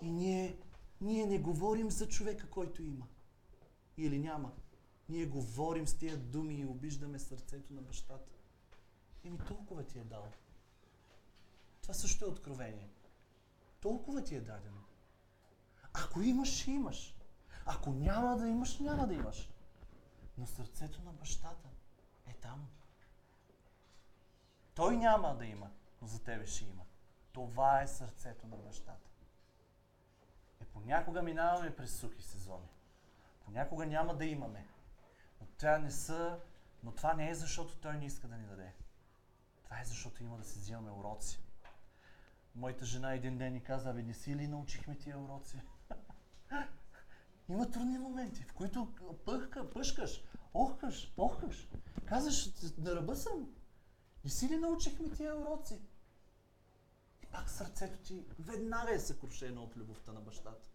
и 0.01 0.11
ние, 0.11 0.57
ние 1.01 1.25
не 1.25 1.39
говорим 1.39 1.91
за 1.91 2.07
човека, 2.07 2.49
който 2.49 2.83
има. 2.83 3.07
Или 3.97 4.19
няма. 4.19 4.51
Ние 5.09 5.25
говорим 5.25 5.87
с 5.87 5.97
тия 5.97 6.17
думи 6.17 6.55
и 6.55 6.65
обиждаме 6.65 7.19
сърцето 7.19 7.73
на 7.73 7.81
бащата. 7.81 8.31
Еми 9.23 9.37
толкова 9.47 9.83
ти 9.83 9.99
е 9.99 10.03
дал. 10.03 10.25
Това 11.81 11.93
също 11.93 12.25
е 12.25 12.29
откровение. 12.29 12.89
Толкова 13.81 14.23
ти 14.23 14.35
е 14.35 14.41
дадено. 14.41 14.81
Ако 15.93 16.21
имаш, 16.21 16.59
ще 16.59 16.71
имаш. 16.71 17.15
Ако 17.65 17.89
няма 17.89 18.37
да 18.37 18.47
имаш, 18.47 18.79
няма 18.79 19.07
да 19.07 19.13
имаш. 19.13 19.49
Но 20.37 20.45
сърцето 20.45 21.01
на 21.01 21.13
бащата 21.13 21.69
е 22.25 22.33
там. 22.33 22.67
Той 24.75 24.97
няма 24.97 25.35
да 25.35 25.45
има, 25.45 25.71
но 26.01 26.07
за 26.07 26.23
тебе 26.23 26.45
ще 26.45 26.65
има. 26.65 26.83
Това 27.31 27.81
е 27.81 27.87
сърцето 27.87 28.47
на 28.47 28.57
бащата. 28.57 29.09
Е, 30.61 30.65
понякога 30.65 31.21
минаваме 31.21 31.75
през 31.75 31.99
сухи 31.99 32.21
сезони. 32.21 32.69
Понякога 33.45 33.85
няма 33.85 34.15
да 34.15 34.25
имаме. 34.25 34.67
Но 35.41 35.47
това 35.47 35.77
не 35.77 35.91
са, 35.91 36.39
но 36.83 36.91
това 36.91 37.13
не 37.13 37.29
е 37.29 37.35
защото 37.35 37.77
той 37.77 37.97
не 37.97 38.05
иска 38.05 38.27
да 38.27 38.37
ни 38.37 38.45
даде. 38.45 38.73
Това 39.63 39.79
е 39.79 39.85
защото 39.85 40.23
има 40.23 40.37
да 40.37 40.43
си 40.43 40.59
взимаме 40.59 40.91
уроци. 40.91 41.39
Моята 42.55 42.85
жена 42.85 43.13
един 43.13 43.37
ден 43.37 43.53
ни 43.53 43.63
каза, 43.63 43.89
абе 43.89 44.03
не 44.03 44.13
си 44.13 44.35
ли 44.35 44.47
научихме 44.47 44.97
тия 44.97 45.19
уроци? 45.19 45.61
Има 47.49 47.71
трудни 47.71 47.97
моменти, 47.97 48.43
в 48.43 48.53
които 48.53 48.93
пъхка, 49.25 49.69
пъшкаш, 49.69 50.23
охкаш, 50.53 51.13
охкаш. 51.17 51.69
Казваш, 52.05 52.49
на 52.77 52.95
ръба 52.95 53.15
съм. 53.15 53.53
Не 54.23 54.29
си 54.29 54.49
ли 54.49 54.57
научихме 54.57 55.09
тия 55.09 55.37
уроци? 55.37 55.81
И 57.23 57.25
пак 57.25 57.49
сърцето 57.49 57.99
ти 57.99 58.25
веднага 58.39 58.93
е 58.93 58.99
съкрушено 58.99 59.63
от 59.63 59.77
любовта 59.77 60.11
на 60.11 60.21
бащата. 60.21 60.69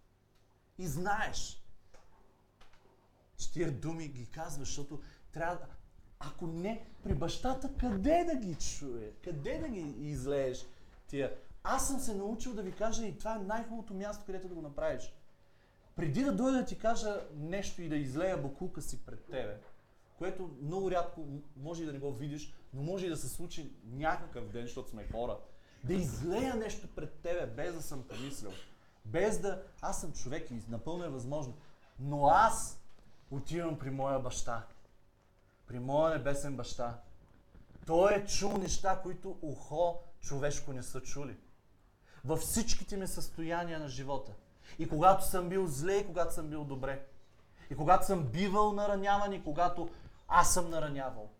И 0.79 0.87
знаеш, 0.87 1.63
че 3.37 3.53
тия 3.53 3.73
думи 3.73 4.09
ги 4.09 4.27
казваш, 4.27 4.69
защото 4.69 5.03
трябва 5.33 5.57
да... 5.57 5.67
Ако 6.19 6.47
не, 6.47 6.87
при 7.03 7.15
бащата 7.15 7.77
къде 7.77 8.25
да 8.25 8.37
ги 8.37 8.55
чуе? 8.55 9.13
Къде 9.25 9.59
да 9.59 9.69
ги 9.69 9.81
излееш 9.81 10.67
тия? 11.07 11.37
Аз 11.63 11.89
съм 11.89 12.01
се 12.01 12.15
научил 12.15 12.55
да 12.55 12.63
ви 12.63 12.73
кажа 12.73 13.07
и 13.07 13.19
това 13.19 13.37
е 13.37 13.39
най-хубавото 13.39 13.95
място, 13.95 14.25
където 14.27 14.49
да 14.49 14.55
го 14.55 14.63
направиш. 14.63 15.13
Преди 15.97 16.25
да 16.25 16.33
дойда 16.33 16.59
да 16.59 16.65
ти 16.65 16.79
кажа 16.79 17.21
нещо 17.35 17.83
и 17.83 17.89
да 17.89 17.97
излея 17.97 18.39
бакулка 18.39 18.83
си 18.83 19.05
пред 19.05 19.25
тебе, 19.25 19.61
което 20.19 20.51
много 20.63 20.91
рядко 20.91 21.27
може 21.57 21.83
и 21.83 21.87
да 21.87 21.93
не 21.93 21.99
го 21.99 22.13
видиш, 22.13 22.55
но 22.75 22.83
може 22.83 23.07
и 23.07 23.11
да 23.11 23.17
се 23.17 23.29
случи 23.29 23.73
някакъв 23.85 24.49
ден, 24.49 24.63
защото 24.63 24.91
сме 24.91 25.09
хора, 25.13 25.39
да 25.85 25.95
излея 25.95 26.55
нещо 26.55 26.89
пред 26.95 27.13
тебе, 27.13 27.47
без 27.47 27.75
да 27.75 27.83
съм 27.83 28.03
помислил. 28.09 28.51
Без 29.05 29.41
да... 29.41 29.63
Аз 29.81 30.01
съм 30.01 30.13
човек 30.13 30.51
и 30.51 30.63
напълно 30.69 31.05
е 31.05 31.09
възможно. 31.09 31.57
Но 32.01 32.27
аз 32.27 32.81
отивам 33.31 33.79
при 33.79 33.91
моя 33.91 34.19
баща. 34.19 34.67
При 35.67 35.79
моя 35.79 36.19
небесен 36.19 36.57
баща. 36.57 37.01
Той 37.87 38.15
е 38.15 38.27
чул 38.27 38.59
неща, 38.59 39.01
които 39.03 39.39
ухо 39.43 39.99
човешко 40.21 40.73
не 40.73 40.83
са 40.83 41.01
чули. 41.01 41.37
Във 42.25 42.41
всичките 42.41 42.97
ми 42.97 43.07
състояния 43.07 43.81
на 43.81 43.89
живота. 43.89 44.33
И 44.79 44.89
когато 44.89 45.25
съм 45.25 45.49
бил 45.49 45.67
зле, 45.67 45.97
и 45.97 46.07
когато 46.07 46.35
съм 46.35 46.49
бил 46.49 46.65
добре. 46.65 47.07
И 47.71 47.77
когато 47.77 48.07
съм 48.07 48.27
бивал 48.27 48.73
нараняван, 48.73 49.33
и 49.33 49.45
когато 49.45 49.91
аз 50.29 50.55
съм 50.55 50.71
наранявал. 50.71 51.31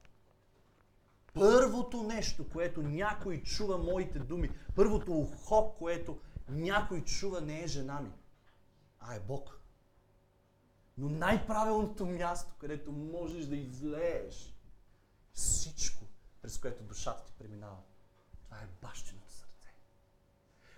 Първото 1.35 2.03
нещо, 2.03 2.49
което 2.49 2.83
някой 2.83 3.43
чува 3.43 3.79
моите 3.79 4.19
думи, 4.19 4.51
първото 4.75 5.13
ухо, 5.13 5.75
което 5.79 6.21
някой 6.49 7.05
чува, 7.05 7.41
не 7.41 7.63
е 7.63 7.67
жена 7.67 8.01
ми, 8.01 8.13
а 9.01 9.15
е 9.15 9.21
Бог. 9.21 9.61
Но 10.99 11.09
най-правилното 11.09 12.07
място, 12.07 12.55
където 12.59 12.93
можеш 12.93 13.47
да 13.47 13.57
излееш 13.57 14.55
всичко, 15.33 16.05
през 16.43 16.59
което 16.59 16.83
душата 16.83 17.25
ти 17.25 17.33
преминава, 17.39 17.79
това 18.45 18.57
е 18.57 18.69
бащиното 18.83 19.33
сърце. 19.33 19.75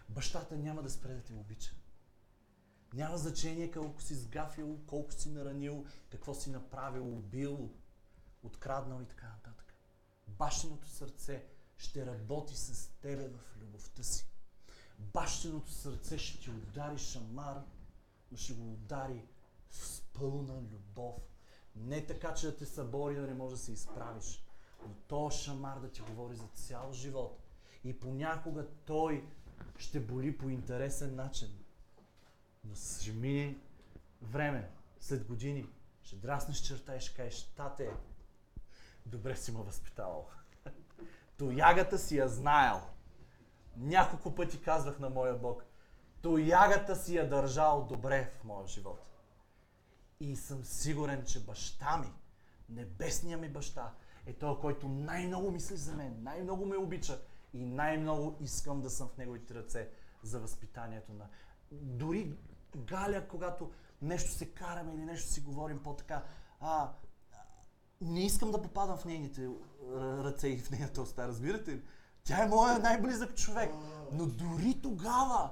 Бащата 0.08 0.56
няма 0.56 0.82
да 0.82 0.90
спре 0.90 1.14
да 1.14 1.22
те 1.22 1.34
обича. 1.34 1.74
Няма 2.94 3.18
значение 3.18 3.70
колко 3.70 4.02
си 4.02 4.14
сгафил, 4.14 4.78
колко 4.86 5.12
си 5.12 5.28
наранил, 5.28 5.84
какво 6.10 6.34
си 6.34 6.50
направил, 6.50 7.08
убил, 7.08 7.70
откраднал 8.42 9.00
и 9.02 9.06
така 9.06 9.26
нататък. 9.26 9.74
Бащиното 10.28 10.88
сърце 10.88 11.46
ще 11.76 12.06
работи 12.06 12.56
с 12.56 12.90
тебе 13.00 13.28
в 13.28 13.56
любовта 13.60 14.02
си. 14.02 14.26
Бащиното 14.98 15.70
сърце 15.70 16.18
ще 16.18 16.38
ти 16.38 16.50
удари 16.50 16.98
шамар, 16.98 17.62
но 18.30 18.36
ще 18.36 18.52
го 18.52 18.72
удари 18.72 19.24
с 19.70 20.00
пълна 20.00 20.62
любов. 20.62 21.22
Не 21.76 22.06
така, 22.06 22.34
че 22.34 22.46
да 22.46 22.56
те 22.56 22.66
събори 22.66 23.14
да 23.14 23.26
не 23.26 23.34
можеш 23.34 23.58
да 23.58 23.64
се 23.64 23.72
изправиш, 23.72 24.44
но 24.82 24.94
то 25.08 25.30
шамар 25.30 25.78
да 25.78 25.90
ти 25.90 26.00
говори 26.00 26.36
за 26.36 26.46
цял 26.54 26.92
живот. 26.92 27.40
И 27.84 28.00
понякога 28.00 28.66
той 28.84 29.28
ще 29.78 30.00
боли 30.00 30.38
по 30.38 30.48
интересен 30.48 31.14
начин. 31.14 31.63
Но 32.64 32.74
ще 32.74 33.12
мине 33.12 33.56
време, 34.22 34.70
след 35.00 35.26
години, 35.26 35.66
ще 36.02 36.16
драснеш 36.16 36.56
черта 36.56 36.96
и 36.96 37.00
ще 37.00 37.16
кажеш, 37.16 37.42
тате, 37.42 37.90
добре 39.06 39.36
си 39.36 39.52
ме 39.52 39.62
възпитавал. 39.62 40.28
Тоягата 41.36 41.98
си 41.98 42.16
я 42.16 42.28
знаел. 42.28 42.80
Няколко 43.76 44.34
пъти 44.34 44.62
казвах 44.62 44.98
на 44.98 45.10
моя 45.10 45.38
Бог, 45.38 45.64
тоягата 46.22 46.96
си 46.96 47.16
я 47.16 47.28
държал 47.28 47.86
добре 47.88 48.32
в 48.40 48.44
моя 48.44 48.66
живот. 48.66 49.06
И 50.20 50.36
съм 50.36 50.64
сигурен, 50.64 51.24
че 51.24 51.44
баща 51.44 51.96
ми, 51.96 52.12
небесния 52.68 53.38
ми 53.38 53.48
баща, 53.48 53.94
е 54.26 54.32
той, 54.32 54.60
който 54.60 54.88
най-много 54.88 55.50
мисли 55.50 55.76
за 55.76 55.96
мен, 55.96 56.22
най-много 56.22 56.66
ме 56.66 56.76
обича 56.76 57.20
и 57.52 57.64
най-много 57.64 58.36
искам 58.40 58.80
да 58.80 58.90
съм 58.90 59.08
в 59.08 59.16
неговите 59.16 59.54
ръце 59.54 59.90
за 60.22 60.40
възпитанието 60.40 61.12
на... 61.12 61.28
Дори 61.72 62.32
Галя, 62.76 63.28
когато 63.28 63.70
нещо 64.02 64.30
се 64.30 64.50
караме 64.50 64.94
или 64.94 65.04
нещо 65.04 65.30
си 65.30 65.40
говорим 65.40 65.82
по-така, 65.82 66.22
а, 66.60 66.92
не 68.00 68.24
искам 68.24 68.50
да 68.50 68.62
попадам 68.62 68.96
в 68.96 69.04
нейните 69.04 69.48
ръце 69.96 70.48
и 70.48 70.58
в 70.58 70.70
нейната 70.70 71.02
уста, 71.02 71.28
разбирате 71.28 71.70
ли? 71.72 71.82
Тя 72.24 72.44
е 72.44 72.48
моя 72.48 72.78
най-близък 72.78 73.36
човек. 73.36 73.70
Но 74.12 74.26
дори 74.26 74.80
тогава 74.82 75.50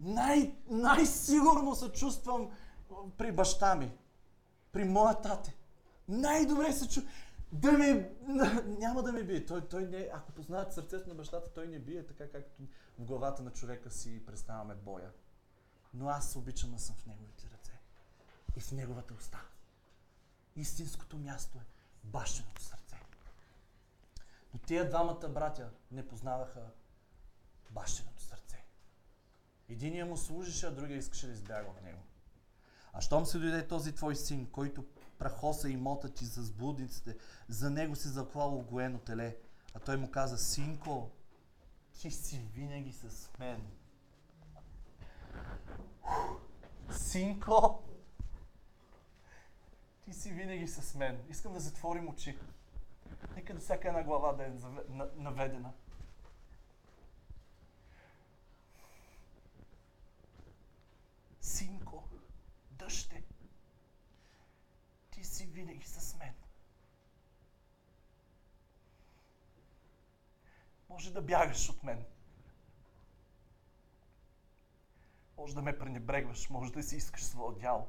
най- 0.00 0.54
най-сигурно 0.68 1.74
се 1.74 1.92
чувствам 1.92 2.50
при 3.18 3.32
баща 3.32 3.74
ми, 3.74 3.92
при 4.72 4.84
моя 4.84 5.20
тате. 5.20 5.56
Най-добре 6.08 6.72
се 6.72 6.88
чувствам. 6.88 7.14
Да 7.52 7.72
ме... 7.72 8.10
Няма 8.78 9.02
да 9.02 9.12
ме 9.12 9.24
бие. 9.24 9.46
Той, 9.46 9.68
той 9.68 9.86
не... 9.86 10.08
Ако 10.12 10.32
познават 10.32 10.74
сърцето 10.74 11.08
на 11.08 11.14
бащата, 11.14 11.52
той 11.52 11.66
не 11.66 11.78
бие 11.78 12.06
така, 12.06 12.30
както 12.30 12.62
в 12.98 13.04
главата 13.04 13.42
на 13.42 13.52
човека 13.52 13.90
си 13.90 14.26
представяме 14.26 14.74
боя. 14.74 15.12
Но 15.94 16.08
аз 16.08 16.36
обичам 16.36 16.72
да 16.72 16.78
съм 16.78 16.96
в 16.96 17.06
неговите 17.06 17.46
ръце. 17.52 17.72
И 18.56 18.60
в 18.60 18.72
неговата 18.72 19.14
уста. 19.14 19.42
Истинското 20.56 21.18
място 21.18 21.58
е 21.58 21.66
бащиното 22.04 22.62
сърце. 22.62 22.96
Но 24.54 24.60
тия 24.60 24.88
двамата 24.88 25.28
братя 25.28 25.70
не 25.90 26.08
познаваха 26.08 26.70
бащиното 27.70 28.22
сърце. 28.22 28.64
Единия 29.68 30.06
му 30.06 30.16
служеше, 30.16 30.66
а 30.66 30.70
другия 30.70 30.98
искаше 30.98 31.26
да 31.26 31.32
избяга 31.32 31.70
от 31.70 31.82
него. 31.82 32.02
А 32.92 33.00
щом 33.00 33.26
се 33.26 33.38
дойде 33.38 33.68
този 33.68 33.92
твой 33.94 34.16
син, 34.16 34.50
който 34.50 34.84
прахоса 35.20 35.68
имота 35.68 36.14
ти 36.14 36.24
за 36.24 36.42
сблудниците, 36.42 37.16
за 37.48 37.70
него 37.70 37.96
си 37.96 38.08
заклало 38.08 38.62
гоено 38.62 38.98
теле. 38.98 39.36
А 39.74 39.78
той 39.78 39.96
му 39.96 40.10
каза, 40.10 40.38
синко, 40.38 41.10
ти 41.92 42.10
си 42.10 42.38
винаги 42.54 42.92
с 42.92 43.30
мен. 43.38 43.66
Синко, 46.90 47.82
ти 50.04 50.12
си 50.12 50.30
винаги 50.30 50.68
с 50.68 50.94
мен. 50.94 51.24
Искам 51.28 51.52
да 51.52 51.60
затворим 51.60 52.08
очи. 52.08 52.38
Нека 53.36 53.54
да 53.54 53.60
всяка 53.60 53.88
една 53.88 54.02
глава 54.02 54.32
да 54.32 54.44
е 54.44 54.52
наведена. 55.16 55.72
Синко, 61.40 62.04
дъще, 62.70 63.22
си 65.40 65.46
винаги 65.46 65.86
с 65.86 66.18
мен. 66.18 66.34
Може 70.88 71.12
да 71.12 71.22
бягаш 71.22 71.68
от 71.68 71.82
мен. 71.82 72.04
Може 75.36 75.54
да 75.54 75.62
ме 75.62 75.78
пренебрегваш, 75.78 76.50
може 76.50 76.72
да 76.72 76.82
си 76.82 76.96
искаш 76.96 77.24
своя 77.24 77.58
дял. 77.58 77.88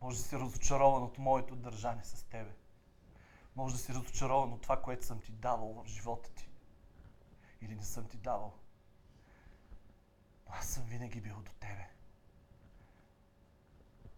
Може 0.00 0.16
да 0.16 0.22
си 0.22 0.36
разочарован 0.36 1.02
от 1.02 1.18
моето 1.18 1.56
държане 1.56 2.04
с 2.04 2.22
тебе. 2.22 2.54
Може 3.56 3.74
да 3.74 3.80
си 3.80 3.94
разочарован 3.94 4.52
от 4.52 4.62
това, 4.62 4.82
което 4.82 5.06
съм 5.06 5.20
ти 5.20 5.32
давал 5.32 5.72
в 5.72 5.86
живота 5.86 6.30
ти. 6.34 6.50
Или 7.60 7.74
не 7.74 7.84
съм 7.84 8.08
ти 8.08 8.16
давал. 8.16 8.54
Но 10.46 10.54
аз 10.54 10.68
съм 10.68 10.84
винаги 10.84 11.20
бил 11.20 11.42
до 11.42 11.52
тебе. 11.52 11.90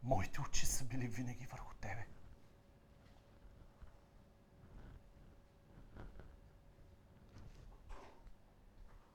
Моите 0.02 0.40
очи 0.40 0.66
са 0.66 0.84
били 0.84 1.06
винаги 1.06 1.46
върху 1.46 1.74
тебе. 1.74 2.17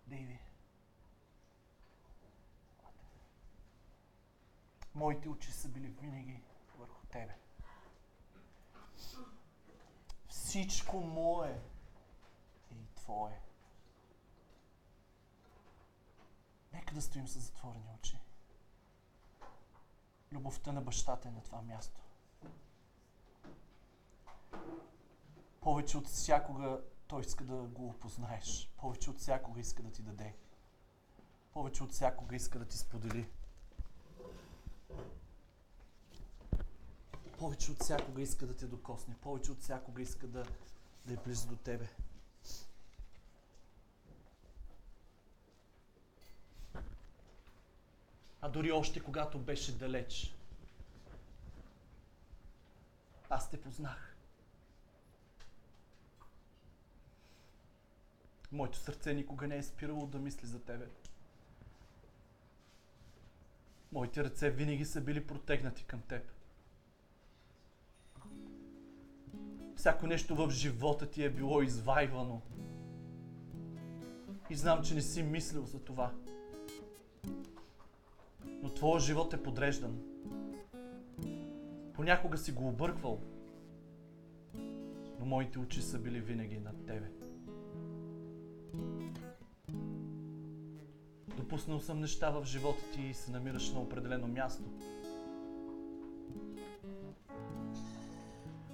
Дейви. 0.07 0.39
Моите 4.95 5.29
очи 5.29 5.51
са 5.51 5.69
били 5.69 5.87
винаги 5.87 6.41
върху 6.77 7.05
тебе. 7.07 7.37
Всичко 10.27 11.01
мое 11.01 11.49
е 11.49 12.75
и 12.75 12.95
твое. 12.95 13.41
Нека 16.73 16.93
да 16.93 17.01
стоим 17.01 17.27
с 17.27 17.39
затворени 17.39 17.89
очи. 17.99 18.17
Любовта 20.31 20.71
на 20.71 20.81
бащата 20.81 21.27
е 21.27 21.31
на 21.31 21.43
това 21.43 21.61
място. 21.61 22.01
Повече 25.61 25.97
от 25.97 26.07
всякога 26.07 26.81
той 27.13 27.21
иска 27.21 27.43
да 27.43 27.55
го 27.55 27.87
опознаеш. 27.87 28.69
Повече 28.77 29.09
от 29.09 29.19
всякога 29.19 29.59
иска 29.59 29.83
да 29.83 29.91
ти 29.91 30.01
даде. 30.01 30.35
Повече 31.53 31.83
от 31.83 31.91
всякога 31.91 32.35
иска 32.35 32.59
да 32.59 32.65
ти 32.65 32.77
сподели. 32.77 33.29
Повече 37.37 37.71
от 37.71 37.83
всякога 37.83 38.21
иска 38.21 38.47
да 38.47 38.55
те 38.55 38.65
докосне. 38.65 39.15
Повече 39.21 39.51
от 39.51 39.61
всякога 39.61 40.01
иска 40.01 40.27
да, 40.27 40.45
да 41.05 41.13
е 41.13 41.17
близо 41.17 41.47
до 41.47 41.55
тебе. 41.55 41.89
А 48.41 48.49
дори 48.49 48.71
още 48.71 49.03
когато 49.03 49.39
беше 49.39 49.77
далеч. 49.77 50.35
Аз 53.29 53.49
те 53.49 53.61
познах. 53.61 54.12
Моето 58.53 58.77
сърце 58.77 59.13
никога 59.13 59.47
не 59.47 59.57
е 59.57 59.63
спирало 59.63 60.07
да 60.07 60.19
мисли 60.19 60.47
за 60.47 60.59
тебе. 60.59 60.87
Моите 63.91 64.23
ръце 64.23 64.49
винаги 64.49 64.85
са 64.85 65.01
били 65.01 65.27
протегнати 65.27 65.83
към 65.83 66.01
теб. 66.01 66.31
Всяко 69.75 70.07
нещо 70.07 70.35
в 70.35 70.49
живота 70.49 71.09
ти 71.09 71.23
е 71.23 71.29
било 71.29 71.61
извайвано. 71.61 72.41
И 74.49 74.55
знам, 74.55 74.83
че 74.83 74.95
не 74.95 75.01
си 75.01 75.23
мислил 75.23 75.65
за 75.65 75.79
това. 75.79 76.13
Но 78.61 78.73
твоя 78.73 78.99
живот 78.99 79.33
е 79.33 79.43
подреждан. 79.43 79.99
Понякога 81.93 82.37
си 82.37 82.51
го 82.51 82.67
обърквал. 82.67 83.21
Но 85.19 85.25
моите 85.25 85.59
очи 85.59 85.81
са 85.81 85.99
били 85.99 86.21
винаги 86.21 86.59
над 86.59 86.85
тебе. 86.85 87.22
Допуснал 91.37 91.79
съм 91.79 91.99
неща 91.99 92.29
в 92.29 92.45
живота 92.45 92.83
ти 92.93 93.01
и 93.01 93.13
се 93.13 93.31
намираш 93.31 93.71
на 93.71 93.79
определено 93.79 94.27
място. 94.27 94.63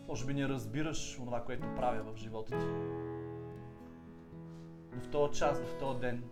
Може 0.07 0.25
би 0.25 0.33
не 0.33 0.49
разбираш 0.49 1.15
това, 1.15 1.43
което 1.43 1.75
правя 1.75 2.03
в 2.03 2.17
живота 2.17 2.59
ти. 2.59 2.65
Но 4.95 5.01
в 5.01 5.07
този 5.07 5.39
час, 5.39 5.59
в 5.59 5.79
този 5.79 5.99
ден, 5.99 6.23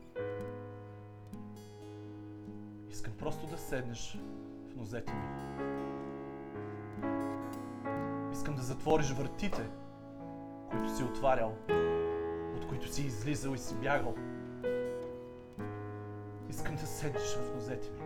искам 2.90 3.14
просто 3.14 3.48
да 3.48 3.58
седнеш 3.58 4.20
в 4.72 4.76
нозете 4.76 5.14
ми. 5.14 5.28
Искам 8.32 8.56
да 8.56 8.62
затвориш 8.62 9.12
вратите, 9.12 9.70
които 10.72 10.96
си 10.96 11.04
отварял, 11.04 11.56
от 12.58 12.68
които 12.68 12.94
си 12.94 13.06
излизал 13.06 13.54
и 13.54 13.58
си 13.58 13.76
бягал. 13.76 14.16
Искам 16.50 16.76
да 16.76 16.86
седнеш 16.86 17.36
в 17.36 17.56
нозете 17.56 17.90
ми. 17.90 18.02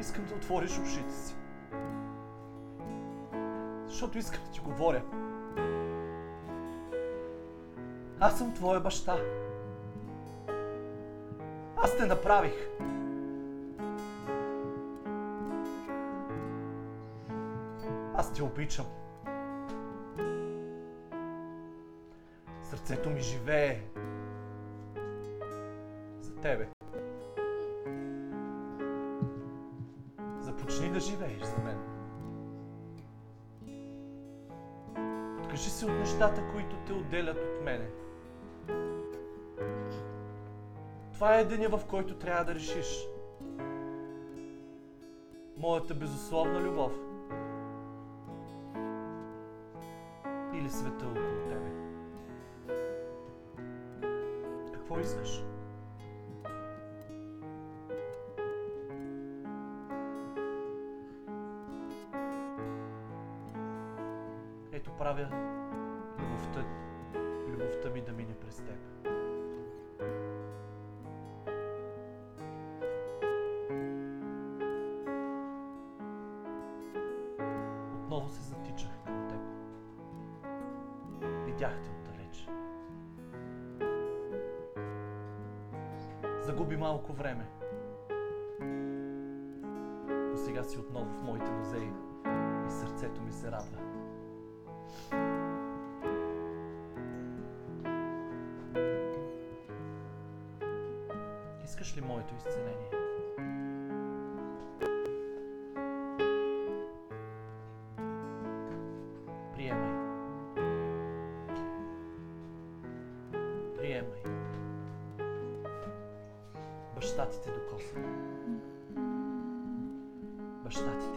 Искам 0.00 0.24
да 0.24 0.34
отвориш 0.34 0.78
ушите 0.78 1.12
си 1.12 1.34
защото 3.94 4.18
искам 4.18 4.44
да 4.44 4.50
ти 4.50 4.60
говоря. 4.60 5.02
Аз 8.20 8.38
съм 8.38 8.54
твоя 8.54 8.80
баща. 8.80 9.18
Аз 11.76 11.96
те 11.96 12.06
направих. 12.06 12.68
Аз 18.14 18.32
те 18.32 18.42
обичам. 18.42 18.86
Сърцето 22.84 23.10
ми 23.10 23.20
живее 23.20 23.82
за 26.20 26.36
тебе. 26.36 26.68
Започни 30.40 30.88
да 30.88 31.00
живееш 31.00 31.42
за 31.42 31.56
мен. 31.58 31.78
Откажи 35.38 35.70
се 35.70 35.86
от 35.86 35.92
нещата, 35.92 36.42
които 36.52 36.76
те 36.86 36.92
отделят 36.92 37.36
от 37.36 37.64
мене. 37.64 37.90
Това 41.12 41.38
е 41.38 41.44
деня, 41.44 41.68
в 41.68 41.86
който 41.86 42.14
трябва 42.14 42.44
да 42.44 42.54
решиш. 42.54 43.06
Моята 45.56 45.94
безусловна 45.94 46.60
любов 46.60 46.92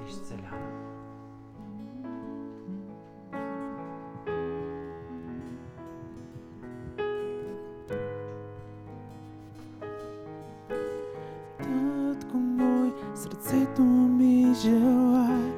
Изцелява. 0.09 0.57
Татко 11.57 12.37
мой, 12.37 12.93
сърцето 13.15 13.81
ми 13.81 14.53
желае 14.61 15.51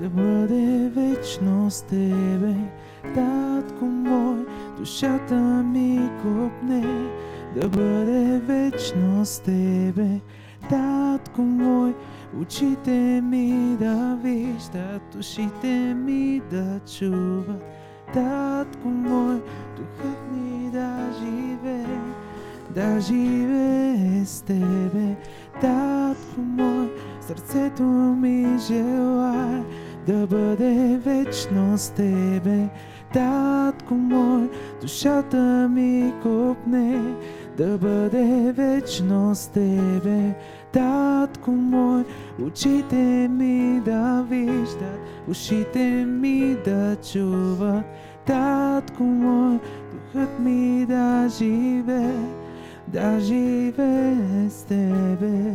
да 0.00 0.08
бъде 0.08 0.90
вечно 0.96 1.70
с 1.70 1.82
Тебе. 1.82 2.54
Татко 3.14 3.84
мой, 3.84 4.46
душата 4.78 5.34
ми 5.62 6.10
копне 6.22 6.84
да 7.56 7.68
бъде 7.68 8.38
вечно 8.38 9.24
с 9.24 9.40
Тебе. 9.40 10.20
Татко 10.68 11.42
мой, 11.42 11.94
очите 12.40 13.20
ми 13.24 13.76
да 13.80 14.18
виждат, 14.22 15.14
ушите 15.18 15.94
ми 15.94 16.40
да 16.50 16.80
чуват. 16.98 17.62
Татко 18.14 18.88
мой, 18.88 19.42
духът 19.76 20.18
ми 20.32 20.70
да 20.70 21.10
живее 21.18 22.00
да 22.74 23.00
живее 23.00 24.24
с 24.24 24.42
Тебе, 24.42 25.16
Татко 25.60 26.40
мой, 26.40 26.90
сърцето 27.20 27.82
ми 28.20 28.58
желае 28.58 29.62
да 30.06 30.26
бъде 30.26 31.00
вечно 31.04 31.78
с 31.78 31.90
Тебе, 31.90 32.68
Татко 33.12 33.94
мой, 33.94 34.50
душата 34.80 35.68
ми 35.70 36.12
копне 36.22 37.00
да 37.56 37.78
бъде 37.78 38.52
вечно 38.56 39.34
с 39.34 39.48
Тебе, 39.48 40.34
Татко 40.72 41.50
мой, 41.50 42.04
очите 42.46 43.28
ми 43.30 43.80
да 43.84 44.26
виждат, 44.30 45.00
ушите 45.28 46.04
ми 46.04 46.56
да 46.64 46.96
чуват, 47.12 47.84
Татко 48.26 49.02
мой, 49.02 49.58
духът 49.92 50.38
ми 50.38 50.86
да 50.86 51.28
живее 51.38 52.44
да 52.94 53.20
живее 53.20 54.50
с 54.50 54.64
Тебе. 54.64 55.52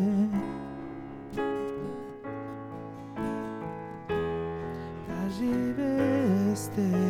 Да 5.07 5.29
живее 5.39 6.55
с 6.55 6.67
Тебе. 6.67 7.08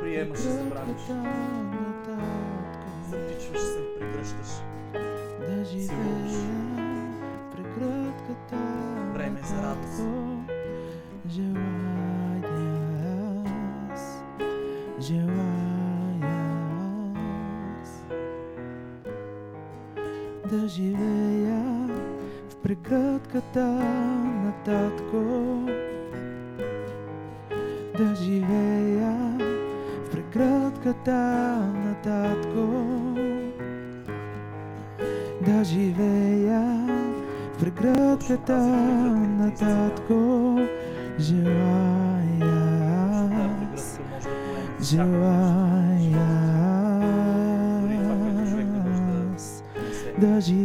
Приемаш 0.00 0.38
и 0.38 0.42
забравяш. 0.42 1.06
Затичваш 3.10 3.60
се, 3.60 3.78
прегръщаш. 3.98 4.62
Да 5.40 5.64
прегръдката 7.56 8.56
Време 9.14 9.40
за 9.44 9.62
радост. 9.62 10.02
Желая 11.30 12.42
аз, 13.92 14.22
желая 15.00 15.56
аз 17.82 18.02
да 20.50 20.68
живея 20.68 21.88
в 22.48 22.56
прегръдката 22.62 23.64
на 23.64 24.52
татко 24.64 25.16
да 27.98 28.14
живея 28.14 29.16
в 30.04 30.10
прегръдката 30.10 31.16
на 31.74 31.94
татко. 32.02 32.84
Да 35.46 35.64
живея 35.64 36.86
в 37.54 37.58
прегръдката 37.60 38.58
на 38.58 39.54
татко. 39.54 40.58
Желая 41.18 41.56
аз, 43.74 44.00
желая 44.82 46.16
аз 49.34 49.62
да 50.18 50.40
живея 50.40 50.55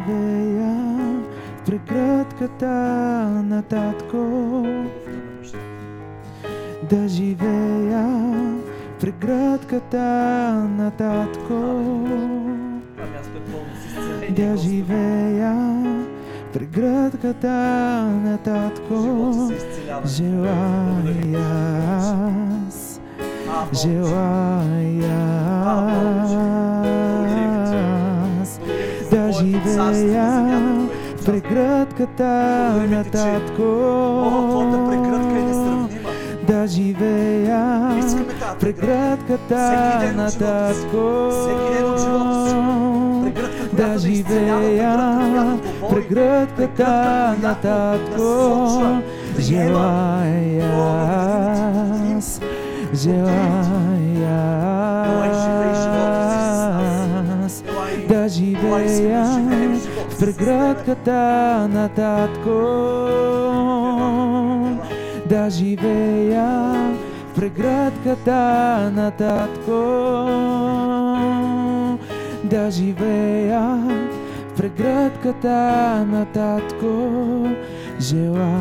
татко 33.11 33.63
О, 33.63 34.49
твоята 34.49 34.89
прегръдка 34.89 35.39
е 35.39 35.43
несравнима. 35.43 36.09
да 36.47 36.67
живея 36.67 37.89
прегръдката 38.59 40.13
на 40.15 40.27
татко. 40.31 41.29
Всеки 41.31 41.73
ден 41.73 41.85
от 41.91 41.99
живота 41.99 42.49
си. 42.49 42.55
Да 43.73 43.97
живея 43.97 45.59
прегръдката 45.89 47.35
на 47.41 47.55
татко. 47.55 48.81
желая 49.39 50.63
аз. 52.17 52.41
желая 52.93 53.60
прегръдката 60.21 61.67
на 61.71 61.89
татко. 61.89 62.49
Да 65.29 65.49
живея 65.49 66.73
в 67.31 67.35
прегръдката 67.35 68.41
на 68.95 69.11
татко. 69.11 69.81
Да 72.43 72.71
живея 72.71 73.79
в 74.49 74.57
прегръдката 74.57 76.05
на 76.11 76.25
татко. 76.25 77.47
Желая. 77.99 78.51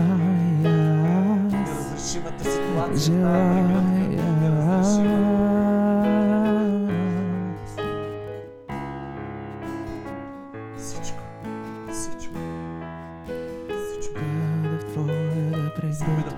Аз, 0.64 1.52
Неразрешимата 1.52 2.44
ситуация 2.44 3.14
желая 3.14 3.90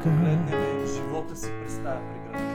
Е. 0.02 0.04
погледнем 0.04 0.86
живота 0.86 1.36
си 1.36 1.50
представя 1.62 2.00
тази 2.00 2.06
преграда. 2.08 2.54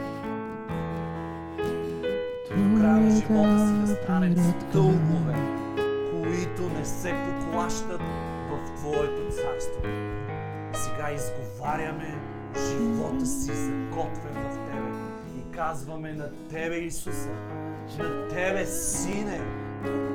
До 2.50 2.80
края 2.80 2.98
на 2.98 3.08
е 3.08 3.12
живота 3.12 3.68
си 3.68 3.74
да 3.74 4.04
станем 4.04 4.36
стълбове, 4.38 5.36
които 6.12 6.74
не 6.80 6.86
се 6.86 7.14
поклащат 7.26 8.02
в 8.50 8.76
Твоето 8.76 9.22
царство. 9.30 9.82
Сега 10.74 11.12
изговаряме 11.12 12.16
живота 12.70 13.26
си 13.26 13.52
заготвен 13.54 14.34
в 14.34 14.58
Тебе 14.66 14.92
и 15.38 15.52
казваме 15.52 16.14
на 16.14 16.30
Тебе, 16.50 16.76
Исуса, 16.76 17.30
на 18.00 18.28
Тебе, 18.28 18.66
Сине, 18.66 19.42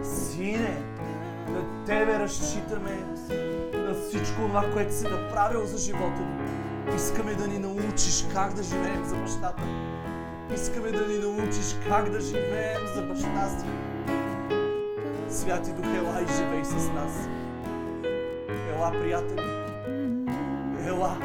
Сине, 0.02 0.82
на 1.48 1.84
Тебе 1.86 2.18
разчитаме 2.18 3.04
на 3.74 3.94
всичко 3.94 4.36
това, 4.36 4.64
което 4.72 4.94
си 4.94 5.04
направил 5.04 5.64
за 5.64 5.78
живота 5.78 6.20
ни. 6.20 6.61
Искаме 6.96 7.34
да 7.34 7.48
ни 7.48 7.58
научиш 7.58 8.24
как 8.34 8.54
да 8.54 8.62
живеем 8.62 9.04
за 9.04 9.16
бащата. 9.16 9.62
Искаме 10.54 10.90
да 10.90 11.06
ни 11.06 11.18
научиш 11.18 11.76
как 11.88 12.10
да 12.10 12.20
живеем 12.20 12.86
за 12.94 13.02
баща 13.02 13.48
си. 13.48 13.66
Святи 15.28 15.72
Дух, 15.72 15.86
ела 15.86 16.22
и 16.22 16.26
живей 16.36 16.64
с 16.64 16.88
нас. 16.88 17.28
Ела, 18.74 18.92
приятели. 19.00 19.42
Ела. 20.86 21.16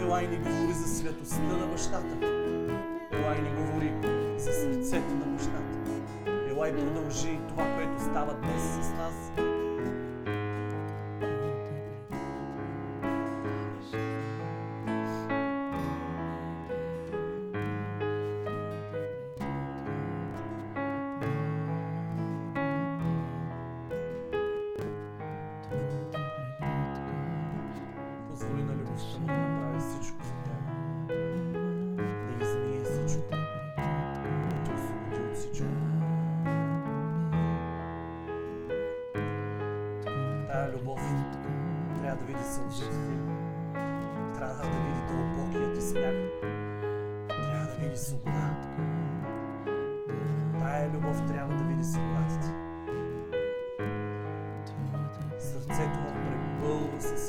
Ела 0.00 0.22
и 0.22 0.28
ни 0.28 0.36
говори 0.36 0.72
за 0.72 0.98
светостта 0.98 1.42
на 1.42 1.66
бащата. 1.66 2.16
Ела 3.12 3.36
и 3.38 3.42
ни 3.42 3.50
говори 3.50 3.92
за 4.38 4.52
сърцето 4.52 5.14
на 5.14 5.26
бащата. 5.26 5.78
Ела 6.50 6.68
и 6.68 6.72
продължи 6.72 7.38
това, 7.48 7.64
което 7.76 8.02
става 8.02 8.34
днес 8.34 8.62
с 8.62 8.90
нас. 8.90 9.47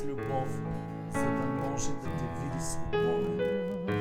с 0.00 0.04
любов, 0.04 0.60
за 1.10 1.24
да 1.24 1.46
може 1.70 1.90
да 1.90 2.16
те 2.18 3.99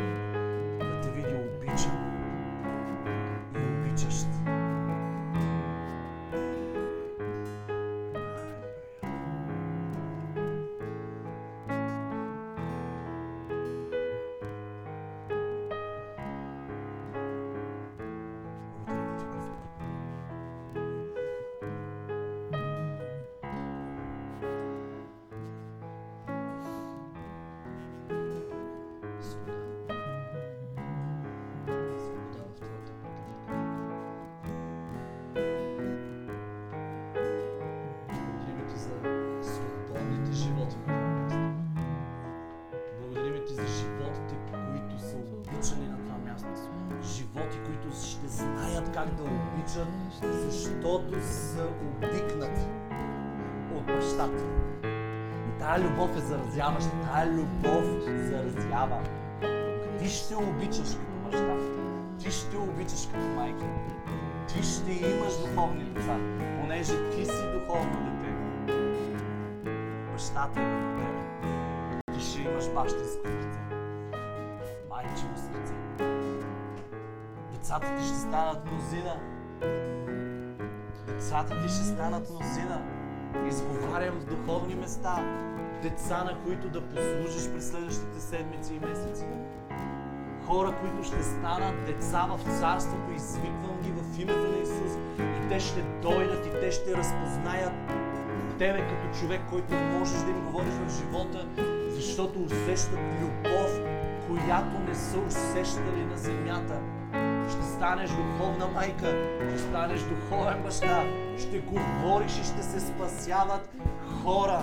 от 54.24 54.32
бащата. 54.32 54.43
И 55.47 55.59
тая 55.59 55.80
любов 55.80 56.17
е 56.17 56.20
заразяваща, 56.20 56.91
тая 57.11 57.28
любов 57.28 57.84
заразява. 58.07 59.01
Ти 59.99 60.09
ще 60.09 60.36
обичаш 60.36 60.89
като 60.89 61.20
баща, 61.24 61.55
ти 62.20 62.32
ще 62.32 62.57
обичаш 62.57 63.07
като 63.13 63.26
майка, 63.26 63.65
ти 64.47 64.63
ще 64.63 64.91
имаш 64.91 65.38
духовни 65.38 65.84
деца, 65.84 66.17
понеже 66.61 67.09
ти 67.09 67.26
си 67.26 67.51
духовно 67.53 68.20
дете. 68.22 68.34
Бащата 70.11 70.61
е 70.61 70.65
в 70.65 70.97
тебе. 70.97 72.13
Ти 72.13 72.26
ще 72.26 72.41
имаш 72.41 72.70
бащинско 72.74 73.28
сърце, 73.28 73.59
майчино 74.89 75.38
сърце. 75.38 75.74
Децата 77.51 77.95
ти 77.97 78.03
ще 78.03 78.15
станат 78.15 78.72
мнозина. 78.72 79.15
Децата 81.07 81.61
ти 81.61 81.70
ще 81.70 81.84
станат 81.84 82.30
мнозина. 82.30 82.99
Изговарям 83.47 84.15
в 84.19 84.25
духовни 84.25 84.75
места. 84.75 85.23
Деца, 85.82 86.23
на 86.23 86.38
които 86.43 86.69
да 86.69 86.82
послужиш 86.82 87.51
през 87.53 87.69
следващите 87.69 88.19
седмици 88.19 88.73
и 88.73 88.80
месеци. 88.80 89.25
Хора, 90.45 90.75
които 90.82 91.03
ще 91.03 91.23
станат 91.23 91.86
деца 91.86 92.27
в 92.30 92.59
Царството, 92.59 93.13
извиквам 93.15 93.82
ги 93.84 93.91
в 93.91 94.21
името 94.21 94.51
на 94.51 94.57
Исус. 94.57 94.97
И 95.19 95.49
те 95.49 95.59
ще 95.59 95.82
дойдат 96.01 96.45
и 96.45 96.49
те 96.49 96.71
ще 96.71 96.97
разпознаят 96.97 97.73
Тебе 98.59 98.88
като 98.88 99.19
човек, 99.19 99.41
който 99.49 99.73
можеш 99.73 100.17
да 100.17 100.30
им 100.30 100.45
говориш 100.45 100.73
в 100.73 100.97
живота, 100.97 101.47
защото 101.89 102.39
усещат 102.39 102.99
любов, 103.21 103.82
която 104.27 104.80
не 104.88 104.95
са 104.95 105.19
усещали 105.19 106.05
на 106.09 106.17
земята. 106.17 106.80
Ще 107.50 107.64
станеш 107.64 108.10
духовна 108.10 108.68
майка, 108.68 109.16
ще 109.50 109.60
станеш 109.60 110.02
духовен 110.02 110.64
баща, 110.64 111.04
ще 111.38 111.60
говориш 111.60 112.32
и 112.32 112.43
ще 112.43 112.64
се 112.64 112.80
спасяват 112.80 113.70
хора. 114.24 114.62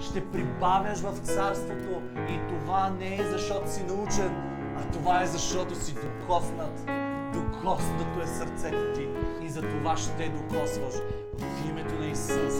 Ще 0.00 0.30
прибавяш 0.30 0.98
в 0.98 1.18
царството 1.18 2.02
и 2.28 2.38
това 2.48 2.90
не 2.90 3.14
е 3.16 3.24
защото 3.24 3.70
си 3.70 3.82
научен, 3.82 4.34
а 4.76 4.92
това 4.92 5.22
е 5.22 5.26
защото 5.26 5.74
си 5.74 5.94
докоснат. 5.94 6.90
Докоснато 7.32 8.20
е 8.22 8.26
сърцето 8.26 8.92
ти 8.94 9.08
и 9.42 9.48
за 9.48 9.60
това 9.60 9.96
ще 9.96 10.28
докосваш 10.28 10.94
в 11.38 11.68
името 11.68 11.94
на 11.94 12.06
Исус, 12.06 12.54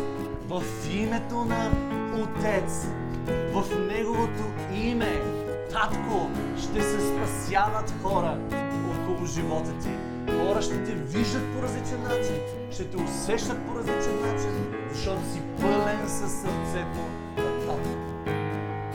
в 0.48 0.62
името 0.92 1.44
на 1.44 1.70
Отец, 2.22 2.86
в 3.52 3.78
Неговото 3.88 4.42
име. 4.74 5.20
Татко, 5.70 6.30
ще 6.58 6.82
се 6.82 7.00
спасяват 7.00 7.94
хора 8.02 8.38
около 9.22 9.26
живота 9.26 9.72
ти. 9.82 9.88
Хора 10.32 10.62
ще 10.62 10.84
те 10.84 10.92
виждат 10.92 11.42
по 11.54 11.62
различен 11.62 12.02
начин, 12.02 12.36
ще 12.70 12.84
те 12.84 12.96
усещат 12.96 13.66
по 13.66 13.78
различен 13.78 14.20
начин, 14.20 14.74
защото 14.92 15.20
си 15.32 15.42
пълен 15.60 16.08
със 16.08 16.32
сърцето 16.32 17.00
на 17.36 17.66
Татко. 17.66 17.98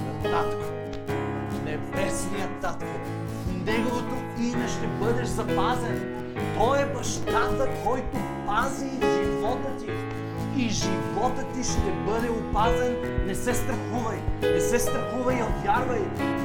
На 0.05 0.31
Татко. 0.31 0.65
Небесният 1.65 2.61
Татко. 2.61 2.85
В 3.47 3.65
Неговото 3.65 4.15
име 4.41 4.67
ще 4.67 4.87
бъдеш 4.87 5.27
запазен. 5.27 6.13
Той 6.57 6.81
е 6.81 6.85
бащата, 6.85 7.69
който 7.85 8.17
пази 8.47 8.89
живота 8.89 9.77
ти. 9.79 9.91
И 10.57 10.69
живота 10.69 11.45
ти 11.53 11.63
ще 11.63 11.91
бъде 12.05 12.29
опазен. 12.29 12.95
Не 13.25 13.35
се 13.35 13.53
страхувай. 13.53 14.19
Не 14.41 14.61
се 14.61 14.79
страхувай, 14.79 15.41
а 15.41 15.65
вярвай. 15.65 16.01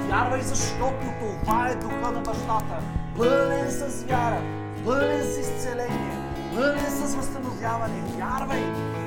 Вярвай, 0.09 0.43
защото 0.43 1.07
това 1.41 1.68
е 1.68 1.74
духа 1.74 2.11
на 2.12 2.20
бащата. 2.20 3.01
Пълен 3.16 3.70
с 3.70 4.04
вяра, 4.04 4.42
пълен 4.84 5.22
с 5.22 5.38
изцеление, 5.38 6.16
пълен 6.54 6.90
с 6.90 7.14
възстановяване. 7.14 8.02
Вярвай, 8.18 8.62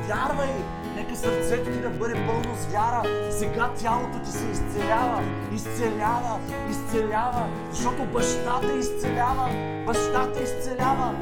вярвай. 0.07 0.53
Нека 0.95 1.15
сърцето 1.15 1.71
ти 1.71 1.81
да 1.81 1.89
бъде 1.89 2.13
пълно 2.13 2.55
с 2.55 2.65
вяра. 2.65 3.31
Сега 3.31 3.69
тялото 3.81 4.19
ти 4.19 4.31
се 4.31 4.45
изцелява, 4.51 5.23
изцелява, 5.53 6.39
изцелява, 6.69 7.47
защото 7.71 8.05
бащата 8.05 8.73
изцелява, 8.79 9.49
бащата 9.85 10.43
изцелява. 10.43 11.15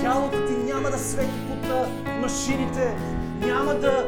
Тялото 0.00 0.46
ти 0.46 0.72
няма 0.72 0.90
да 0.90 0.98
свети 0.98 1.40
под 1.48 1.88
машините, 2.20 2.94
няма 3.40 3.74
да, 3.74 4.06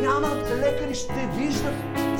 няма 0.00 0.28
лекари 0.56 0.94
ще 0.94 1.28
виждат 1.36 1.74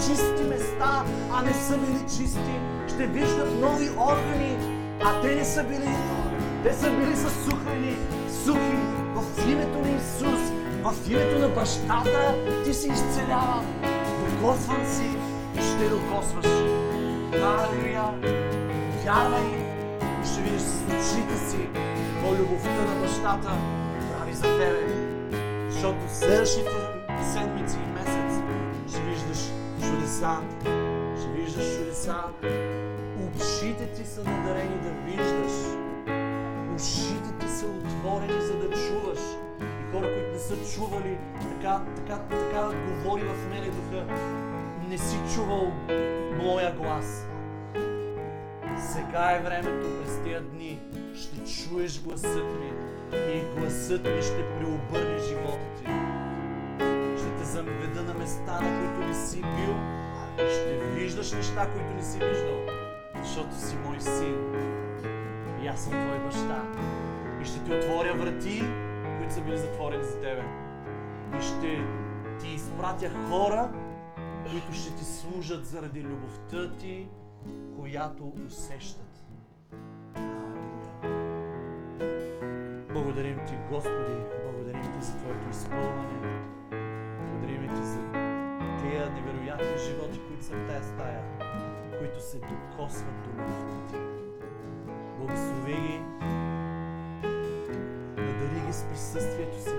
чисти 0.07 0.45
места, 0.49 1.05
а 1.33 1.43
не 1.43 1.55
са 1.55 1.79
били 1.79 2.01
чисти. 2.01 2.61
Ще 2.89 3.07
виждат 3.07 3.61
нови 3.61 3.91
органи, 3.91 4.68
а 5.05 5.21
те 5.21 5.35
не 5.35 5.45
са 5.45 5.65
били 5.65 5.97
Те 6.65 6.73
са 6.73 6.91
били 6.91 7.17
съсухани, 7.17 7.97
сухи. 8.45 8.79
В 9.15 9.49
името 9.49 9.79
на 9.79 9.91
Исус, 9.91 10.41
в 10.83 11.11
името 11.11 11.39
на 11.39 11.49
бащата 11.49 12.35
ти 12.65 12.75
си 12.75 12.89
изцеляван. 12.89 13.67
Докосван 14.31 14.87
си 14.87 15.17
и 15.55 15.63
ще 15.63 15.89
докосваш. 15.89 16.47
Халелуя! 17.33 18.15
Вярвай 19.05 19.47
и 20.23 20.27
ще 20.27 20.41
видиш 20.41 20.61
с 20.61 20.83
очите 20.87 21.51
си 21.51 21.69
какво 21.75 22.35
любовта 22.35 22.71
на 22.71 23.07
бащата 23.07 23.51
прави 24.13 24.35
за 24.35 24.43
тебе. 24.43 25.09
Защото 25.71 25.99
следващите 26.09 26.71
седмици 27.33 27.77
и 27.77 27.93
месец 27.93 28.43
ще 28.89 29.01
виждаш 29.01 29.39
чудеса. 29.83 30.37
Ще 31.21 31.29
виждаш 31.29 31.77
чудеса. 31.77 32.15
Ушите 33.59 33.87
ти 33.87 34.05
са 34.07 34.25
надарени 34.25 34.81
да 34.83 34.91
виждаш. 34.91 35.53
Ушите 36.77 37.39
ти 37.41 37.49
са 37.49 37.67
отворени 37.67 38.41
за 38.41 38.59
да 38.59 38.65
чуваш. 38.65 39.19
И 39.61 39.93
хора, 39.93 40.15
които 40.15 40.33
не 40.33 40.39
са 40.39 40.75
чували, 40.75 41.19
така, 41.43 41.81
така, 41.97 42.19
така 42.29 42.71
говори 42.89 43.23
в 43.23 43.51
мене 43.51 43.67
духа. 43.67 44.05
Не 44.89 44.99
си 44.99 45.17
чувал 45.35 45.73
моя 46.43 46.75
глас. 46.75 47.27
Сега 48.93 49.31
е 49.31 49.43
времето 49.43 49.87
през 50.03 50.23
тия 50.25 50.41
дни. 50.41 50.81
Ще 51.15 51.53
чуеш 51.53 52.03
гласът 52.03 52.47
ми 52.61 52.73
и 53.13 53.61
гласът 53.61 54.05
ми 54.05 54.23
ще 54.23 54.45
преобърне 54.59 55.19
живота 55.19 55.67
ти. 55.79 55.85
Ще 57.19 57.31
те 57.39 57.45
заведа 57.45 58.03
на 58.03 58.15
места, 58.15 58.61
на 58.61 58.81
които 58.81 59.09
не 59.09 59.15
си 59.15 59.41
бил 59.41 59.75
ще 60.39 60.79
виждаш 60.95 61.33
неща, 61.33 61.69
които 61.73 61.95
не 61.97 62.03
си 62.03 62.19
виждал, 62.19 62.79
защото 63.23 63.55
си 63.55 63.77
мой 63.77 64.01
син 64.01 64.37
и 65.63 65.67
аз 65.67 65.81
съм 65.81 65.93
твой 65.93 66.19
баща. 66.19 66.63
И 67.43 67.45
ще 67.45 67.65
ти 67.65 67.73
отворя 67.73 68.15
врати, 68.15 68.63
които 69.19 69.35
са 69.35 69.41
били 69.41 69.59
затворени 69.59 70.05
за 70.05 70.21
тебе. 70.21 70.45
И 71.39 71.43
ще 71.43 71.85
ти 72.41 72.49
изпратя 72.49 73.11
хора, 73.29 73.71
които 74.51 74.73
ще 74.73 74.95
ти 74.95 75.05
служат 75.05 75.67
заради 75.67 76.03
любовта 76.03 76.71
ти, 76.79 77.09
която 77.79 78.33
усещат. 78.47 79.25
Благодарим 82.93 83.41
ти, 83.47 83.55
Господи, 83.71 84.17
благодарим 84.43 84.93
ти 84.93 85.07
за 85.07 85.17
Твоето 85.17 85.51
изпълнение. 85.51 86.43
Благодарим 87.21 87.69
ти 87.69 87.83
за 87.83 87.99
тия 88.81 89.11
невероятни 89.11 89.79
животи, 89.79 90.21
които 90.29 90.45
са 90.45 90.55
в 90.55 90.67
тази 90.67 90.89
стая, 90.89 91.38
които 91.99 92.23
се 92.23 92.39
докосват 92.39 93.23
до 93.25 93.31
любовта 93.31 93.87
ти. 93.89 93.99
Благослови 95.19 95.73
ги, 95.73 96.01
надари 98.17 98.67
ги 98.67 98.73
с 98.73 98.85
присъствието 98.85 99.61
си. 99.63 99.75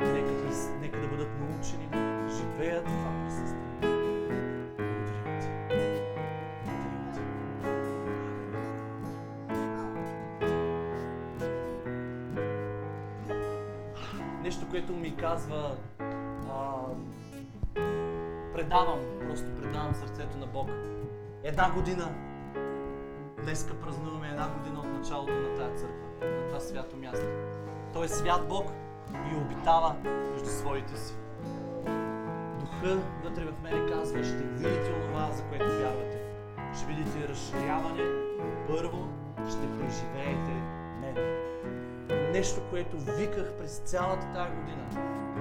Нека, 0.00 0.30
прис- 0.30 0.80
нека 0.80 1.00
да 1.00 1.08
бъдат 1.08 1.28
научени 1.40 1.86
да 1.92 2.28
живеят 2.28 2.84
това 2.84 3.24
присъствие. 3.24 3.56
Нещо, 14.42 14.66
което 14.70 14.92
ми 14.92 15.16
казва 15.16 15.76
предавам, 18.66 19.00
просто 19.28 19.46
предавам 19.62 19.94
сърцето 19.94 20.38
на 20.38 20.46
Бог. 20.46 20.68
Една 21.42 21.70
година. 21.70 22.14
Днеска 23.42 23.74
празнуваме 23.74 24.28
една 24.28 24.48
година 24.48 24.80
от 24.80 24.86
началото 24.86 25.32
на 25.32 25.56
тази 25.56 25.76
църква, 25.76 26.26
на 26.26 26.48
това 26.48 26.60
свято 26.60 26.96
място. 26.96 27.26
Той 27.92 28.04
е 28.04 28.08
свят 28.08 28.48
Бог 28.48 28.70
и 29.32 29.36
обитава 29.36 29.94
между 30.32 30.48
своите 30.48 30.96
си. 30.96 31.14
Духа 32.60 32.98
вътре 33.24 33.44
в 33.44 33.62
мене 33.62 33.90
казва, 33.90 34.24
ще 34.24 34.36
видите 34.36 34.94
онова, 35.02 35.32
за 35.32 35.42
което 35.42 35.64
вярвате. 35.64 36.20
Ще 36.76 36.86
видите 36.86 37.28
разширяване. 37.28 38.02
Първо 38.68 39.08
ще 39.48 39.78
преживеете 39.78 40.52
мен. 41.00 41.16
Нещо, 42.32 42.60
което 42.70 42.96
виках 42.98 43.52
през 43.58 43.78
цялата 43.78 44.26
тази 44.34 44.50
година. 44.50 44.86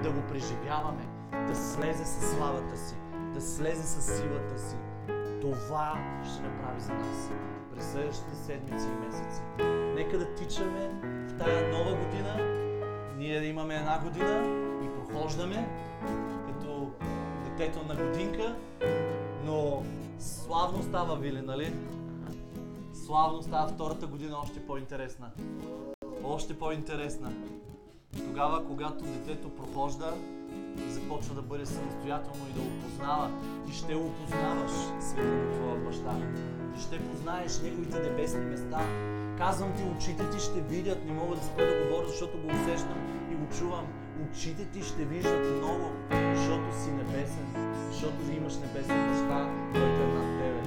Да 0.04 0.12
го 0.12 0.22
преживяваме. 0.22 1.08
Да 1.48 1.56
слезе 1.56 2.06
със 2.06 2.32
славата 2.32 2.78
си. 2.78 2.96
Да 3.36 3.42
слезе 3.42 3.84
със 3.84 4.18
силата 4.18 4.60
си. 4.60 4.76
Това 5.42 5.98
ще 6.26 6.42
направи 6.42 6.82
за 6.82 6.94
нас 6.94 7.30
през 7.74 7.92
следващите 7.92 8.36
седмици 8.36 8.86
и 8.88 9.06
месеци. 9.06 9.42
Нека 9.96 10.18
да 10.18 10.36
тичаме 10.36 10.90
в 11.28 11.38
тая 11.38 11.78
нова 11.78 11.96
година. 11.96 12.38
Ние 13.18 13.40
да 13.40 13.46
имаме 13.46 13.76
една 13.76 14.00
година 14.04 14.44
и 14.86 14.90
прохождаме 14.96 15.68
като 16.48 16.92
детето 17.46 17.86
на 17.88 17.96
годинка, 17.96 18.56
но 19.46 19.84
славно 20.20 20.84
става, 20.84 21.16
Вили, 21.16 21.42
нали? 21.42 21.74
Славно 23.06 23.42
става 23.42 23.68
втората 23.68 24.08
година 24.08 24.38
още 24.44 24.66
по-интересна. 24.68 25.32
Още 26.24 26.60
по-интересна. 26.60 27.34
Тогава, 28.18 28.66
когато 28.68 29.04
детето 29.04 29.50
прохожда 29.50 30.14
започва 30.90 31.36
да 31.36 31.42
бъде 31.42 31.66
самостоятелно 31.66 32.46
и 32.50 32.54
да 32.54 32.62
опознава, 32.62 33.32
ти 33.66 33.74
ще 33.74 33.96
опознаваш 33.96 34.72
света 35.00 35.28
на 35.28 35.52
твоя 35.52 35.76
баща. 35.76 36.16
Ти 36.76 36.82
ще 36.82 37.00
познаеш 37.00 37.62
неговите 37.62 38.00
небесни 38.00 38.40
места. 38.40 38.80
Казвам 39.38 39.74
ти, 39.74 39.84
очите 39.98 40.30
ти 40.30 40.40
ще 40.40 40.62
видят, 40.62 41.06
не 41.06 41.14
мога 41.14 41.36
да 41.36 41.44
спра 41.44 41.66
да 41.66 41.84
говоря, 41.84 42.08
защото 42.08 42.38
го 42.38 42.48
усещам 42.48 42.98
и 43.32 43.36
го 43.36 43.46
чувам. 43.60 43.88
Очите 44.24 44.66
ти 44.66 44.82
ще 44.82 45.06
виждат 45.06 45.58
много, 45.58 45.92
защото 46.36 46.84
си 46.84 46.92
небесен, 46.92 47.76
защото 47.92 48.16
имаш 48.38 48.54
небесен 48.58 49.08
баща, 49.10 49.50
който 49.72 50.02
е 50.02 50.08
над 50.08 50.40
тебе. 50.40 50.62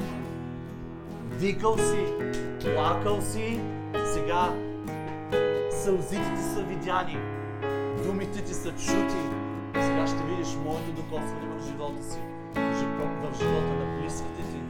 Викал 1.37 1.79
си, 1.79 2.07
плакал 2.61 3.23
си, 3.23 3.61
сега 4.15 4.55
сълзите 5.71 6.35
ти 6.37 6.43
са 6.43 6.63
видяни, 6.63 7.19
думите 8.05 8.43
ти 8.45 8.55
са 8.55 8.71
чути. 8.71 9.38
Сега 9.89 10.07
ще 10.07 10.23
видиш 10.25 10.57
моето 10.65 10.93
докосване 10.93 11.47
в 11.47 11.67
живота 11.67 12.03
си, 12.03 12.19
в 12.55 12.79
жи- 12.79 12.87
в 13.23 13.39
живота 13.39 13.75
на 13.75 14.01
близките 14.01 14.43
ти. 14.43 14.61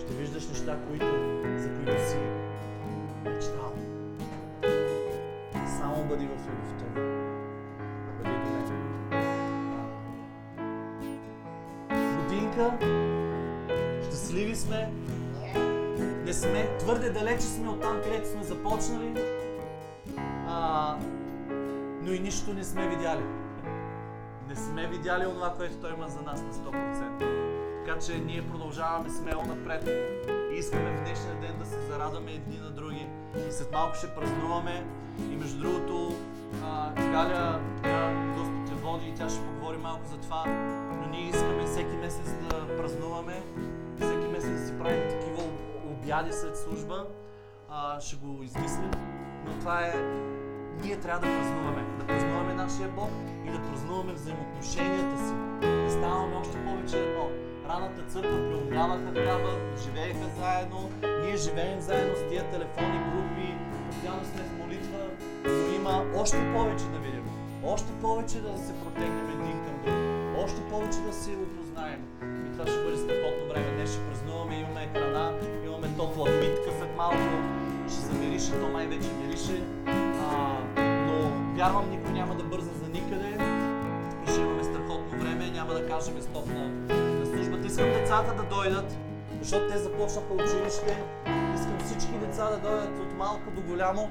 Ще 0.00 0.14
виждаш 0.14 0.48
неща, 0.48 0.78
които, 0.88 1.06
за 1.58 1.68
които 1.74 2.08
си 2.08 2.16
мечтал. 3.24 3.72
Само 5.78 6.04
бъди 6.04 6.26
в 6.26 6.30
любовта. 6.30 6.84
Бъди 8.22 8.36
до 8.36 8.50
мен. 8.50 8.84
Годинка, 12.16 12.78
щастливи 14.06 14.56
сме, 14.56 14.92
не 16.24 16.32
сме, 16.32 16.76
твърде 16.78 17.10
далече 17.10 17.42
сме 17.42 17.68
от 17.68 17.80
там, 17.80 18.00
където 18.04 18.28
сме 18.28 18.42
започнали, 18.42 19.14
а, 20.48 20.96
но 22.02 22.12
и 22.12 22.20
нищо 22.20 22.52
не 22.52 22.64
сме 22.64 22.88
видяли. 22.88 23.43
Не 24.48 24.56
сме 24.56 24.86
видяли 24.86 25.26
онова, 25.26 25.54
което 25.56 25.76
Той 25.76 25.92
има 25.92 26.08
за 26.08 26.22
нас 26.22 26.42
на 26.42 26.52
100%. 26.52 27.84
Така 27.84 27.98
че 27.98 28.18
ние 28.18 28.48
продължаваме 28.48 29.10
смело 29.10 29.42
напред 29.42 29.88
искаме 30.58 30.96
в 30.96 31.04
днешния 31.04 31.34
ден 31.40 31.58
да 31.58 31.66
се 31.66 31.80
зарадваме 31.80 32.32
едни 32.32 32.58
на 32.58 32.70
други. 32.70 33.06
И 33.48 33.52
след 33.52 33.72
малко 33.72 33.96
ще 33.96 34.14
празнуваме. 34.14 34.86
И 35.32 35.36
между 35.36 35.58
другото, 35.58 36.14
Галя, 36.96 37.60
така, 37.76 38.32
Господ 38.36 38.66
те 38.66 38.74
води 38.74 39.08
и 39.08 39.14
тя 39.14 39.28
ще 39.28 39.40
поговори 39.40 39.76
малко 39.76 40.06
за 40.06 40.16
това. 40.16 40.44
Но 41.00 41.06
ние 41.10 41.28
искаме 41.28 41.66
всеки 41.66 41.96
месец 41.96 42.32
да 42.32 42.76
празнуваме, 42.76 43.42
всеки 43.96 44.26
месец 44.32 44.50
да 44.50 44.66
си 44.66 44.78
правим 44.78 45.08
такива 45.08 45.42
обяди 45.90 46.32
след 46.32 46.56
служба. 46.56 47.06
А, 47.68 48.00
ще 48.00 48.16
го 48.16 48.42
измислим. 48.42 48.90
Но 49.46 49.58
това 49.58 49.80
е 49.80 49.94
ние 50.82 50.96
трябва 50.96 51.26
да 51.26 51.34
празнуваме. 51.38 51.82
Да 51.98 52.06
празнуваме 52.06 52.54
нашия 52.54 52.88
Бог 52.88 53.10
и 53.46 53.50
да 53.50 53.58
празнуваме 53.62 54.12
взаимоотношенията 54.12 55.18
си. 55.18 55.34
Да 55.84 55.90
ставаме 55.90 56.36
още 56.36 56.64
повече 56.64 56.98
едно. 56.98 57.28
Раната 57.68 58.02
църква 58.02 58.38
преумяваха 58.48 59.12
хляба, 59.12 59.52
живееха 59.84 60.26
заедно, 60.40 60.90
ние 61.22 61.36
живеем 61.36 61.80
заедно 61.80 62.16
с 62.16 62.28
тия 62.30 62.50
телефонни 62.50 62.98
групи, 62.98 63.54
постоянно 63.88 64.24
сме 64.24 64.42
в 64.42 64.58
молитва, 64.58 64.98
но 65.44 65.74
има 65.74 66.04
още 66.16 66.52
повече 66.54 66.84
да 66.84 66.98
видим. 66.98 67.24
Още 67.64 67.92
повече 68.02 68.40
да 68.40 68.58
се 68.58 68.72
протегнем 68.80 69.28
един 69.30 69.64
към 69.64 69.76
друг. 69.84 69.96
Още 70.44 70.60
повече 70.70 70.98
да 70.98 71.12
се 71.12 71.30
опознаем. 71.30 72.00
И 72.46 72.52
това 72.52 72.66
ще 72.66 72.82
бъде 72.84 72.96
страхотно 72.96 73.48
време. 73.48 73.76
Днес 73.76 73.92
ще 73.92 74.02
празнуваме, 74.08 74.54
имаме 74.54 74.88
храна, 74.92 75.32
имаме 75.64 75.88
топла 75.96 76.24
битка 76.40 76.70
след 76.78 76.96
малко. 76.96 77.53
Замирише, 78.04 78.60
то 78.60 78.68
май 78.68 78.86
вече 78.86 79.08
мирише. 79.12 79.62
А, 79.86 80.58
но 80.80 81.30
вярвам, 81.56 81.90
никой 81.90 82.12
няма 82.12 82.34
да 82.34 82.44
бърза 82.44 82.70
за 82.70 82.88
никъде 82.88 83.38
и 84.26 84.30
ще 84.30 84.40
имаме 84.40 84.64
страхотно 84.64 85.18
време. 85.18 85.50
Няма 85.50 85.74
да 85.74 85.88
кажем 85.88 86.22
стоп 86.22 86.46
на, 86.46 86.68
на 86.94 87.26
службата. 87.26 87.66
Искам 87.66 87.88
децата 87.88 88.34
да 88.34 88.42
дойдат, 88.42 88.96
защото 89.40 89.68
те 89.68 89.78
започнаха 89.78 90.34
училище 90.34 91.04
Искам 91.54 91.78
всички 91.84 92.18
деца 92.18 92.50
да 92.50 92.58
дойдат 92.58 92.98
от 92.98 93.12
малко 93.18 93.50
до 93.50 93.62
голямо. 93.62 94.08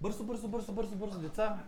Бързо, 0.00 0.24
бързо, 0.24 0.48
бързо, 0.48 0.72
бързо, 0.72 0.96
бързо, 0.96 1.18
деца. 1.18 1.58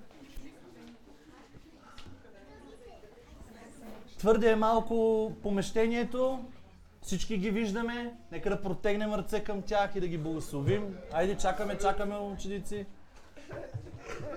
Твърде 4.21 4.51
е 4.51 4.57
малко 4.57 5.33
помещението. 5.43 6.45
Всички 7.03 7.39
ги 7.39 7.51
виждаме. 7.51 8.15
Нека 8.33 8.51
да 8.51 8.63
протегнем 8.63 9.15
ръце 9.15 9.45
към 9.45 9.63
тях 9.63 9.91
и 9.95 10.01
да 10.01 10.09
ги 10.09 10.19
благословим. 10.19 10.97
Айде, 11.13 11.37
чакаме, 11.37 11.79
чакаме, 11.79 12.17
ученици. 12.17 12.87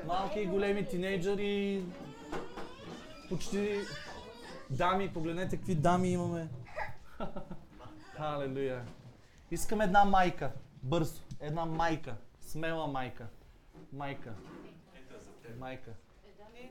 Малки 0.07 0.39
и 0.39 0.45
големи 0.45 0.87
тинейджери. 0.87 1.83
Почти 3.29 3.79
дами. 4.69 5.13
Погледнете 5.13 5.57
какви 5.57 5.75
дами 5.75 6.09
имаме. 6.09 6.47
Халелуя. 8.15 8.81
Искам 9.51 9.81
една 9.81 10.05
майка. 10.05 10.51
Бързо. 10.83 11.21
Една 11.39 11.65
майка. 11.65 12.15
Смела 12.41 12.87
майка. 12.87 13.25
Майка. 13.93 14.33
Майка. 15.59 15.91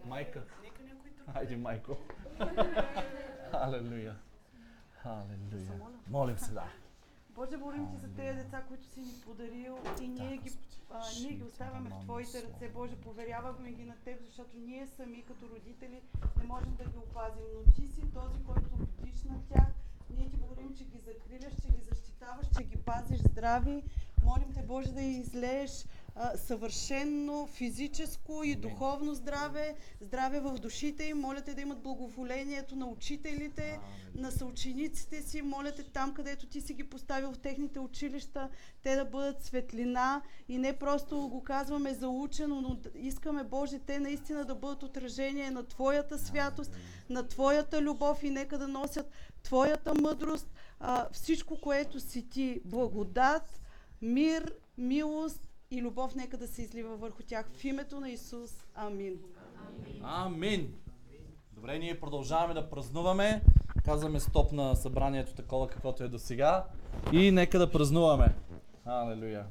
Майка. 0.05 0.43
Хайде, 1.35 1.57
майко. 1.57 1.97
Халелуя. 3.51 4.16
Халелуя. 4.91 5.80
Молим 6.11 6.39
се, 6.39 6.53
да. 6.53 6.64
Боже, 7.35 7.57
благодарим 7.57 7.91
ти 7.91 7.97
за 7.97 8.09
тези 8.09 8.39
деца, 8.39 8.62
които 8.68 8.87
си 8.87 9.01
ни 9.01 9.12
подарил 9.24 9.78
и 10.01 10.09
ние 10.09 10.37
ги, 10.37 10.51
а, 10.91 11.01
ние 11.20 11.33
ги 11.33 11.43
оставяме 11.43 11.91
в 11.91 12.01
Твоите 12.01 12.43
ръце. 12.43 12.68
Боже, 12.68 12.97
поверяваме 12.97 13.72
ги 13.72 13.85
на 13.85 13.95
Теб, 14.05 14.24
защото 14.24 14.57
ние 14.57 14.87
сами 14.87 15.22
като 15.22 15.49
родители 15.49 16.03
не 16.39 16.45
можем 16.45 16.74
да 16.74 16.85
ги 16.85 16.99
опазим, 16.99 17.45
но 17.55 17.72
Ти 17.72 17.87
си 17.87 18.03
този, 18.14 18.45
който 18.45 18.76
бдиш 18.76 19.22
на 19.22 19.43
тях. 19.49 19.68
Ние 20.16 20.28
Ти 20.28 20.37
благодарим, 20.37 20.74
че 20.76 20.85
ги 20.85 20.99
закриляш, 20.99 21.55
че 21.62 21.68
ги 21.68 21.80
защитаваш, 21.91 22.47
че 22.59 22.64
ги 22.64 22.76
пазиш 22.76 23.20
здрави. 23.20 23.83
Молим 24.24 24.53
Те, 24.55 24.62
Боже, 24.62 24.93
да 24.93 25.01
излееш 25.03 25.87
а, 26.15 26.37
съвършенно 26.37 27.47
физическо 27.47 28.45
и 28.45 28.55
духовно 28.55 29.15
здраве, 29.15 29.75
здраве 30.01 30.41
в 30.41 30.59
душите 30.59 31.05
им. 31.05 31.19
Моля 31.19 31.41
Те 31.41 31.55
да 31.55 31.61
имат 31.61 31.83
благоволението 31.83 32.77
на 32.77 32.87
учителите, 32.87 33.79
на 34.15 34.31
съучениците 34.31 35.23
си. 35.23 35.43
Моля 35.43 35.73
Те 35.73 35.83
там, 35.83 36.15
където 36.15 36.47
Ти 36.47 36.61
си 36.61 36.75
ги 36.75 36.85
поставил 36.85 37.33
в 37.33 37.39
техните 37.39 37.81
училища, 37.81 38.49
те 38.83 38.97
да 38.97 39.05
бъдат 39.05 39.45
светлина 39.45 40.23
и 40.49 40.59
не 40.59 40.79
просто 40.79 41.29
го 41.29 41.43
казваме 41.43 41.95
заучено, 41.95 42.61
но 42.61 42.79
искаме, 42.95 43.45
Боже, 43.45 43.79
те 43.79 43.99
наистина 43.99 44.45
да 44.45 44.55
бъдат 44.55 44.83
отражение 44.83 45.51
на 45.51 45.63
Твоята 45.63 46.19
святост, 46.19 46.77
на 47.11 47.29
Твоята 47.29 47.83
любов 47.83 48.23
и 48.23 48.31
нека 48.31 48.59
да 48.59 48.69
носят 48.69 49.11
Твоята 49.43 49.95
мъдрост, 49.95 50.53
а, 50.81 51.09
всичко, 51.13 51.61
което 51.61 52.01
си 52.01 52.31
Ти. 52.31 52.61
Благодат, 52.65 53.61
мир, 54.03 54.55
милост 54.79 55.52
и 55.73 55.83
любов 55.83 56.14
нека 56.14 56.37
да 56.37 56.49
се 56.49 56.62
излива 56.62 56.97
върху 56.97 57.23
тях. 57.23 57.51
В 57.55 57.64
името 57.64 58.01
на 58.01 58.11
Исус. 58.11 58.64
Амин. 58.75 59.18
Амин. 60.03 60.75
Добре, 61.53 61.79
ние 61.79 62.01
продължаваме 62.01 62.55
да 62.55 62.70
празнуваме. 62.70 63.43
Казваме 63.85 64.20
стоп 64.20 64.53
на 64.53 64.75
събранието 64.75 65.35
такова, 65.35 65.68
каквото 65.68 66.05
е 66.05 66.09
до 66.09 66.18
сега. 66.18 66.64
И 67.12 67.31
нека 67.31 67.59
да 67.59 67.70
празнуваме. 67.70 68.35
Алелуя. 68.85 69.47